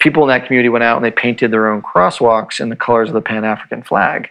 people 0.00 0.24
in 0.24 0.28
that 0.28 0.46
community 0.46 0.68
went 0.68 0.82
out 0.82 0.96
and 0.96 1.04
they 1.04 1.12
painted 1.12 1.52
their 1.52 1.70
own 1.70 1.82
crosswalks 1.82 2.60
in 2.60 2.68
the 2.68 2.76
colors 2.76 3.08
of 3.08 3.14
the 3.14 3.20
Pan 3.20 3.44
African 3.44 3.82
flag. 3.82 4.28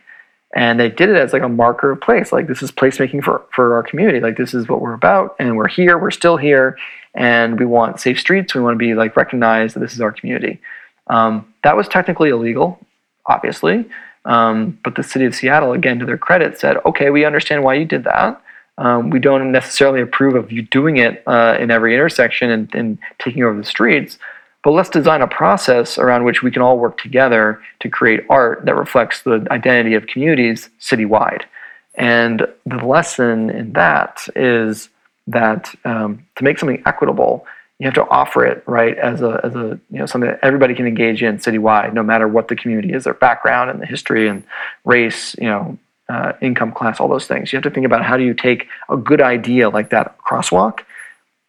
And 0.56 0.80
they 0.80 0.90
did 0.90 1.10
it 1.10 1.16
as 1.16 1.34
like 1.34 1.42
a 1.42 1.50
marker 1.50 1.92
of 1.92 2.02
place. 2.02 2.32
Like 2.32 2.48
this 2.48 2.62
is 2.62 2.72
placemaking 2.72 3.24
for, 3.24 3.44
for 3.52 3.74
our 3.76 3.82
community. 3.82 4.20
Like 4.20 4.38
this 4.38 4.54
is 4.54 4.68
what 4.68 4.82
we're 4.82 4.94
about, 4.94 5.36
and 5.40 5.58
we're 5.58 5.68
here. 5.68 5.98
We're 5.98 6.12
still 6.12 6.38
here, 6.38 6.78
and 7.16 7.60
we 7.60 7.66
want 7.66 8.00
safe 8.00 8.20
streets. 8.20 8.54
We 8.54 8.62
want 8.62 8.76
to 8.76 8.78
be 8.78 8.94
like 8.94 9.18
recognized 9.18 9.76
that 9.76 9.80
this 9.80 9.94
is 9.94 10.02
our 10.02 10.12
community. 10.12 10.60
Um, 11.08 11.52
that 11.64 11.76
was 11.76 11.88
technically 11.88 12.30
illegal, 12.30 12.80
obviously, 13.26 13.86
um, 14.26 14.78
but 14.84 14.96
the 14.96 15.04
city 15.04 15.26
of 15.26 15.36
Seattle, 15.36 15.74
again, 15.74 16.00
to 16.00 16.06
their 16.06 16.18
credit, 16.18 16.60
said, 16.60 16.78
"Okay, 16.86 17.10
we 17.10 17.26
understand 17.26 17.64
why 17.64 17.76
you 17.76 17.86
did 17.86 18.04
that. 18.06 18.42
Um, 18.78 19.10
we 19.10 19.20
don't 19.20 19.52
necessarily 19.52 20.02
approve 20.02 20.36
of 20.36 20.52
you 20.52 20.64
doing 20.64 20.98
it 20.98 21.24
uh, 21.28 21.58
in 21.60 21.70
every 21.70 21.94
intersection 21.94 22.50
and, 22.50 22.74
and 22.74 22.98
taking 23.20 23.44
over 23.44 23.58
the 23.58 23.64
streets." 23.64 24.18
But 24.64 24.72
let's 24.72 24.90
design 24.90 25.22
a 25.22 25.28
process 25.28 25.98
around 25.98 26.24
which 26.24 26.42
we 26.42 26.50
can 26.50 26.62
all 26.62 26.80
work 26.80 26.98
together 26.98 27.62
to 27.82 27.90
create 27.90 28.22
art 28.30 28.66
that 28.66 28.76
reflects 28.76 29.22
the 29.22 29.46
identity 29.52 29.94
of 29.94 30.08
communities 30.08 30.70
citywide. 30.80 31.44
And 31.96 32.48
the 32.66 32.78
lesson 32.78 33.50
in 33.50 33.74
that 33.74 34.26
is 34.36 34.90
that 35.28 35.74
um, 35.86 36.26
to 36.38 36.44
make 36.44 36.58
something 36.58 36.82
equitable, 36.86 37.46
you 37.84 37.88
have 37.88 37.96
to 37.96 38.08
offer 38.08 38.46
it 38.46 38.64
right 38.66 38.98
as 38.98 39.22
a 39.22 39.42
as 39.44 39.54
a 39.56 39.78
you 39.92 40.00
know 40.00 40.06
something 40.06 40.30
that 40.30 40.40
everybody 40.42 40.74
can 40.74 40.88
engage 40.88 41.22
in 41.22 41.38
citywide, 41.38 41.94
no 41.94 42.02
matter 42.02 42.30
what 42.30 42.48
the 42.48 42.56
community 42.56 42.94
is, 42.94 43.04
their 43.04 43.14
background 43.14 43.70
and 43.70 43.82
the 43.82 43.86
history 43.86 44.30
and 44.30 44.42
race, 44.86 45.36
you 45.38 45.50
know, 45.50 45.78
uh, 46.08 46.32
income 46.40 46.72
class, 46.72 47.02
all 47.02 47.10
those 47.10 47.28
things. 47.28 47.52
You 47.52 47.58
have 47.58 47.64
to 47.64 47.70
think 47.70 47.86
about 47.86 48.02
how 48.02 48.16
do 48.16 48.24
you 48.24 48.34
take 48.34 48.70
a 48.88 48.96
good 48.96 49.20
idea 49.20 49.70
like 49.70 49.90
that 49.90 50.18
crosswalk 50.18 50.86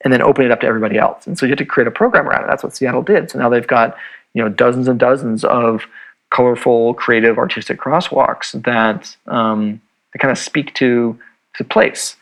and 0.00 0.12
then 0.12 0.22
open 0.22 0.44
it 0.44 0.50
up 0.50 0.60
to 0.62 0.66
everybody 0.66 0.98
else. 0.98 1.24
And 1.24 1.38
so 1.38 1.46
you 1.46 1.50
have 1.50 1.58
to 1.58 1.64
create 1.64 1.86
a 1.86 1.92
program 1.92 2.26
around 2.26 2.42
it. 2.42 2.46
That's 2.48 2.64
what 2.64 2.74
Seattle 2.74 3.02
did. 3.02 3.30
So 3.30 3.38
now 3.38 3.48
they've 3.48 3.64
got 3.64 3.96
you 4.32 4.42
know 4.42 4.48
dozens 4.48 4.88
and 4.88 4.98
dozens 4.98 5.44
of 5.44 5.86
colorful, 6.30 6.94
creative, 6.94 7.38
artistic 7.38 7.78
crosswalks 7.78 8.60
that 8.64 9.16
um, 9.32 9.80
that 10.12 10.18
kind 10.18 10.32
of 10.32 10.38
speak 10.38 10.74
to 10.74 11.16
to 11.54 11.62
place. 11.62 12.16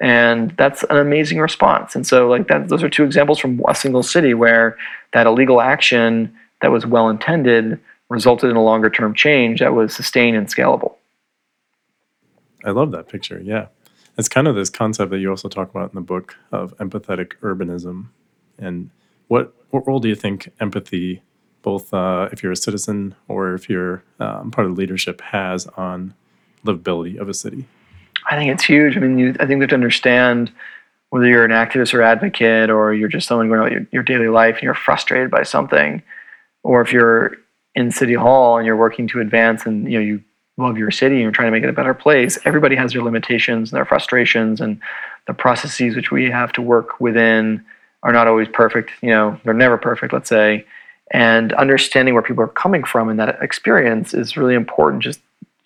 And 0.00 0.52
that's 0.56 0.82
an 0.84 0.96
amazing 0.96 1.38
response. 1.40 1.94
And 1.94 2.06
so 2.06 2.26
like 2.26 2.48
that, 2.48 2.68
those 2.68 2.82
are 2.82 2.88
two 2.88 3.04
examples 3.04 3.38
from 3.38 3.62
a 3.68 3.74
single 3.74 4.02
city 4.02 4.32
where 4.32 4.78
that 5.12 5.26
illegal 5.26 5.60
action 5.60 6.34
that 6.62 6.70
was 6.70 6.86
well 6.86 7.08
intended 7.10 7.78
resulted 8.08 8.50
in 8.50 8.56
a 8.56 8.62
longer 8.62 8.88
term 8.88 9.14
change 9.14 9.60
that 9.60 9.74
was 9.74 9.94
sustained 9.94 10.36
and 10.36 10.48
scalable. 10.48 10.94
I 12.64 12.70
love 12.70 12.92
that 12.92 13.08
picture. 13.08 13.40
Yeah. 13.40 13.66
It's 14.16 14.28
kind 14.28 14.48
of 14.48 14.54
this 14.54 14.70
concept 14.70 15.10
that 15.10 15.18
you 15.18 15.30
also 15.30 15.48
talk 15.48 15.70
about 15.70 15.90
in 15.90 15.94
the 15.94 16.00
book 16.00 16.36
of 16.50 16.76
empathetic 16.78 17.34
urbanism. 17.42 18.06
And 18.58 18.90
what, 19.28 19.54
what 19.70 19.86
role 19.86 20.00
do 20.00 20.08
you 20.08 20.14
think 20.14 20.50
empathy, 20.60 21.22
both 21.62 21.92
uh, 21.94 22.28
if 22.32 22.42
you're 22.42 22.52
a 22.52 22.56
citizen 22.56 23.14
or 23.28 23.54
if 23.54 23.68
you're 23.68 24.02
um, 24.18 24.50
part 24.50 24.66
of 24.66 24.76
leadership, 24.76 25.20
has 25.20 25.66
on 25.68 26.14
livability 26.64 27.18
of 27.18 27.28
a 27.28 27.34
city? 27.34 27.66
I 28.28 28.36
think 28.36 28.52
it's 28.52 28.64
huge. 28.64 28.96
I 28.96 29.00
mean, 29.00 29.18
you, 29.18 29.36
I 29.40 29.46
think 29.46 29.58
we 29.58 29.64
have 29.64 29.70
to 29.70 29.74
understand 29.74 30.52
whether 31.10 31.26
you're 31.26 31.44
an 31.44 31.50
activist 31.50 31.92
or 31.92 32.02
advocate 32.02 32.70
or 32.70 32.94
you're 32.94 33.08
just 33.08 33.26
someone 33.26 33.48
going 33.48 33.60
about 33.60 33.72
your, 33.72 33.86
your 33.90 34.02
daily 34.02 34.28
life 34.28 34.56
and 34.56 34.62
you're 34.62 34.74
frustrated 34.74 35.30
by 35.30 35.42
something, 35.42 36.02
or 36.62 36.80
if 36.80 36.92
you're 36.92 37.36
in 37.74 37.90
City 37.90 38.14
Hall 38.14 38.58
and 38.58 38.66
you're 38.66 38.76
working 38.76 39.08
to 39.08 39.20
advance 39.20 39.66
and 39.66 39.90
you 39.90 39.98
know 39.98 40.04
you 40.04 40.22
love 40.56 40.76
your 40.76 40.90
city 40.90 41.16
and 41.16 41.22
you're 41.22 41.32
trying 41.32 41.48
to 41.48 41.52
make 41.52 41.64
it 41.64 41.70
a 41.70 41.74
better 41.74 41.94
place, 41.94 42.38
everybody 42.44 42.76
has 42.76 42.92
their 42.92 43.02
limitations 43.02 43.70
and 43.70 43.76
their 43.76 43.84
frustrations 43.84 44.60
and 44.60 44.80
the 45.26 45.34
processes 45.34 45.96
which 45.96 46.10
we 46.10 46.30
have 46.30 46.52
to 46.52 46.62
work 46.62 47.00
within 47.00 47.64
are 48.02 48.12
not 48.12 48.26
always 48.26 48.48
perfect. 48.48 48.90
You 49.02 49.10
know, 49.10 49.40
they're 49.44 49.54
never 49.54 49.78
perfect, 49.78 50.12
let's 50.12 50.28
say. 50.28 50.64
And 51.12 51.52
understanding 51.54 52.14
where 52.14 52.22
people 52.22 52.44
are 52.44 52.48
coming 52.48 52.84
from 52.84 53.08
in 53.08 53.16
that 53.16 53.42
experience 53.42 54.14
is 54.14 54.36
really 54.36 54.54
important, 54.54 55.02
just 55.02 55.20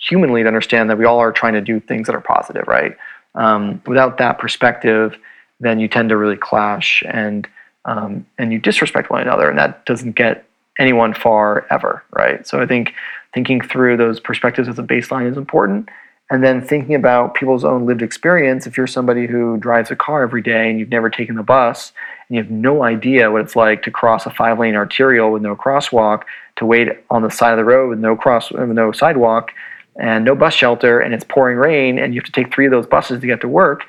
humanly, 0.08 0.42
to 0.42 0.48
understand 0.48 0.90
that 0.90 0.98
we 0.98 1.04
all 1.04 1.18
are 1.18 1.32
trying 1.32 1.54
to 1.54 1.60
do 1.60 1.80
things 1.80 2.06
that 2.06 2.14
are 2.14 2.20
positive, 2.20 2.66
right? 2.68 2.96
Um, 3.34 3.82
without 3.86 4.18
that 4.18 4.38
perspective, 4.38 5.16
then 5.60 5.80
you 5.80 5.88
tend 5.88 6.08
to 6.10 6.16
really 6.16 6.36
clash 6.36 7.02
and 7.06 7.48
um, 7.86 8.26
and 8.38 8.50
you 8.52 8.58
disrespect 8.58 9.10
one 9.10 9.20
another, 9.20 9.50
and 9.50 9.58
that 9.58 9.84
doesn't 9.84 10.12
get 10.12 10.46
anyone 10.78 11.12
far 11.12 11.66
ever, 11.70 12.02
right? 12.12 12.46
So 12.46 12.60
I 12.60 12.66
think 12.66 12.94
thinking 13.32 13.60
through 13.60 13.96
those 13.96 14.20
perspectives 14.20 14.68
as 14.68 14.78
a 14.78 14.82
baseline 14.82 15.30
is 15.30 15.36
important. 15.36 15.88
And 16.30 16.42
then 16.42 16.62
thinking 16.62 16.94
about 16.94 17.34
people's 17.34 17.64
own 17.64 17.84
lived 17.84 18.00
experience. 18.00 18.66
If 18.66 18.76
you're 18.76 18.86
somebody 18.86 19.26
who 19.26 19.58
drives 19.58 19.90
a 19.90 19.96
car 19.96 20.22
every 20.22 20.40
day 20.40 20.70
and 20.70 20.78
you've 20.78 20.88
never 20.88 21.10
taken 21.10 21.36
the 21.36 21.42
bus 21.42 21.92
and 22.28 22.36
you 22.36 22.42
have 22.42 22.50
no 22.50 22.82
idea 22.82 23.30
what 23.30 23.42
it's 23.42 23.54
like 23.54 23.82
to 23.82 23.90
cross 23.90 24.24
a 24.24 24.30
five 24.30 24.58
lane 24.58 24.74
arterial 24.74 25.30
with 25.30 25.42
no 25.42 25.54
crosswalk, 25.54 26.22
to 26.56 26.64
wait 26.64 26.88
on 27.10 27.22
the 27.22 27.30
side 27.30 27.52
of 27.52 27.58
the 27.58 27.64
road 27.64 27.90
with 27.90 27.98
no 27.98 28.16
cross, 28.16 28.50
with 28.50 28.70
no 28.70 28.90
sidewalk, 28.90 29.52
and 29.96 30.24
no 30.24 30.34
bus 30.34 30.54
shelter, 30.54 31.00
and 31.00 31.14
it's 31.14 31.24
pouring 31.24 31.56
rain, 31.56 31.98
and 31.98 32.14
you 32.14 32.20
have 32.20 32.26
to 32.26 32.32
take 32.32 32.52
three 32.52 32.66
of 32.66 32.72
those 32.72 32.86
buses 32.86 33.20
to 33.20 33.26
get 33.26 33.40
to 33.42 33.48
work, 33.48 33.84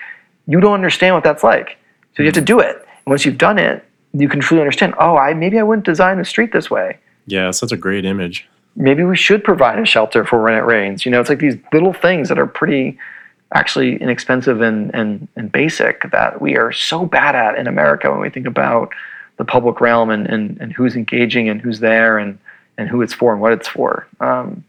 you 0.47 0.60
don't 0.60 0.74
understand 0.74 1.16
what 1.16 1.24
that's 1.24 1.43
like. 1.43 1.78
So 2.16 2.24
you 2.24 2.28
have 2.28 2.36
to 2.36 2.41
do 2.41 2.60
it. 2.60 2.76
And 2.78 3.12
once 3.12 3.26
you've 3.26 3.38
done 3.38 3.58
it, 3.58 3.84
you 4.14 4.30
can 4.30 4.39
truly 4.39 4.62
understand. 4.62 4.93
Oh, 4.99 5.18
I 5.18 5.34
maybe 5.34 5.60
I 5.60 5.64
wouldn't 5.64 5.86
design 5.86 6.18
the 6.18 6.26
street 6.26 6.53
this 6.53 6.70
way. 6.70 6.97
Yeah, 7.28 7.51
such 7.51 7.72
a 7.72 7.78
great 7.78 8.06
image. 8.06 8.47
Maybe 8.76 9.03
we 9.03 9.18
should 9.18 9.43
provide 9.43 9.80
a 9.80 9.86
shelter 9.86 10.26
for 10.26 10.41
when 10.41 10.53
it 10.53 10.60
rains. 10.60 11.06
You 11.06 11.12
know, 11.12 11.20
it's 11.20 11.30
like 11.30 11.39
these 11.39 11.58
little 11.74 11.93
things 11.93 12.30
that 12.30 12.38
are 12.38 12.45
pretty 12.45 12.97
actually 13.53 13.95
inexpensive 14.01 14.62
and, 14.62 14.93
and, 14.93 15.28
and 15.36 15.51
basic 15.51 16.12
that 16.12 16.41
we 16.41 16.58
are 16.58 16.72
so 16.72 17.06
bad 17.06 17.36
at 17.36 17.58
in 17.58 17.68
America 17.68 18.12
when 18.12 18.20
we 18.20 18.30
think 18.30 18.45
about 18.45 18.91
the 19.38 19.45
public 19.45 19.80
realm 19.80 20.10
and, 20.10 20.28
and, 20.28 20.58
and 20.60 20.74
who's 20.74 20.95
engaging 20.95 21.47
and 21.47 21.62
who's 21.62 21.80
there 21.80 22.18
and, 22.18 22.38
and 22.78 22.89
who 22.89 23.01
it's 23.01 23.14
for 23.14 23.32
and 23.32 23.41
what 23.41 23.53
it's 23.53 23.68
for. 23.68 24.08
Um, 24.20 24.64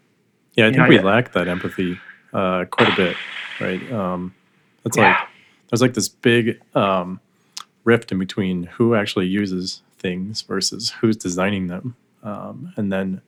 Yeah, 0.56 0.64
I 0.64 0.68
You 0.68 0.72
think 0.74 0.82
know, 0.84 0.88
we 0.88 0.96
yeah. 0.96 1.02
lack 1.02 1.32
that 1.32 1.48
empathy 1.48 1.98
uh, 2.32 2.64
quite 2.66 2.92
a 2.92 2.96
bit, 2.96 3.16
right? 3.60 3.92
Um, 3.92 4.34
it's 4.84 4.96
Yeah. 4.96 5.10
like 5.10 5.28
there's 5.70 5.82
like 5.82 5.94
this 5.94 6.08
big 6.08 6.60
um, 6.74 7.20
rift 7.84 8.12
in 8.12 8.18
between 8.18 8.64
who 8.64 8.94
actually 8.94 9.26
uses 9.26 9.82
things 9.98 10.42
versus 10.42 10.90
who's 11.00 11.16
designing 11.16 11.66
them, 11.68 11.96
um, 12.22 12.72
and 12.76 12.92
then 12.92 13.20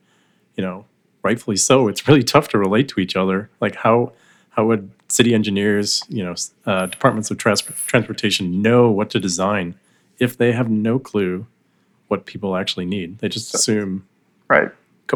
you 0.55 0.63
know, 0.63 0.85
rightfully 1.23 1.55
so, 1.55 1.87
it's 1.87 2.07
really 2.07 2.23
tough 2.23 2.49
to 2.49 2.57
relate 2.57 2.87
to 2.89 2.99
each 2.99 3.15
other. 3.15 3.49
Like 3.61 3.75
how 3.75 4.13
how 4.51 4.65
would 4.65 4.89
city 5.07 5.33
engineers, 5.33 6.03
you 6.09 6.23
know, 6.23 6.35
uh, 6.65 6.85
departments 6.87 7.31
of 7.31 7.37
trans- 7.37 7.61
transportation 7.61 8.61
know 8.61 8.89
what 8.91 9.09
to 9.11 9.19
design 9.19 9.75
if 10.19 10.37
they 10.37 10.51
have 10.51 10.69
no 10.69 10.99
clue 10.99 11.45
what 12.09 12.25
people 12.25 12.55
actually 12.55 12.85
need? 12.85 13.19
They 13.19 13.29
just 13.29 13.53
assume 13.53 14.05
right. 14.47 14.69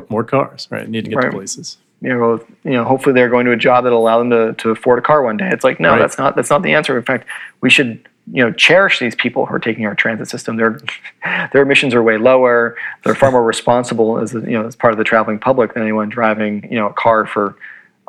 more 0.10 0.24
cars, 0.24 0.68
right? 0.72 0.88
Need 0.88 1.06
to 1.06 1.10
get 1.10 1.18
Right. 1.18 1.26
to 1.26 1.32
places. 1.32 1.78
You 2.04 2.10
know, 2.10 2.46
you 2.64 2.72
know, 2.72 2.84
hopefully 2.84 3.14
they're 3.14 3.30
going 3.30 3.46
to 3.46 3.52
a 3.54 3.58
job 3.58 3.86
that'll 3.86 4.00
allow 4.00 4.20
them 4.20 4.30
to, 4.30 4.54
to 4.62 4.70
afford 4.72 5.00
a 5.00 5.02
car 5.02 5.24
one 5.24 5.38
day. 5.38 5.50
It's 5.52 5.64
like, 5.64 5.80
no, 5.80 5.92
Right. 5.92 6.00
that's 6.00 6.18
not 6.18 6.36
that's 6.36 6.50
not 6.50 6.62
the 6.62 6.74
answer. 6.74 6.98
In 6.98 7.04
fact, 7.04 7.26
we 7.62 7.70
should, 7.70 8.08
you 8.32 8.44
know, 8.44 8.52
cherish 8.52 9.00
these 9.00 9.16
people 9.16 9.46
who 9.46 9.56
are 9.56 9.60
taking 9.60 9.86
our 9.86 9.96
transit 9.96 10.28
system. 10.28 10.58
Their 10.58 10.80
their 11.54 11.62
emissions 11.64 11.94
are 11.96 12.04
way 12.04 12.18
lower. 12.18 12.76
They're 13.04 13.16
far 13.16 13.32
more 13.32 13.44
responsible 13.44 14.20
as 14.20 14.34
you 14.34 14.42
know 14.42 14.68
as 14.68 14.76
part 14.76 14.94
of 14.94 14.98
the 14.98 15.04
traveling 15.06 15.40
public 15.40 15.74
than 15.74 15.82
anyone 15.84 16.10
driving 16.10 16.68
you 16.70 16.78
know 16.78 16.88
a 16.88 16.94
car 16.94 17.26
for 17.26 17.56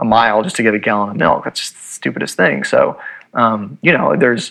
a 0.01 0.05
mile 0.05 0.43
just 0.43 0.57
to 0.57 0.63
get 0.65 0.75
a 0.75 0.79
gallon 0.79 1.11
of 1.11 1.17
milk. 1.17 1.45
That's 1.45 1.61
just 1.61 1.75
the 1.75 1.81
stupidest 1.81 2.37
thing. 2.37 2.65
So, 2.65 3.01
um, 3.35 3.79
you 3.81 3.93
know, 3.93 4.17
there's 4.17 4.51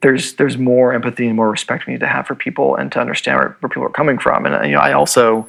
there's 0.00 0.34
there's 0.34 0.58
more 0.58 0.92
empathy 0.92 1.26
and 1.28 1.36
more 1.36 1.50
respect 1.50 1.86
we 1.86 1.92
need 1.92 2.00
to 2.00 2.06
have 2.08 2.26
for 2.26 2.34
people 2.34 2.74
and 2.76 2.90
to 2.92 3.00
understand 3.00 3.38
where, 3.38 3.56
where 3.60 3.68
people 3.70 3.84
are 3.84 3.90
coming 3.90 4.18
from. 4.18 4.44
And 4.44 4.54
uh, 4.56 4.62
you 4.62 4.72
know, 4.72 4.80
I 4.80 4.92
also 4.92 5.48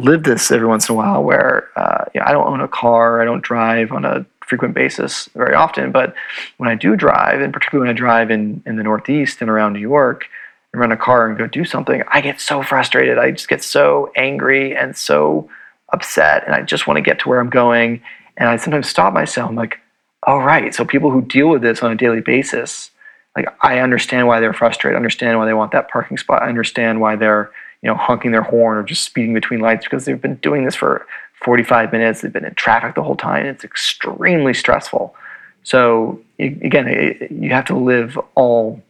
live 0.00 0.24
this 0.24 0.50
every 0.50 0.66
once 0.66 0.88
in 0.88 0.94
a 0.94 0.96
while 0.96 1.22
where 1.22 1.68
uh, 1.76 2.04
you 2.14 2.20
know, 2.20 2.26
I 2.26 2.32
don't 2.32 2.46
own 2.46 2.60
a 2.60 2.68
car, 2.68 3.20
I 3.20 3.24
don't 3.24 3.42
drive 3.42 3.92
on 3.92 4.04
a 4.04 4.24
frequent 4.46 4.74
basis 4.74 5.28
very 5.34 5.54
often, 5.54 5.92
but 5.92 6.14
when 6.56 6.68
I 6.68 6.74
do 6.74 6.96
drive, 6.96 7.40
and 7.40 7.52
particularly 7.52 7.86
when 7.86 7.94
I 7.94 7.98
drive 7.98 8.30
in, 8.30 8.62
in 8.66 8.76
the 8.76 8.82
Northeast 8.82 9.40
and 9.40 9.50
around 9.50 9.74
New 9.74 9.80
York 9.80 10.26
and 10.72 10.80
rent 10.80 10.92
a 10.92 10.96
car 10.96 11.28
and 11.28 11.38
go 11.38 11.46
do 11.46 11.64
something, 11.64 12.02
I 12.08 12.20
get 12.20 12.40
so 12.40 12.62
frustrated. 12.62 13.18
I 13.18 13.30
just 13.30 13.48
get 13.48 13.62
so 13.62 14.10
angry 14.16 14.74
and 14.76 14.96
so 14.96 15.48
upset, 15.90 16.44
and 16.46 16.54
I 16.54 16.62
just 16.62 16.86
want 16.86 16.96
to 16.96 17.02
get 17.02 17.18
to 17.20 17.28
where 17.28 17.40
I'm 17.40 17.50
going. 17.50 18.02
And 18.36 18.48
I 18.48 18.56
sometimes 18.56 18.88
stop 18.88 19.12
myself. 19.12 19.50
I'm 19.50 19.56
like, 19.56 19.78
all 20.22 20.42
right. 20.42 20.74
So 20.74 20.84
people 20.84 21.10
who 21.10 21.22
deal 21.22 21.48
with 21.48 21.62
this 21.62 21.82
on 21.82 21.92
a 21.92 21.96
daily 21.96 22.20
basis, 22.20 22.90
like 23.36 23.46
I 23.62 23.80
understand 23.80 24.26
why 24.26 24.40
they're 24.40 24.52
frustrated, 24.52 24.96
I 24.96 24.98
understand 24.98 25.38
why 25.38 25.46
they 25.46 25.54
want 25.54 25.72
that 25.72 25.90
parking 25.90 26.18
spot, 26.18 26.42
I 26.42 26.48
understand 26.48 27.00
why 27.00 27.16
they're 27.16 27.50
you 27.82 27.88
know, 27.88 27.96
honking 27.96 28.32
their 28.32 28.42
horn 28.42 28.78
or 28.78 28.82
just 28.82 29.04
speeding 29.04 29.34
between 29.34 29.60
lights 29.60 29.84
because 29.84 30.04
they've 30.04 30.20
been 30.20 30.36
doing 30.36 30.64
this 30.64 30.74
for 30.74 31.06
45 31.42 31.92
minutes. 31.92 32.20
They've 32.20 32.32
been 32.32 32.44
in 32.44 32.54
traffic 32.54 32.94
the 32.94 33.02
whole 33.02 33.16
time. 33.16 33.46
It's 33.46 33.64
extremely 33.64 34.54
stressful. 34.54 35.14
So 35.62 36.20
again, 36.38 37.28
you 37.30 37.50
have 37.50 37.66
to 37.66 37.76
live 37.76 38.18
all 38.34 38.82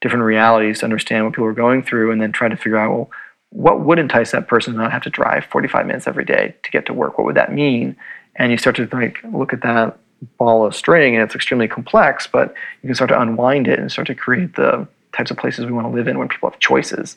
different 0.00 0.24
realities 0.24 0.80
to 0.80 0.84
understand 0.84 1.24
what 1.24 1.32
people 1.32 1.46
are 1.46 1.52
going 1.52 1.82
through, 1.82 2.12
and 2.12 2.20
then 2.20 2.32
try 2.32 2.48
to 2.48 2.56
figure 2.56 2.78
out 2.78 2.90
well, 2.90 3.10
what 3.50 3.80
would 3.80 3.98
entice 3.98 4.32
that 4.32 4.48
person 4.48 4.74
to 4.74 4.78
not 4.78 4.92
have 4.92 5.02
to 5.02 5.10
drive 5.10 5.44
45 5.46 5.86
minutes 5.86 6.06
every 6.06 6.24
day 6.24 6.54
to 6.62 6.70
get 6.70 6.84
to 6.86 6.92
work. 6.92 7.16
What 7.16 7.24
would 7.26 7.36
that 7.36 7.52
mean? 7.52 7.96
And 8.34 8.50
you 8.52 8.58
start 8.58 8.76
to 8.76 8.88
like 8.92 9.18
look 9.32 9.52
at 9.52 9.62
that 9.62 9.98
ball 10.38 10.66
of 10.66 10.74
string, 10.74 11.14
and 11.14 11.22
it's 11.22 11.34
extremely 11.34 11.68
complex, 11.68 12.26
but 12.26 12.54
you 12.82 12.88
can 12.88 12.94
start 12.94 13.08
to 13.08 13.20
unwind 13.20 13.68
it 13.68 13.78
and 13.78 13.90
start 13.90 14.06
to 14.08 14.14
create 14.14 14.56
the 14.56 14.86
types 15.12 15.30
of 15.30 15.36
places 15.36 15.64
we 15.64 15.72
want 15.72 15.86
to 15.86 15.92
live 15.92 16.08
in 16.08 16.18
when 16.18 16.28
people 16.28 16.50
have 16.50 16.58
choices. 16.58 17.16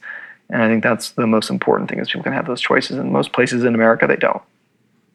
And 0.50 0.64
I 0.64 0.68
think 0.68 0.84
that's 0.84 1.12
the 1.12 1.28
most 1.28 1.50
important 1.50 1.90
thing 1.90 2.00
is 2.00 2.08
people 2.10 2.24
can 2.24 2.34
have 2.34 2.48
those 2.48 2.62
choices. 2.62 2.98
And 2.98 3.12
most 3.12 3.34
places 3.34 3.64
in 3.64 3.76
America, 3.76 4.08
they 4.08 4.16
don't. 4.16 4.42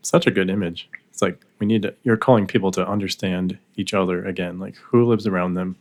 such 0.02 0.26
a 0.26 0.30
good 0.30 0.50
image. 0.50 0.88
It's 1.10 1.22
like 1.22 1.40
we 1.58 1.66
need 1.66 1.82
to, 1.82 1.94
you're 2.04 2.16
calling 2.16 2.46
people 2.46 2.70
to 2.72 2.86
understand 2.86 3.58
each 3.76 3.94
other 3.94 4.24
again, 4.26 4.58
like 4.58 4.76
who 4.76 5.04
lives 5.04 5.26
around 5.26 5.54
them 5.54 5.76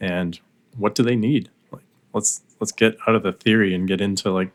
and 0.00 0.38
what 0.76 0.94
do 0.94 1.02
they 1.02 1.16
need? 1.16 1.50
Like 1.72 1.82
let's 2.12 2.42
let's 2.60 2.72
get 2.72 2.96
out 3.06 3.14
of 3.14 3.22
the 3.22 3.32
theory 3.32 3.74
and 3.74 3.88
get 3.88 4.00
into 4.00 4.30
like, 4.30 4.50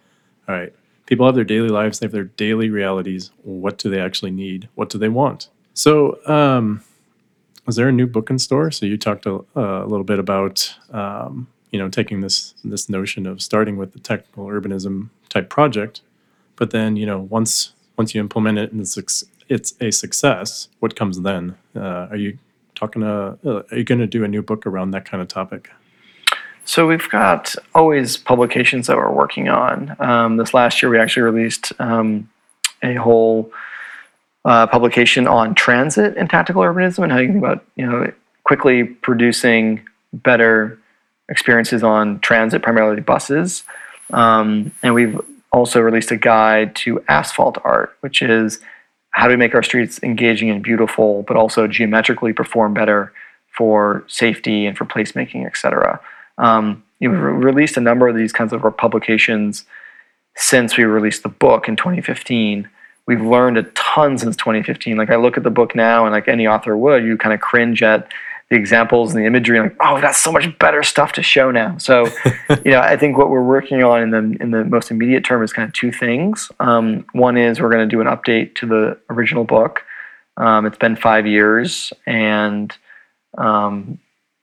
all 0.48 0.56
right, 0.56 0.74
people 1.06 1.26
have 1.26 1.36
their 1.36 1.44
daily 1.44 1.70
lives, 1.70 2.00
they 2.00 2.06
have 2.06 2.12
their 2.12 2.24
daily 2.26 2.70
realities. 2.70 3.32
What 3.44 3.78
do 3.78 3.90
they 3.90 4.00
actually 4.00 4.32
need? 4.32 4.68
What 4.76 4.90
do 4.90 4.98
they 4.98 5.10
want? 5.10 5.50
So, 5.74 6.20
um, 6.28 6.84
is 7.68 7.76
there 7.76 7.90
a 7.90 7.92
new 7.92 8.08
book 8.08 8.30
in 8.30 8.40
store? 8.40 8.72
So 8.72 8.86
you 8.86 8.98
talked 8.98 9.26
a, 9.26 9.36
uh, 9.56 9.84
a 9.84 9.88
little 9.88 10.04
bit 10.04 10.20
about, 10.20 10.76
um, 10.92 11.48
you 11.76 11.80
know, 11.80 11.90
taking 11.90 12.22
this 12.22 12.54
this 12.64 12.88
notion 12.88 13.28
of 13.28 13.42
starting 13.42 13.76
with 13.76 13.92
the 13.92 14.00
tactical 14.00 14.46
urbanism 14.46 15.10
type 15.28 15.50
project, 15.50 16.00
but 16.56 16.72
then 16.72 16.96
you 16.96 17.06
know 17.06 17.20
once 17.20 17.74
once 17.98 18.16
you 18.16 18.22
implement 18.22 18.58
it 18.58 18.72
and 18.72 18.80
it's, 18.80 19.26
it's 19.50 19.74
a 19.82 19.92
success, 19.92 20.70
what 20.80 20.96
comes 20.96 21.20
then? 21.20 21.56
Uh, 21.76 22.08
are 22.10 22.16
you 22.16 22.38
talking 22.76 23.02
to? 23.02 23.38
Uh, 23.46 23.64
are 23.70 23.78
you 23.78 23.84
going 23.84 24.00
to 24.00 24.08
do 24.08 24.24
a 24.24 24.28
new 24.30 24.42
book 24.42 24.66
around 24.66 24.92
that 24.92 25.04
kind 25.04 25.22
of 25.22 25.28
topic? 25.28 25.70
So 26.64 26.88
we've 26.88 27.10
got 27.10 27.54
always 27.74 28.16
publications 28.16 28.88
that 28.88 28.96
we're 28.96 29.12
working 29.12 29.50
on. 29.50 29.98
Um, 30.00 30.38
this 30.38 30.54
last 30.54 30.82
year, 30.82 30.90
we 30.90 30.98
actually 30.98 31.24
released 31.24 31.74
um, 31.80 32.30
a 32.82 32.94
whole 32.94 33.52
uh, 34.46 34.66
publication 34.68 35.28
on 35.28 35.56
transit 35.56 36.16
and 36.16 36.30
tactical 36.30 36.62
urbanism 36.62 37.04
and 37.04 37.12
how 37.12 37.18
you 37.18 37.28
think 37.28 37.40
about 37.40 37.66
you 37.76 37.86
know 37.86 38.10
quickly 38.46 38.86
producing 38.86 39.86
better 40.14 40.80
experiences 41.30 41.84
on 41.84 42.20
transit, 42.20 42.62
primarily 42.62 43.02
buses. 43.02 43.64
Um, 44.12 44.72
and 44.84 44.94
we've 44.94 45.20
also 45.52 45.80
released 45.80 46.12
a 46.12 46.18
guide 46.18 46.76
to 46.76 47.04
asphalt 47.08 47.58
art, 47.64 47.96
which 48.02 48.22
is 48.22 48.60
how 49.12 49.28
do 49.28 49.32
we 49.32 49.38
make 49.38 49.56
our 49.56 49.64
streets 49.64 50.00
engaging 50.04 50.50
and 50.50 50.62
beautiful, 50.62 51.24
but 51.24 51.38
also 51.38 51.68
geometrically 51.68 52.34
perform 52.34 52.74
better 52.74 53.14
for 53.56 54.04
safety 54.08 54.66
and 54.66 54.78
for 54.78 54.86
placemaking, 54.86 55.46
et 55.46 55.56
cetera. 55.56 56.00
Um, 56.38 56.84
we've 57.00 57.12
released 57.12 57.78
a 57.78 57.82
number 57.82 58.08
of 58.10 58.16
these 58.16 58.34
kinds 58.34 58.52
of 58.52 58.62
publications 58.78 59.66
since 60.36 60.78
we 60.78 60.84
released 60.84 61.24
the 61.24 61.30
book 61.30 61.70
in 61.70 61.78
2015. 61.78 62.70
We've 63.08 63.22
learned 63.22 63.58
a 63.58 63.64
ton 63.64 64.18
since 64.18 64.36
2015. 64.36 64.98
Like 64.98 65.10
I 65.10 65.16
look 65.16 65.38
at 65.38 65.44
the 65.44 65.50
book 65.50 65.76
now, 65.76 66.06
and 66.06 66.12
like 66.12 66.28
any 66.28 66.48
author 66.48 66.76
would, 66.76 67.06
you 67.06 67.18
kind 67.18 67.34
of 67.34 67.40
cringe 67.40 67.82
at 67.82 68.12
the 68.50 68.56
examples 68.56 69.14
and 69.14 69.24
the 69.24 69.28
imagery, 69.28 69.58
and 69.58 69.70
like, 69.70 69.78
oh, 69.80 69.96
we've 69.96 70.04
got 70.04 70.16
so 70.16 70.32
much 70.32 70.58
better 70.60 70.84
stuff 70.84 71.14
to 71.14 71.24
show 71.24 71.50
now. 71.50 71.78
So, 71.78 72.06
you 72.64 72.72
know, 72.72 72.80
I 72.80 72.96
think 72.96 73.18
what 73.18 73.30
we're 73.30 73.44
working 73.44 73.84
on 73.84 74.02
in 74.02 74.12
the 74.12 74.38
in 74.42 74.52
the 74.52 74.64
most 74.64 74.92
immediate 74.92 75.26
term 75.26 75.44
is 75.44 75.52
kind 75.52 75.68
of 75.68 75.74
two 75.74 75.92
things. 75.92 76.52
Um, 76.60 77.06
one 77.14 77.38
is 77.38 77.60
we're 77.60 77.72
going 77.72 77.88
to 77.88 77.94
do 77.94 78.02
an 78.02 78.08
update 78.08 78.56
to 78.56 78.68
the 78.68 78.98
original 79.10 79.46
book. 79.46 79.84
Um, 80.38 80.66
it's 80.66 80.78
been 80.78 80.96
five 80.96 81.26
years, 81.26 81.92
and 82.06 82.76
um, 83.38 84.00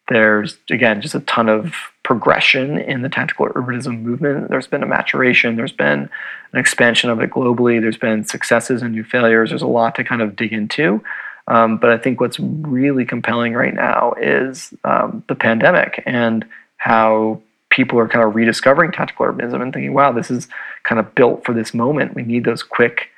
there's 0.09 0.59
again 0.69 1.01
just 1.01 1.15
a 1.15 1.21
ton 1.21 1.49
of 1.49 1.75
progression 2.03 2.79
in 2.79 3.03
the 3.03 3.09
tactical 3.09 3.47
urbanism 3.51 4.03
movement. 4.03 4.49
There's 4.49 4.67
been 4.67 4.83
a 4.83 4.87
maturation. 4.87 5.55
There's 5.55 5.73
been 5.73 6.11
an 6.53 6.59
expansion 6.59 7.09
of 7.09 7.21
it 7.21 7.31
globally. 7.31 7.81
There's 7.81 7.97
been 7.97 8.25
successes 8.25 8.83
and 8.83 8.93
new 8.93 9.05
failures. 9.05 9.51
There's 9.51 9.63
a 9.63 9.69
lot 9.69 9.95
to 9.95 10.05
kind 10.05 10.23
of 10.23 10.35
dig 10.35 10.53
into. 10.53 11.03
Um, 11.49 11.79
but 11.79 11.91
I 11.91 11.99
think 11.99 12.21
what's 12.21 12.39
really 12.39 13.05
compelling 13.05 13.55
right 13.55 13.75
now 13.75 14.15
is 14.21 14.73
um, 14.85 15.25
the 15.29 15.35
pandemic 15.35 16.03
and 16.07 16.45
how 16.77 17.41
people 17.71 17.99
are 17.99 18.09
kind 18.09 18.25
of 18.25 18.35
rediscovering 18.35 18.93
tactical 18.93 19.27
urbanism 19.27 19.63
and 19.63 19.73
thinking, 19.73 19.95
wow, 19.95 20.13
this 20.13 20.31
is 20.31 20.47
kind 20.85 20.99
of 21.01 21.15
built 21.15 21.45
for 21.45 21.53
this 21.55 21.73
moment. 21.73 22.15
We 22.15 22.23
need 22.23 22.45
those 22.45 22.63
quick, 22.63 23.09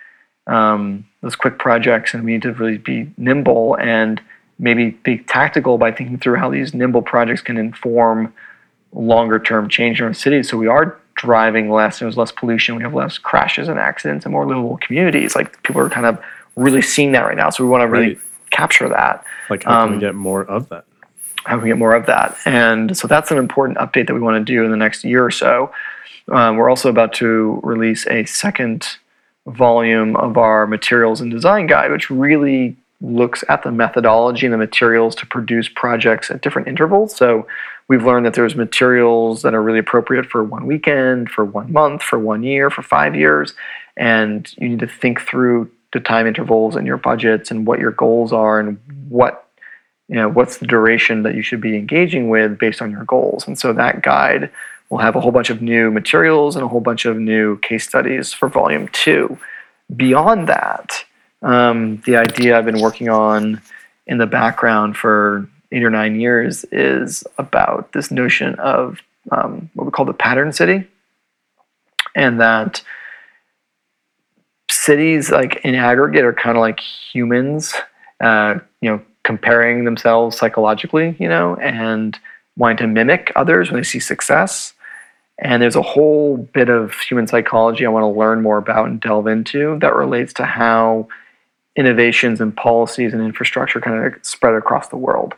um, 0.47 1.07
those 1.22 1.37
quick 1.37 1.59
projects, 1.59 2.14
and 2.14 2.25
we 2.25 2.33
need 2.33 2.43
to 2.43 2.53
really 2.53 2.79
be 2.79 3.11
nimble 3.16 3.77
and 3.79 4.20
maybe 4.59 4.91
be 4.91 5.18
tactical 5.18 5.77
by 5.77 5.91
thinking 5.91 6.18
through 6.18 6.37
how 6.37 6.51
these 6.51 6.72
nimble 6.72 7.03
projects 7.03 7.41
can 7.43 7.59
inform 7.59 8.33
longer 8.93 9.41
term 9.41 9.68
change 9.68 10.01
in 10.01 10.07
our 10.07 10.14
cities. 10.14 10.49
So 10.49 10.57
we 10.57 10.68
are 10.68 10.99
driving 11.14 11.70
less, 11.70 11.99
there's 11.99 12.16
less 12.16 12.33
pollution, 12.33 12.77
we 12.77 12.83
have 12.83 12.95
less 12.95 13.18
crashes 13.18 13.68
and 13.68 13.79
accidents, 13.79 14.25
and 14.25 14.33
more 14.33 14.47
livable 14.47 14.79
communities. 14.79 15.35
Like 15.35 15.62
people 15.62 15.81
are 15.81 15.91
kind 15.91 16.07
of 16.07 16.22
really 16.57 16.83
seeing 16.83 17.13
that 17.13 17.25
right 17.27 17.37
now. 17.37 17.51
So 17.51 17.65
we 17.65 17.71
want 17.71 17.83
to 17.83 17.89
really 17.89 18.15
Right. 18.15 18.19
capture 18.51 18.89
that. 18.89 19.25
Like, 19.51 19.65
how 19.65 19.83
can 19.83 19.91
we 19.91 19.95
Um, 19.97 20.01
get 20.01 20.15
more 20.15 20.43
of 20.45 20.69
that? 20.69 20.85
How 21.45 21.57
can 21.57 21.63
we 21.63 21.69
get 21.69 21.79
more 21.79 21.95
of 21.95 22.07
that? 22.07 22.37
And 22.47 22.97
so 22.97 23.07
that's 23.07 23.31
an 23.31 23.39
important 23.39 23.79
update 23.79 24.07
that 24.07 24.15
we 24.15 24.21
want 24.21 24.37
to 24.47 24.53
do 24.53 24.65
in 24.65 24.71
the 24.71 24.77
next 24.77 25.05
year 25.05 25.25
or 25.25 25.31
so. 25.31 25.71
Um, 26.33 26.57
we're 26.57 26.71
also 26.71 26.89
about 26.89 27.13
to 27.15 27.61
release 27.63 28.07
a 28.07 28.25
second 28.25 28.97
volume 29.47 30.17
of 30.17 30.39
our 30.39 30.67
materials 30.67 31.21
and 31.21 31.31
design 31.31 31.67
guide, 31.67 31.91
which 31.91 32.09
really 32.09 32.77
looks 33.03 33.45
at 33.51 33.63
the 33.63 33.71
methodology 33.71 34.47
and 34.47 34.55
the 34.55 34.59
materials 34.59 35.15
to 35.17 35.27
produce 35.27 35.69
projects 35.69 36.31
at 36.31 36.41
different 36.41 36.67
intervals. 36.67 37.15
So 37.15 37.47
we've 37.89 38.05
learned 38.07 38.25
that 38.25 38.33
there's 38.33 38.57
materials 38.57 39.43
that 39.43 39.53
are 39.53 39.61
really 39.61 39.81
appropriate 39.81 40.25
for 40.25 40.43
one 40.43 40.65
weekend, 40.65 41.29
for 41.29 41.45
one 41.45 41.71
month, 41.71 42.03
for 42.03 42.19
one 42.19 42.43
year, 42.43 42.71
for 42.71 42.81
five 42.81 43.15
years. 43.15 43.53
And 43.99 44.51
you 44.57 44.71
need 44.71 44.79
to 44.79 44.87
think 44.87 45.21
through 45.21 45.71
the 45.95 46.01
time 46.01 46.27
intervals 46.27 46.77
and 46.77 46.87
your 46.87 46.99
budgets 46.99 47.51
and 47.51 47.67
what 47.67 47.79
your 47.79 47.93
goals 47.93 48.33
are 48.33 48.61
and 48.61 48.79
what 49.09 49.49
you 50.09 50.17
know 50.17 50.29
what's 50.29 50.59
the 50.59 50.67
duration 50.67 51.23
that 51.23 51.35
you 51.35 51.43
should 51.43 51.63
be 51.63 51.77
engaging 51.77 52.29
with 52.29 52.59
based 52.59 52.83
on 52.83 52.91
your 52.91 53.05
goals. 53.05 53.47
And 53.47 53.59
so 53.59 53.73
that 53.73 54.03
guide 54.03 54.51
will 54.91 54.99
have 54.99 55.17
a 55.17 55.21
whole 55.21 55.33
bunch 55.33 55.49
of 55.49 55.63
new 55.63 55.91
materials 55.91 56.57
and 56.57 56.65
a 56.65 56.69
whole 56.69 56.81
bunch 56.81 57.07
of 57.07 57.17
new 57.17 57.59
case 57.61 57.89
studies 57.89 58.35
for 58.35 58.49
volume 58.49 58.89
two. 58.89 59.39
Beyond 59.97 60.49
that 60.49 61.05
um, 61.41 62.03
the 62.07 62.17
idea 62.17 62.59
i've 62.59 62.65
been 62.65 62.81
working 62.81 63.09
on 63.09 63.63
in 64.07 64.19
the 64.19 64.27
background 64.27 64.97
for 64.97 65.49
eight 65.73 65.83
or 65.83 65.91
nine 65.91 66.21
years 66.21 66.65
is 66.73 67.25
about 67.39 67.93
this 67.93 68.11
notion 68.11 68.55
of 68.57 69.01
um, 69.31 69.71
what 69.75 69.85
we 69.85 69.91
call 69.91 70.05
the 70.05 70.13
pattern 70.13 70.53
city. 70.53 70.87
And 72.15 72.41
that 72.41 72.83
cities 74.75 75.31
like 75.31 75.61
in 75.64 75.75
aggregate 75.75 76.25
are 76.25 76.33
kind 76.33 76.57
of 76.57 76.61
like 76.61 76.81
humans 76.81 77.75
uh, 78.20 78.59
you 78.81 78.91
know 78.91 79.01
comparing 79.22 79.85
themselves 79.85 80.37
psychologically 80.37 81.16
you 81.18 81.29
know 81.29 81.57
and 81.57 82.18
wanting 82.57 82.77
to 82.77 82.87
mimic 82.87 83.33
others 83.37 83.70
when 83.70 83.81
they 83.81 83.85
see 83.85 84.01
success. 84.01 84.72
And 85.39 85.61
there's 85.61 85.75
a 85.75 85.83
whole 85.83 86.37
bit 86.37 86.68
of 86.68 86.95
human 87.01 87.27
psychology 87.27 87.85
i 87.85 87.89
want 87.89 88.05
to 88.05 88.18
learn 88.18 88.41
more 88.41 88.57
about 88.57 88.87
and 88.87 89.01
delve 89.01 89.27
into 89.27 89.77
that 89.81 89.95
relates 89.95 90.33
to 90.35 90.45
how 90.45 91.09
innovations 91.75 92.41
and 92.41 92.57
policies 92.57 93.12
and 93.12 93.20
infrastructure 93.20 93.81
kind 93.81 94.05
of 94.05 94.14
spread 94.25 94.55
across 94.55 94.89
the 94.89 94.97
world. 94.97 95.35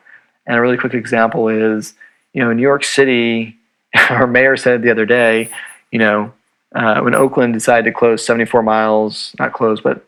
And 0.46 0.58
a 0.58 0.60
really 0.60 0.76
quick 0.76 0.92
example 0.92 1.48
is 1.48 1.94
you 2.34 2.42
know 2.42 2.50
in 2.50 2.58
new 2.58 2.62
york 2.62 2.84
city 2.84 3.56
our 4.10 4.26
mayor 4.26 4.56
said 4.56 4.82
the 4.82 4.90
other 4.90 5.06
day 5.06 5.50
you 5.90 5.98
know 5.98 6.32
uh, 6.76 7.00
when 7.00 7.14
Oakland 7.14 7.54
decided 7.54 7.84
to 7.84 7.92
close 7.92 8.24
74 8.24 8.62
miles, 8.62 9.34
not 9.38 9.52
close, 9.52 9.80
but 9.80 10.04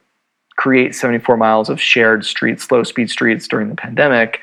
create 0.56 0.94
74 0.94 1.36
miles 1.36 1.68
of 1.70 1.80
shared 1.80 2.24
streets, 2.24 2.64
slow 2.64 2.82
speed 2.82 3.10
streets 3.10 3.48
during 3.48 3.68
the 3.68 3.74
pandemic, 3.74 4.40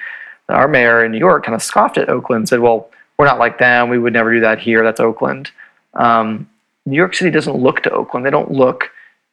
our 0.49 0.67
mayor 0.67 1.03
in 1.03 1.11
New 1.11 1.17
York 1.17 1.45
kind 1.45 1.55
of 1.55 1.61
scoffed 1.63 1.97
at 1.97 2.09
Oakland 2.09 2.41
and 2.41 2.49
said, 2.49 2.59
well, 2.59 2.89
we're 3.17 3.25
not 3.25 3.39
like 3.39 3.57
them. 3.57 3.89
We 3.89 3.97
would 3.97 4.13
never 4.13 4.33
do 4.33 4.39
that 4.41 4.59
here. 4.59 4.83
That's 4.83 4.99
Oakland. 4.99 5.51
Um, 5.93 6.49
New 6.85 6.97
York 6.97 7.15
City 7.15 7.31
doesn't 7.31 7.55
look 7.57 7.81
to 7.83 7.91
Oakland. 7.91 8.25
They 8.25 8.29
don't 8.29 8.51
look 8.51 8.91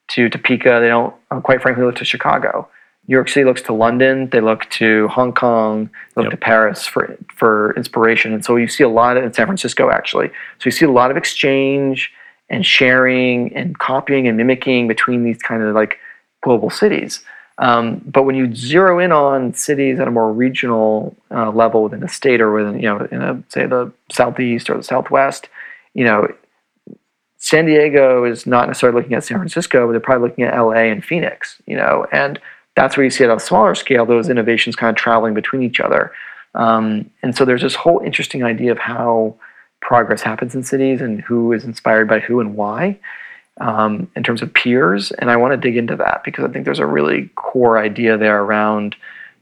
to 0.08 0.28
Topeka. 0.28 0.78
They 0.80 0.88
don't, 0.88 1.14
uh, 1.30 1.40
quite 1.40 1.60
frankly, 1.60 1.84
look 1.84 1.96
to 1.96 2.04
Chicago. 2.04 2.68
New 3.08 3.14
York 3.14 3.28
City 3.28 3.44
looks 3.44 3.62
to 3.62 3.72
London. 3.72 4.28
They 4.30 4.40
look 4.40 4.68
to 4.70 5.08
Hong 5.08 5.32
Kong. 5.32 5.90
They 6.14 6.22
look 6.22 6.30
Yep. 6.30 6.40
to 6.40 6.44
Paris 6.44 6.86
for 6.86 7.16
for 7.34 7.74
inspiration. 7.76 8.32
And 8.32 8.44
so 8.44 8.56
you 8.56 8.68
see 8.68 8.84
a 8.84 8.88
lot 8.88 9.16
of 9.16 9.24
in 9.24 9.32
San 9.32 9.46
Francisco 9.46 9.90
actually. 9.90 10.28
So 10.28 10.64
you 10.66 10.70
see 10.70 10.84
a 10.84 10.90
lot 10.90 11.10
of 11.10 11.16
exchange 11.16 12.12
and 12.52 12.64
sharing 12.64 13.54
and 13.56 13.78
copying 13.78 14.28
and 14.28 14.36
mimicking 14.36 14.86
between 14.86 15.24
these 15.24 15.38
kind 15.38 15.62
of 15.62 15.74
like 15.74 15.98
global 16.42 16.70
cities. 16.70 17.24
Um, 17.58 18.02
but 18.06 18.22
when 18.22 18.34
you 18.34 18.54
zero 18.54 18.98
in 18.98 19.10
on 19.10 19.54
cities 19.54 19.98
at 19.98 20.08
a 20.08 20.10
more 20.10 20.32
regional 20.32 21.16
uh, 21.30 21.50
level 21.50 21.82
within 21.82 22.02
a 22.02 22.08
state 22.08 22.40
or 22.40 22.52
within, 22.52 22.80
you 22.80 22.86
know, 22.86 23.08
in 23.10 23.22
a 23.22 23.42
say 23.48 23.66
the 23.66 23.92
southeast 24.10 24.70
or 24.70 24.76
the 24.76 24.82
southwest, 24.82 25.48
you 25.94 26.04
know, 26.04 26.28
San 27.38 27.64
Diego 27.66 28.24
is 28.24 28.46
not 28.46 28.68
necessarily 28.68 29.00
looking 29.00 29.14
at 29.14 29.24
San 29.24 29.38
Francisco, 29.38 29.86
but 29.86 29.92
they're 29.92 30.00
probably 30.00 30.28
looking 30.28 30.44
at 30.44 30.56
LA 30.56 30.84
and 30.92 31.04
Phoenix, 31.04 31.60
you 31.66 31.76
know, 31.76 32.06
and 32.12 32.38
that's 32.76 32.96
where 32.96 33.04
you 33.04 33.10
see 33.10 33.24
at 33.24 33.30
a 33.30 33.40
smaller 33.40 33.74
scale 33.74 34.06
those 34.06 34.28
innovations 34.28 34.76
kind 34.76 34.90
of 34.90 34.96
traveling 34.96 35.34
between 35.34 35.62
each 35.62 35.80
other. 35.80 36.12
Um, 36.54 37.10
and 37.22 37.36
so 37.36 37.44
there's 37.44 37.62
this 37.62 37.74
whole 37.74 38.00
interesting 38.00 38.44
idea 38.44 38.72
of 38.72 38.78
how 38.78 39.36
progress 39.82 40.22
happens 40.22 40.54
in 40.54 40.62
cities 40.62 41.00
and 41.02 41.20
who 41.20 41.52
is 41.52 41.64
inspired 41.64 42.08
by 42.08 42.20
who 42.20 42.40
and 42.40 42.56
why 42.56 42.98
um, 43.60 44.08
in 44.16 44.22
terms 44.22 44.40
of 44.40 44.52
peers. 44.54 45.10
And 45.12 45.30
I 45.30 45.36
want 45.36 45.52
to 45.52 45.56
dig 45.58 45.76
into 45.76 45.96
that 45.96 46.22
because 46.24 46.44
I 46.44 46.48
think 46.48 46.64
there's 46.64 46.78
a 46.78 46.86
really 46.86 47.28
core 47.34 47.78
idea 47.78 48.16
there 48.16 48.42
around 48.42 48.96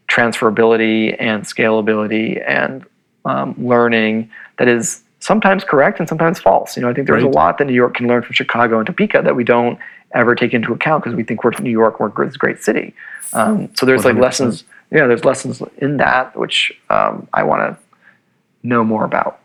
transferability 0.09 1.15
and 1.21 1.45
scalability 1.45 2.43
and 2.47 2.85
um, 3.25 3.55
learning 3.59 4.31
that 4.59 4.67
is 4.67 5.03
sometimes 5.21 5.63
correct 5.63 6.01
and 6.01 6.09
sometimes 6.09 6.41
false. 6.41 6.77
You 6.77 6.83
know, 6.83 6.89
I 6.89 6.95
think 6.95 7.07
there's 7.07 7.23
Right. 7.23 7.33
a 7.33 7.37
lot 7.37 7.59
that 7.59 7.67
New 7.67 7.75
York 7.75 7.95
can 7.95 8.09
learn 8.09 8.23
from 8.23 8.33
Chicago 8.35 8.79
and 8.79 8.87
Topeka 8.87 9.23
that 9.23 9.37
we 9.37 9.45
don't 9.45 9.79
ever 10.13 10.35
take 10.35 10.53
into 10.55 10.73
account 10.73 11.05
because 11.05 11.15
we 11.15 11.23
think 11.23 11.45
we're 11.45 11.53
New 11.61 11.71
York, 11.71 12.01
we're 12.01 12.11
this 12.25 12.37
great 12.37 12.63
city. 12.63 12.95
Um, 13.33 13.69
so 13.77 13.87
there's 13.87 14.05
like 14.05 14.17
100%. 14.17 14.21
lessons. 14.21 14.65
Yeah, 14.91 15.07
there's 15.07 15.25
lessons 15.25 15.63
in 15.79 15.99
that 15.99 16.37
which 16.37 16.73
um, 16.89 17.29
I 17.33 17.45
want 17.45 17.61
to 17.63 17.83
know 18.65 18.83
more 18.83 19.05
about. 19.05 19.40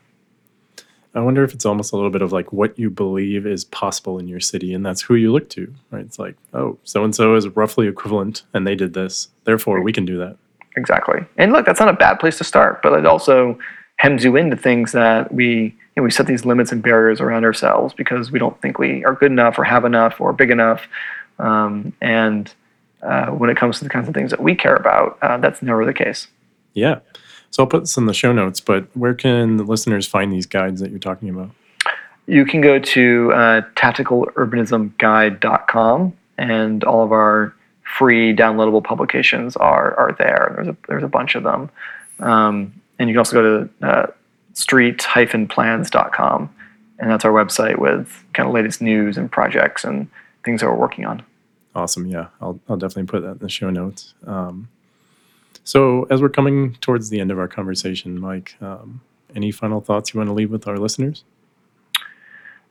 I 1.15 1.21
wonder 1.21 1.43
if 1.43 1.53
it's 1.53 1.65
almost 1.65 1.93
a 1.93 1.95
little 1.95 2.11
bit 2.11 2.21
of 2.21 2.33
like 2.33 2.51
what 2.51 2.77
you 2.77 2.89
believe 2.89 3.47
is 3.47 3.63
possible 3.63 4.19
in 4.19 4.27
your 4.27 4.41
city, 4.41 4.73
and 4.73 4.85
that's 4.85 5.01
who 5.01 5.15
you 5.15 5.31
look 5.31 5.49
to, 5.51 5.73
right? 5.89 6.05
It's 6.05 6.19
like, 6.19 6.35
oh, 6.53 6.77
so 6.83 7.03
and 7.03 7.15
so 7.15 7.35
is 7.35 7.47
roughly 7.49 7.87
equivalent, 7.87 8.43
and 8.53 8.67
they 8.67 8.75
did 8.75 8.93
this, 8.93 9.29
therefore 9.45 9.81
we 9.81 9.93
can 9.93 10.05
do 10.05 10.17
that. 10.19 10.37
Exactly. 10.75 11.23
And 11.37 11.53
look, 11.53 11.65
that's 11.65 11.79
not 11.79 11.89
a 11.89 11.93
bad 11.93 12.19
place 12.19 12.37
to 12.39 12.43
start, 12.43 12.81
but 12.81 12.93
it 12.99 13.05
also 13.05 13.57
hems 13.95 14.25
you 14.25 14.35
into 14.35 14.57
things 14.57 14.91
that 14.91 15.33
we 15.33 15.73
you 15.95 16.01
know, 16.01 16.03
we 16.03 16.11
set 16.11 16.27
these 16.27 16.45
limits 16.45 16.71
and 16.71 16.83
barriers 16.83 17.21
around 17.21 17.45
ourselves 17.45 17.93
because 17.93 18.31
we 18.31 18.39
don't 18.39 18.59
think 18.61 18.77
we 18.77 19.05
are 19.05 19.13
good 19.13 19.31
enough 19.31 19.57
or 19.57 19.63
have 19.63 19.85
enough 19.85 20.19
or 20.19 20.33
big 20.33 20.51
enough. 20.51 20.87
Um, 21.39 21.93
and 22.01 22.53
uh, 23.01 23.27
when 23.27 23.49
it 23.49 23.55
comes 23.55 23.77
to 23.77 23.85
the 23.85 23.89
kinds 23.89 24.07
of 24.09 24.13
things 24.13 24.31
that 24.31 24.41
we 24.41 24.55
care 24.55 24.75
about, 24.75 25.17
uh, 25.21 25.37
that's 25.37 25.61
never 25.61 25.85
the 25.85 25.93
case. 25.93 26.27
Yeah. 26.73 26.99
So 27.55 27.63
I'll 27.63 27.67
put 27.67 27.83
this 27.83 27.95
in 27.95 28.05
the 28.05 28.13
show 28.13 28.33
notes, 28.33 28.59
but 28.59 28.85
where 28.97 29.13
can 29.13 29.55
the 29.55 29.63
listeners 29.63 30.05
find 30.05 30.29
these 30.29 30.45
guides 30.45 30.81
that 30.81 30.89
you're 30.89 30.99
talking 30.99 31.29
about? 31.29 31.51
You 32.27 32.43
can 32.43 32.59
go 32.59 32.79
to 32.79 33.31
uh, 33.31 33.61
tacticalurbanismguide.com, 33.77 36.13
and 36.37 36.83
all 36.83 37.01
of 37.01 37.13
our 37.13 37.55
free 37.83 38.35
downloadable 38.35 38.83
publications 38.83 39.55
are 39.55 39.97
are 39.97 40.13
there. 40.19 40.51
There's 40.55 40.67
a 40.67 40.75
there's 40.89 41.03
a 41.03 41.07
bunch 41.07 41.35
of 41.35 41.43
them, 41.43 41.69
um, 42.19 42.73
and 42.99 43.07
you 43.07 43.13
can 43.13 43.19
also 43.19 43.41
go 43.41 43.41
to 43.41 43.69
uh, 43.87 44.07
street-plans.com, 44.51 46.55
and 46.99 47.09
that's 47.09 47.23
our 47.23 47.31
website 47.31 47.79
with 47.79 48.21
kind 48.33 48.49
of 48.49 48.53
latest 48.53 48.81
news 48.81 49.17
and 49.17 49.31
projects 49.31 49.85
and 49.85 50.09
things 50.43 50.59
that 50.59 50.67
we're 50.67 50.75
working 50.75 51.05
on. 51.05 51.23
Awesome. 51.73 52.05
Yeah, 52.05 52.27
I'll, 52.41 52.59
I'll 52.67 52.75
definitely 52.75 53.05
put 53.05 53.21
that 53.21 53.31
in 53.31 53.37
the 53.37 53.47
show 53.47 53.69
notes. 53.69 54.13
Um, 54.27 54.67
so, 55.65 56.03
as 56.11 56.21
we're 56.21 56.29
coming 56.29 56.75
towards 56.75 57.09
the 57.09 57.19
end 57.19 57.31
of 57.31 57.39
our 57.39 57.47
conversation, 57.47 58.19
Mike, 58.19 58.55
um, 58.61 59.01
any 59.35 59.51
final 59.51 59.81
thoughts 59.81 60.13
you 60.13 60.19
want 60.19 60.29
to 60.29 60.33
leave 60.33 60.51
with 60.51 60.67
our 60.67 60.77
listeners? 60.77 61.23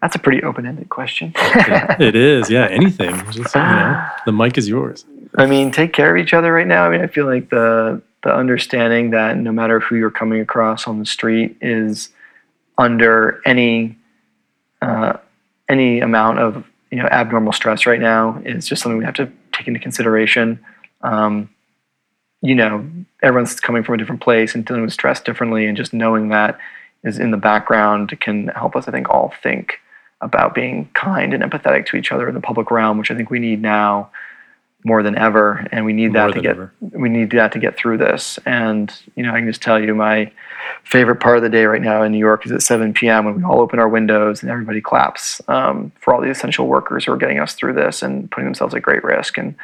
That's 0.00 0.14
a 0.14 0.18
pretty 0.20 0.44
open-ended 0.44 0.90
question. 0.90 1.32
it 1.34 2.14
is. 2.14 2.48
Yeah, 2.48 2.68
anything. 2.70 3.16
Just, 3.32 3.54
you 3.54 3.60
know, 3.60 4.06
the 4.26 4.32
mic 4.32 4.56
is 4.56 4.68
yours. 4.68 5.04
I 5.36 5.46
mean, 5.46 5.72
take 5.72 5.92
care 5.92 6.14
of 6.14 6.22
each 6.22 6.32
other 6.32 6.52
right 6.52 6.68
now. 6.68 6.84
I 6.86 6.90
mean, 6.90 7.00
I 7.00 7.08
feel 7.08 7.26
like 7.26 7.50
the 7.50 8.00
the 8.22 8.32
understanding 8.32 9.10
that 9.10 9.36
no 9.36 9.50
matter 9.50 9.80
who 9.80 9.96
you're 9.96 10.10
coming 10.10 10.40
across 10.40 10.86
on 10.86 10.98
the 10.98 11.04
street 11.04 11.56
is 11.60 12.10
under 12.78 13.40
any 13.44 13.98
uh, 14.82 15.14
any 15.68 16.00
amount 16.00 16.38
of 16.38 16.64
you 16.92 16.98
know 16.98 17.06
abnormal 17.06 17.52
stress 17.52 17.86
right 17.86 18.00
now 18.00 18.40
is 18.44 18.68
just 18.68 18.82
something 18.82 18.98
we 18.98 19.04
have 19.04 19.14
to 19.14 19.30
take 19.52 19.66
into 19.66 19.80
consideration. 19.80 20.64
Um, 21.02 21.50
you 22.44 22.54
know, 22.54 22.86
everyone's 23.22 23.58
coming 23.58 23.82
from 23.82 23.94
a 23.94 23.98
different 23.98 24.20
place 24.20 24.54
and 24.54 24.66
dealing 24.66 24.82
with 24.82 24.92
stress 24.92 25.20
differently, 25.20 25.66
and 25.66 25.76
just 25.76 25.94
knowing 25.94 26.28
that 26.28 26.58
is 27.02 27.18
in 27.18 27.30
the 27.30 27.38
background 27.38 28.18
can 28.20 28.48
help 28.48 28.76
us, 28.76 28.86
I 28.86 28.90
think, 28.90 29.08
all 29.08 29.32
think 29.42 29.80
about 30.20 30.54
being 30.54 30.90
kind 30.92 31.32
and 31.32 31.42
empathetic 31.42 31.86
to 31.86 31.96
each 31.96 32.12
other 32.12 32.28
in 32.28 32.34
the 32.34 32.42
public 32.42 32.70
realm, 32.70 32.98
which 32.98 33.10
I 33.10 33.14
think 33.14 33.30
we 33.30 33.38
need 33.38 33.62
now 33.62 34.10
more 34.84 35.02
than 35.02 35.16
ever, 35.16 35.66
and 35.72 35.86
we 35.86 35.94
need 35.94 36.12
More 36.12 36.28
that 36.28 36.34
to 36.34 36.42
get 36.42 36.50
ever. 36.50 36.74
we 36.80 37.08
need 37.08 37.30
that 37.30 37.52
to 37.52 37.58
get 37.58 37.78
through 37.78 37.96
this. 37.96 38.38
And 38.44 38.94
you 39.16 39.22
know, 39.22 39.32
I 39.32 39.38
can 39.38 39.48
just 39.48 39.62
tell 39.62 39.82
you 39.82 39.94
my 39.94 40.30
favorite 40.84 41.20
part 41.20 41.38
of 41.38 41.42
the 41.42 41.48
day 41.48 41.64
right 41.64 41.80
now 41.80 42.02
in 42.02 42.12
New 42.12 42.18
York 42.18 42.44
is 42.44 42.52
at 42.52 42.60
7 42.60 42.92
p.m. 42.92 43.24
when 43.24 43.36
we 43.36 43.42
all 43.42 43.60
open 43.60 43.78
our 43.78 43.88
windows 43.88 44.42
and 44.42 44.50
everybody 44.50 44.82
claps 44.82 45.40
um, 45.48 45.92
for 45.98 46.12
all 46.12 46.20
the 46.20 46.28
essential 46.28 46.66
workers 46.66 47.06
who 47.06 47.12
are 47.12 47.16
getting 47.16 47.38
us 47.40 47.54
through 47.54 47.72
this 47.72 48.02
and 48.02 48.30
putting 48.30 48.44
themselves 48.44 48.74
at 48.74 48.82
great 48.82 49.02
risk. 49.02 49.38
And 49.38 49.54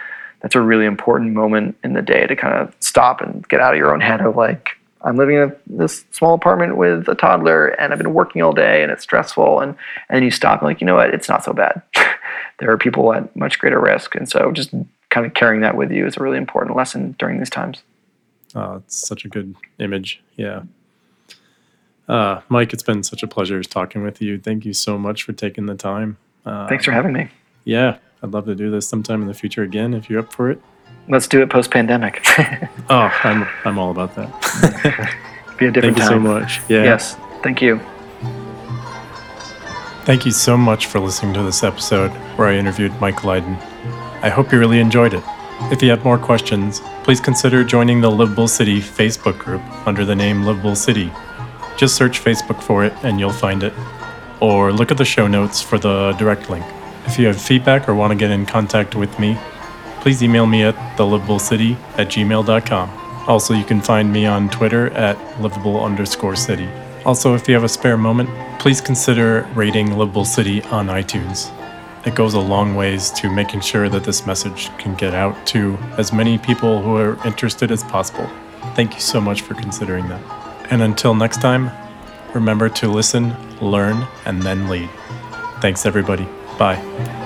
that's 0.41 0.55
a 0.55 0.61
really 0.61 0.87
important 0.87 1.33
moment 1.33 1.77
in 1.85 1.93
the 1.93 2.03
day 2.03 2.27
to 2.27 2.37
kind 2.37 2.55
of 2.55 2.75
stop 2.81 3.21
and 3.21 3.47
get 3.49 3.61
out 3.61 3.75
of 3.75 3.79
your 3.79 3.93
own 3.93 4.01
head 4.01 4.21
of 4.21 4.37
like, 4.37 4.71
I'm 5.03 5.17
living 5.17 5.37
in 5.37 5.55
this 5.67 6.05
small 6.11 6.35
apartment 6.35 6.77
with 6.77 7.09
a 7.09 7.15
toddler 7.15 7.69
and 7.69 7.93
I've 7.93 7.99
been 7.99 8.13
working 8.13 8.43
all 8.43 8.53
day 8.53 8.83
and 8.83 8.93
it's 8.93 9.03
stressful. 9.03 9.61
And, 9.61 9.71
and 10.09 10.17
then 10.17 10.23
you 10.23 10.31
stop 10.31 10.61
and 10.61 10.69
like, 10.69 10.81
you 10.81 10.87
know 10.87 10.97
what? 10.97 11.15
It's 11.15 11.29
not 11.29 11.45
so 11.45 11.53
bad. 11.53 11.83
there 12.59 12.71
are 12.71 12.79
people 12.79 13.13
at 13.15 13.35
much 13.35 13.59
greater 13.59 13.81
risk. 13.81 14.15
And 14.15 14.29
so 14.29 14.53
just 14.53 14.71
kind 15.09 15.27
of 15.27 15.35
carrying 15.35 15.63
that 15.63 15.77
with 15.77 15.91
you 15.91 16.07
is 16.07 16.17
a 16.17 16.23
really 16.23 16.39
important 16.39 16.77
lesson 16.77 17.15
during 17.19 17.39
these 17.39 17.51
times. 17.51 17.83
Uh, 18.55 18.81
it's 18.85 19.07
such 19.07 19.25
a 19.25 19.29
good 19.29 19.55
image. 19.79 20.23
Yeah. 20.37 20.63
Uh, 22.09 22.41
Mike, 22.49 22.73
it's 22.73 22.83
been 22.83 23.03
such 23.03 23.23
a 23.23 23.27
pleasure 23.27 23.63
talking 23.63 24.03
with 24.03 24.21
you. 24.21 24.39
Thank 24.39 24.65
you 24.65 24.73
so 24.73 24.99
much 24.99 25.23
for 25.23 25.33
taking 25.33 25.67
the 25.67 25.77
time. 25.77 26.19
Uh, 26.45 26.67
Thanks 26.69 26.85
for 26.85 26.91
having 26.91 27.13
me. 27.13 27.29
Yeah, 27.65 27.99
I'd 28.23 28.33
love 28.33 28.45
to 28.47 28.55
do 28.55 28.71
this 28.71 28.89
sometime 28.89 29.23
in 29.23 29.29
the 29.29 29.35
future 29.35 29.63
again 29.63 29.95
if 29.95 30.11
you're 30.11 30.21
up 30.21 30.33
for 30.33 30.51
it. 30.51 30.61
Let's 31.09 31.27
do 31.27 31.43
it 31.43 31.51
post 31.51 31.71
pandemic. 31.71 32.25
Oh, 32.93 33.09
I'm 33.23 33.47
I'm 33.65 33.79
all 33.79 33.93
about 33.93 34.17
that. 34.17 34.29
Be 35.59 35.67
a 35.67 35.71
different 35.71 35.97
Thank 35.97 36.11
you 36.11 36.17
so 36.17 36.19
much. 36.19 36.61
Yeah. 36.69 36.83
Yes. 36.83 37.17
Thank 37.43 37.63
you. 37.63 37.81
Thank 40.05 40.27
you 40.27 40.33
so 40.33 40.57
much 40.57 40.87
for 40.87 40.99
listening 40.99 41.35
to 41.35 41.43
this 41.45 41.63
episode 41.63 42.11
where 42.37 42.49
I 42.49 42.57
interviewed 42.57 42.93
Mike 43.01 43.23
Lydon. 43.23 43.55
I 44.23 44.29
hope 44.29 44.51
you 44.51 44.59
really 44.59 44.81
enjoyed 44.81 45.15
it. 45.15 45.23
If 45.71 45.83
you 45.83 45.91
have 45.91 46.05
more 46.05 46.19
questions, 46.19 46.81
please 47.05 47.21
consider 47.21 47.63
joining 47.63 48.01
the 48.01 48.11
Livable 48.11 48.49
City 48.49 48.81
Facebook 48.81 49.39
group 49.39 49.63
under 49.87 50.05
the 50.05 50.17
name 50.17 50.45
Livable 50.45 50.75
City. 50.75 51.13
Just 51.77 51.95
search 51.95 52.25
Facebook 52.25 52.61
for 52.61 52.85
it 52.85 52.93
and 53.05 53.21
you'll 53.21 53.31
find 53.31 53.63
it. 53.63 53.73
Or 54.41 54.73
look 54.73 54.91
at 54.91 54.97
the 54.97 55.05
show 55.05 55.29
notes 55.29 55.61
for 55.61 55.79
the 55.79 56.13
direct 56.19 56.51
link. 56.51 56.65
If 57.07 57.19
you 57.19 57.27
have 57.27 57.41
feedback 57.41 57.89
or 57.89 57.95
want 57.95 58.13
to 58.13 58.17
get 58.17 58.31
in 58.31 58.47
contact 58.47 58.95
with 58.95 59.19
me, 59.19 59.39
please 60.01 60.23
email 60.23 60.47
me 60.47 60.63
at 60.63 60.75
thelivablecity 60.97 61.77
at 61.99 62.09
gmail.com. 62.09 62.91
Also, 63.29 63.55
you 63.55 63.65
can 63.65 63.81
find 63.81 64.13
me 64.13 64.27
on 64.27 64.49
Twitter 64.49 64.91
at 64.91 65.17
livable 65.41 65.85
underscore 65.85 66.37
city. 66.37 66.69
Also, 67.05 67.35
if 67.35 67.49
you 67.49 67.55
have 67.55 67.65
a 67.65 67.69
spare 67.69 67.97
moment, 67.97 68.29
please 68.59 68.81
consider 68.81 69.49
rating 69.55 69.97
Livable 69.97 70.25
City 70.25 70.63
on 70.65 70.89
iTunes. 70.89 71.51
It 72.07 72.15
goes 72.15 72.35
a 72.35 72.41
long 72.41 72.75
ways 72.75 73.11
to 73.13 73.31
making 73.31 73.61
sure 73.61 73.89
that 73.89 74.05
this 74.05 74.27
message 74.27 74.69
can 74.79 74.95
get 74.95 75.15
out 75.15 75.47
to 75.49 75.79
as 75.99 76.13
many 76.13 76.39
people 76.39 76.83
who 76.83 76.97
are 76.97 77.19
interested 77.27 77.71
as 77.71 77.85
possible. 77.85 78.29
Thank 78.75 78.95
you 78.95 79.01
so 79.01 79.21
much 79.21 79.43
for 79.43 79.55
considering 79.55 80.09
that. 80.09 80.21
And 80.71 80.83
until 80.83 81.15
next 81.15 81.41
time, 81.41 81.71
remember 82.35 82.69
to 82.69 82.89
listen, 82.89 83.35
learn, 83.61 84.07
and 84.25 84.43
then 84.43 84.69
lead. 84.69 84.89
Thanks, 85.61 85.85
everybody. 85.85 86.27
Bye. 86.61 87.20